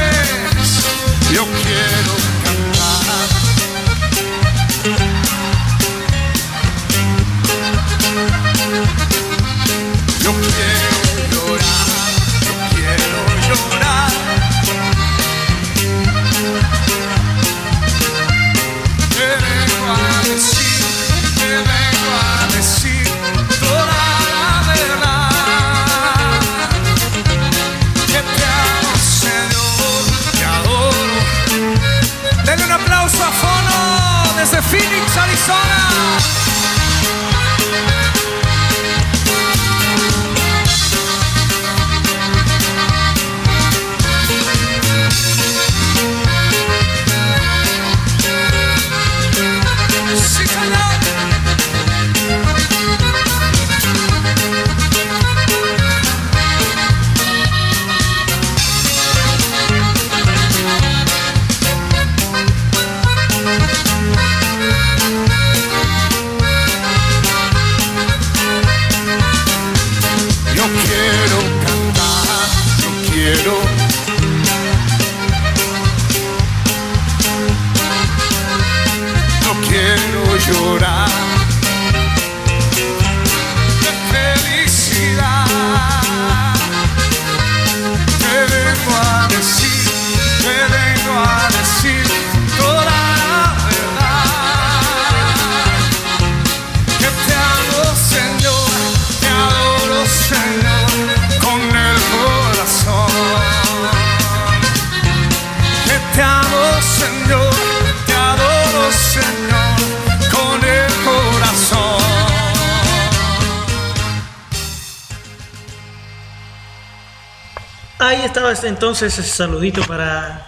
entonces 118.89 119.19
ese 119.19 119.31
saludito 119.31 119.83
para 119.83 120.47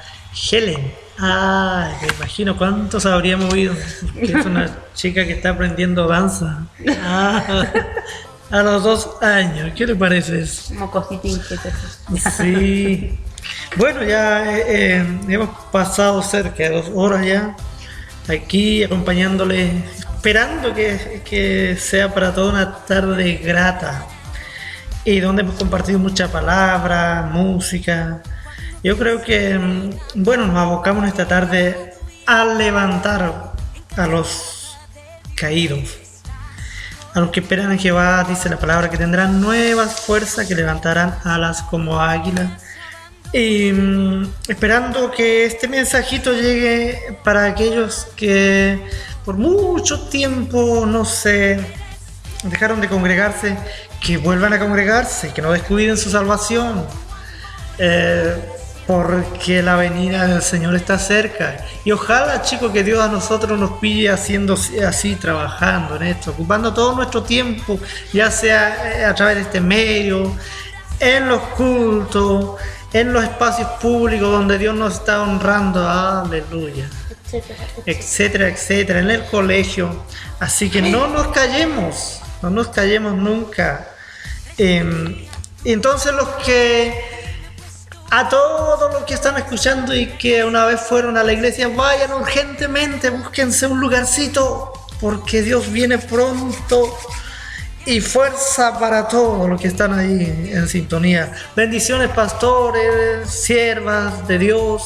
Helen. 0.51 0.95
Ay, 1.19 1.93
me 2.01 2.09
imagino 2.17 2.57
cuántos 2.57 3.05
habría 3.05 3.37
movido. 3.37 3.75
Que 4.15 4.33
es 4.33 4.47
una 4.47 4.79
chica 4.95 5.27
que 5.27 5.33
está 5.33 5.51
aprendiendo 5.51 6.09
danza. 6.09 6.65
Ah, 7.03 7.67
A 8.51 8.63
los 8.63 8.83
dos 8.83 9.11
años, 9.21 9.73
¿qué 9.77 9.87
le 9.87 9.95
parece 9.95 10.41
eso? 10.41 10.73
Que 11.11 11.19
te 11.19 12.21
Sí. 12.31 13.19
Bueno, 13.77 14.05
ya 14.05 14.57
eh, 14.57 14.65
eh, 14.69 15.19
hemos 15.29 15.51
pasado 15.71 16.23
cerca 16.23 16.63
de 16.63 16.71
dos 16.71 16.91
horas 16.95 17.27
ya 17.27 17.55
aquí 18.27 18.83
acompañándole, 18.83 19.85
esperando 20.15 20.73
que, 20.73 21.21
que 21.27 21.77
sea 21.79 22.15
para 22.15 22.35
toda 22.35 22.53
una 22.53 22.75
tarde 22.87 23.35
grata 23.45 24.07
y 25.05 25.21
donde 25.21 25.43
hemos 25.43 25.57
compartido 25.57 25.99
mucha 25.99 26.29
palabra, 26.29 27.31
música. 27.33 28.23
Yo 28.83 28.97
creo 28.99 29.23
que, 29.23 29.59
mm, 29.59 30.23
bueno, 30.23 30.47
nos 30.47 30.57
abocamos 30.57 31.07
esta 31.07 31.27
tarde 31.27 31.95
a 32.27 32.45
levantar 32.45 33.53
a 33.97 34.07
los 34.07 34.77
caídos, 35.35 35.97
a 37.15 37.21
los 37.21 37.31
que 37.31 37.41
esperan 37.41 37.73
en 37.73 37.79
Jehová, 37.79 38.25
dice 38.29 38.49
la 38.49 38.59
palabra, 38.59 38.89
que 38.91 38.97
tendrán 38.97 39.41
nuevas 39.41 40.01
fuerzas, 40.01 40.47
que 40.47 40.55
levantarán 40.55 41.19
alas 41.25 41.63
como 41.63 42.01
águilas. 42.01 42.51
Y 43.33 43.73
mm, 43.73 44.33
esperando 44.49 45.11
que 45.11 45.45
este 45.47 45.69
mensajito 45.69 46.33
llegue 46.33 47.17
para 47.25 47.47
aquellos 47.47 48.09
que 48.17 48.81
por 49.25 49.37
mucho 49.37 50.09
tiempo, 50.09 50.85
no 50.87 51.05
sé, 51.05 51.61
dejaron 52.43 52.81
de 52.81 52.89
congregarse, 52.89 53.57
que 54.01 54.17
vuelvan 54.17 54.53
a 54.53 54.59
congregarse, 54.59 55.33
que 55.33 55.43
no 55.43 55.53
descuiden 55.53 55.97
su 55.97 56.11
salvación. 56.11 56.87
Eh, 57.79 58.37
porque 58.91 59.63
la 59.63 59.77
venida 59.77 60.27
del 60.27 60.43
Señor 60.43 60.75
está 60.75 60.99
cerca. 60.99 61.65
Y 61.85 61.93
ojalá, 61.93 62.43
chicos, 62.43 62.73
que 62.73 62.83
Dios 62.83 63.01
a 63.01 63.07
nosotros 63.07 63.57
nos 63.57 63.79
pille 63.79 64.11
haciendo 64.11 64.59
así, 64.85 65.15
trabajando 65.15 65.95
en 65.95 66.03
esto, 66.03 66.33
ocupando 66.33 66.75
todo 66.75 66.97
nuestro 66.97 67.23
tiempo, 67.23 67.79
ya 68.13 68.33
sea 68.33 68.99
eh, 68.99 69.05
a 69.05 69.15
través 69.15 69.37
de 69.37 69.43
este 69.43 69.61
medio, 69.61 70.35
en 70.99 71.29
los 71.29 71.41
cultos, 71.51 72.57
en 72.93 73.13
los 73.13 73.23
espacios 73.23 73.69
públicos 73.81 74.29
donde 74.29 74.59
Dios 74.59 74.75
nos 74.75 74.95
está 74.95 75.23
honrando, 75.23 75.89
aleluya, 75.89 76.91
etcétera, 77.87 78.49
etcétera, 78.49 78.99
en 78.99 79.11
el 79.11 79.25
colegio. 79.27 80.05
Así 80.41 80.69
que 80.69 80.83
no 80.83 81.07
nos 81.07 81.29
callemos, 81.29 82.21
no 82.43 82.51
nos 82.51 82.69
callemos 82.69 83.15
nunca. 83.15 83.89
Em, 84.59 85.27
entonces 85.65 86.13
los 86.15 86.29
que 86.45 87.21
a 88.11 88.29
todos 88.29 88.93
los 88.93 89.05
que 89.05 89.15
están 89.15 89.37
escuchando 89.37 89.95
y 89.95 90.07
que 90.07 90.45
una 90.45 90.67
vez 90.67 90.81
fueron 90.81 91.17
a 91.17 91.23
la 91.23 91.33
iglesia, 91.33 91.69
vayan 91.69 92.13
urgentemente, 92.13 93.11
búsquense 93.11 93.69
un 93.69 93.79
lugarcito, 93.81 94.73
porque 95.01 95.43
Dios 95.43 95.71
viene 95.71 95.99
pronto. 95.99 96.99
Y 97.87 98.01
fuerza 98.01 98.79
para 98.79 99.09
todos 99.09 99.49
los 99.49 99.59
que 99.59 99.69
están 99.69 99.99
ahí 99.99 100.51
en 100.53 100.69
sintonía. 100.69 101.33
Bendiciones, 101.57 102.11
pastores, 102.11 103.31
siervas 103.31 104.29
de 104.29 104.39
Dios. 104.39 104.83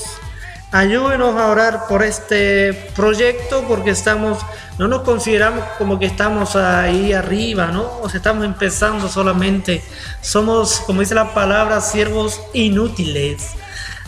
Ayúdenos 0.74 1.36
a 1.36 1.46
orar 1.46 1.86
por 1.86 2.02
este 2.02 2.74
proyecto 2.96 3.64
porque 3.68 3.90
estamos, 3.90 4.40
no 4.76 4.88
nos 4.88 5.02
consideramos 5.02 5.62
como 5.78 6.00
que 6.00 6.06
estamos 6.06 6.56
ahí 6.56 7.12
arriba, 7.12 7.68
¿no? 7.68 8.00
O 8.00 8.08
sea, 8.08 8.18
estamos 8.18 8.44
empezando 8.44 9.08
solamente. 9.08 9.84
Somos, 10.20 10.80
como 10.80 10.98
dice 10.98 11.14
la 11.14 11.32
palabra, 11.32 11.80
siervos 11.80 12.40
inútiles. 12.54 13.50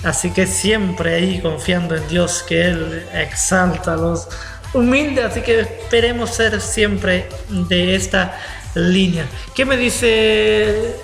Así 0.02 0.32
que 0.32 0.48
siempre 0.48 1.14
ahí 1.14 1.40
confiando 1.40 1.94
en 1.94 2.08
Dios 2.08 2.42
que 2.42 2.66
Él 2.66 3.06
exalta 3.14 3.92
a 3.92 3.96
los 3.96 4.26
humildes. 4.74 5.24
Así 5.24 5.42
que 5.42 5.60
esperemos 5.60 6.30
ser 6.30 6.60
siempre 6.60 7.28
de 7.48 7.94
esta 7.94 8.36
línea. 8.74 9.24
¿Qué 9.54 9.64
me 9.64 9.76
dice 9.76 10.96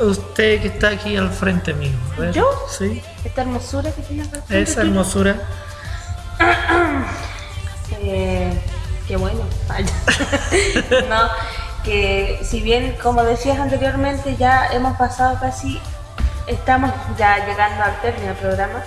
usted 0.00 0.60
que 0.62 0.68
está 0.68 0.88
aquí 0.90 1.16
al 1.16 1.30
frente 1.30 1.72
mío? 1.74 1.96
A 2.16 2.20
ver, 2.20 2.32
¿Yo? 2.32 2.48
Sí. 2.68 3.02
Esta 3.24 3.42
hermosura 3.42 3.90
que 3.92 4.02
tiene 4.02 4.22
al 4.22 4.28
frente 4.28 4.62
Esa 4.62 4.80
hermosura. 4.82 5.36
Eh, 8.02 8.52
qué 9.06 9.16
bueno. 9.16 9.42
No, 11.08 11.28
que 11.84 12.40
si 12.42 12.60
bien, 12.60 12.96
como 13.02 13.22
decías 13.24 13.58
anteriormente, 13.58 14.36
ya 14.36 14.68
hemos 14.72 14.96
pasado 14.96 15.38
casi, 15.40 15.80
estamos 16.46 16.90
ya 17.18 17.44
llegando 17.46 17.84
al 17.84 18.00
término 18.00 18.28
del 18.28 18.36
programa, 18.36 18.82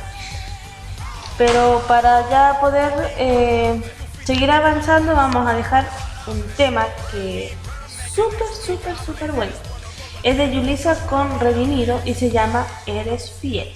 pero 1.37 1.83
para 1.87 2.29
ya 2.29 2.57
poder 2.59 2.91
eh, 3.17 3.81
seguir 4.23 4.49
avanzando 4.51 5.15
vamos 5.15 5.47
a 5.47 5.53
dejar 5.53 5.85
un 6.27 6.41
tema 6.55 6.85
que 7.11 7.55
súper, 8.15 8.47
súper, 8.65 8.95
súper 8.97 9.31
bueno. 9.31 9.72
Es 10.23 10.37
de 10.37 10.55
Yulisa 10.55 11.05
con 11.07 11.37
Redimido 11.41 11.99
y 12.05 12.13
se 12.13 12.31
llama 12.31 12.65
Eres 12.85 13.29
fiel. 13.29 13.67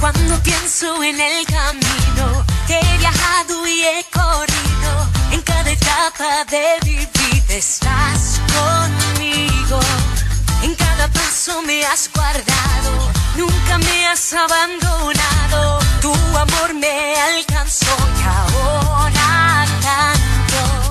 Cuando 0.00 0.38
pienso 0.42 1.02
en 1.02 1.18
el 1.18 1.46
camino 1.46 1.89
y 3.66 3.82
he 3.82 4.04
corrido, 4.12 5.08
en 5.32 5.42
cada 5.42 5.70
etapa 5.70 6.44
de 6.50 6.78
mi 6.84 6.96
vida 6.96 7.54
estás 7.54 8.40
conmigo. 8.54 9.80
En 10.62 10.74
cada 10.74 11.08
paso 11.08 11.62
me 11.62 11.84
has 11.84 12.10
guardado, 12.12 12.92
nunca 13.36 13.78
me 13.78 14.06
has 14.06 14.32
abandonado. 14.32 15.78
Tu 16.00 16.12
amor 16.12 16.74
me 16.74 17.14
alcanzó 17.16 17.96
y 18.18 18.22
ahora 18.22 19.66
canto. 19.82 20.89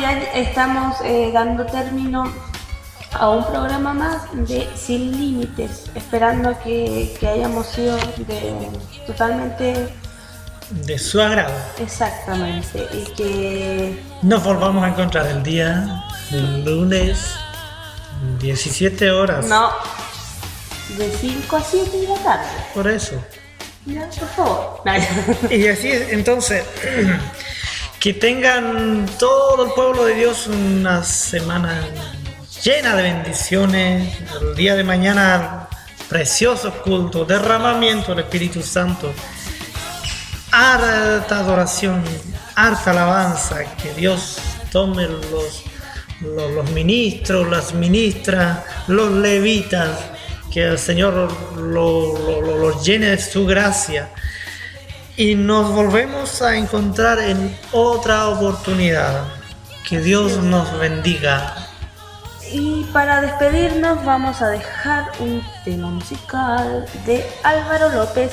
Ya 0.00 0.12
estamos 0.34 0.96
eh, 1.04 1.30
dando 1.32 1.64
término 1.66 2.30
a 3.12 3.30
un 3.30 3.44
programa 3.46 3.94
más 3.94 4.22
de 4.48 4.68
Sin 4.76 5.12
Límites, 5.12 5.84
esperando 5.94 6.58
que, 6.62 7.16
que 7.18 7.26
hayamos 7.26 7.66
sido 7.66 7.96
de, 7.96 8.68
totalmente 9.06 9.88
De 10.70 10.98
su 10.98 11.20
agrado. 11.20 11.54
exactamente 11.78 12.86
y 12.92 13.12
que 13.14 14.02
Nos 14.22 14.44
volvamos 14.44 14.84
a 14.84 14.88
encontrar 14.88 15.26
el 15.26 15.42
día 15.42 16.04
lunes, 16.64 17.34
17 18.40 19.10
horas. 19.10 19.46
no 19.46 19.70
de 20.96 21.10
5 21.10 21.56
a 21.56 21.62
7 21.62 21.96
de 21.98 22.08
la 22.08 22.14
tarde. 22.16 22.46
Por 22.74 22.88
eso. 22.88 23.22
Por 23.84 24.28
favor. 24.36 24.82
Y 25.50 25.66
así 25.68 25.90
es, 25.90 26.12
entonces, 26.12 26.62
que 28.00 28.14
tengan 28.14 29.06
todo 29.18 29.66
el 29.66 29.72
pueblo 29.72 30.04
de 30.04 30.14
Dios 30.14 30.46
una 30.46 31.02
semana 31.02 31.80
llena 32.62 32.94
de 32.96 33.02
bendiciones. 33.02 34.18
El 34.40 34.54
día 34.54 34.76
de 34.76 34.84
mañana, 34.84 35.68
precioso 36.08 36.72
culto, 36.82 37.24
derramamiento 37.24 38.14
del 38.14 38.24
Espíritu 38.24 38.62
Santo, 38.62 39.12
harta 40.52 41.38
adoración, 41.40 42.04
harta 42.54 42.92
alabanza, 42.92 43.64
que 43.82 43.92
Dios 43.94 44.38
tome 44.70 45.08
los, 45.08 45.64
los, 46.20 46.52
los 46.52 46.70
ministros, 46.70 47.48
las 47.48 47.74
ministras, 47.74 48.60
los 48.86 49.10
levitas, 49.10 49.90
que 50.52 50.62
el 50.62 50.78
Señor 50.78 51.14
lo- 51.56 52.16
lo- 52.18 52.40
lo- 52.42 52.56
los 52.58 52.84
llene 52.84 53.06
de 53.10 53.18
su 53.18 53.44
gracia 53.44 54.10
y 55.18 55.34
nos 55.34 55.70
volvemos 55.74 56.40
a 56.42 56.56
encontrar 56.56 57.18
en 57.18 57.54
otra 57.72 58.28
oportunidad. 58.28 59.24
Que 59.86 59.98
Dios 60.00 60.36
nos 60.38 60.78
bendiga. 60.78 61.54
Y 62.52 62.84
para 62.92 63.20
despedirnos 63.20 64.04
vamos 64.04 64.40
a 64.40 64.48
dejar 64.48 65.10
un 65.18 65.42
tema 65.64 65.88
musical 65.88 66.86
de 67.04 67.26
Álvaro 67.42 67.90
López 67.90 68.30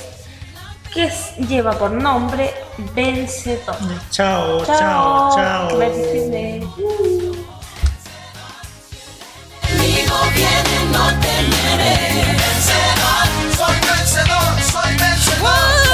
que 0.93 1.05
es- 1.05 1.35
lleva 1.49 1.71
por 1.73 1.91
nombre 1.91 2.53
Vencedor. 2.93 3.75
Chao, 4.11 4.63
chao, 4.65 5.35
chao. 5.35 5.69
Conmigo 9.61 10.17
viene, 10.33 10.77
no 10.91 11.05
temeré. 11.19 11.95
Vencedor, 12.39 13.27
soy 13.57 13.75
vencedor, 13.89 14.61
soy 14.71 14.91
vencedor. 14.97 15.84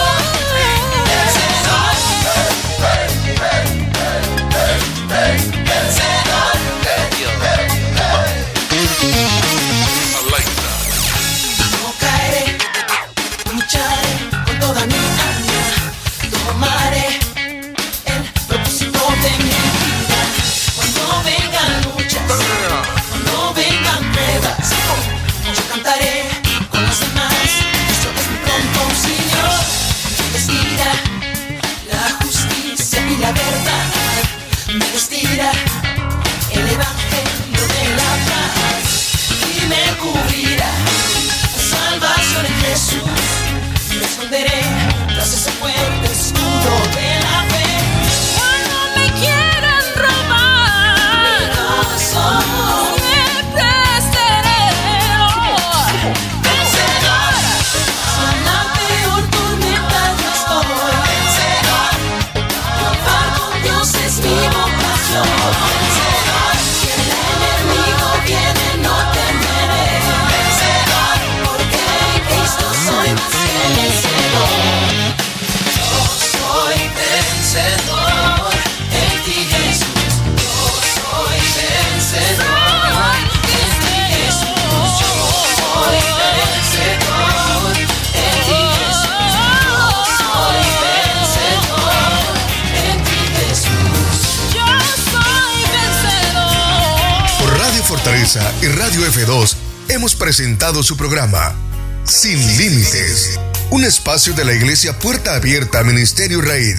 Radio 98.92 99.10
F2 99.10 99.56
hemos 99.88 100.16
presentado 100.16 100.84
su 100.84 100.98
programa 100.98 101.56
Sin 102.04 102.38
Límites, 102.58 103.40
un 103.70 103.86
espacio 103.86 104.34
de 104.34 104.44
la 104.44 104.52
iglesia 104.52 105.00
Puerta 105.00 105.36
Abierta 105.36 105.82
Ministerio 105.86 106.42
Raíd, 106.42 106.76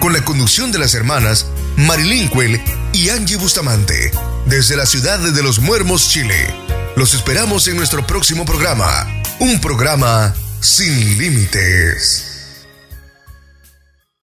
con 0.00 0.14
la 0.14 0.24
conducción 0.24 0.72
de 0.72 0.78
las 0.78 0.94
hermanas 0.94 1.44
Marilyn 1.76 2.28
Cuel 2.28 2.62
y 2.94 3.10
Angie 3.10 3.36
Bustamante, 3.36 4.10
desde 4.46 4.74
la 4.74 4.86
ciudad 4.86 5.18
de 5.18 5.42
Los 5.42 5.58
Muermos, 5.58 6.08
Chile. 6.08 6.46
Los 6.96 7.12
esperamos 7.12 7.68
en 7.68 7.76
nuestro 7.76 8.06
próximo 8.06 8.46
programa, 8.46 9.06
un 9.38 9.60
programa 9.60 10.34
sin 10.62 11.18
límites. 11.18 12.33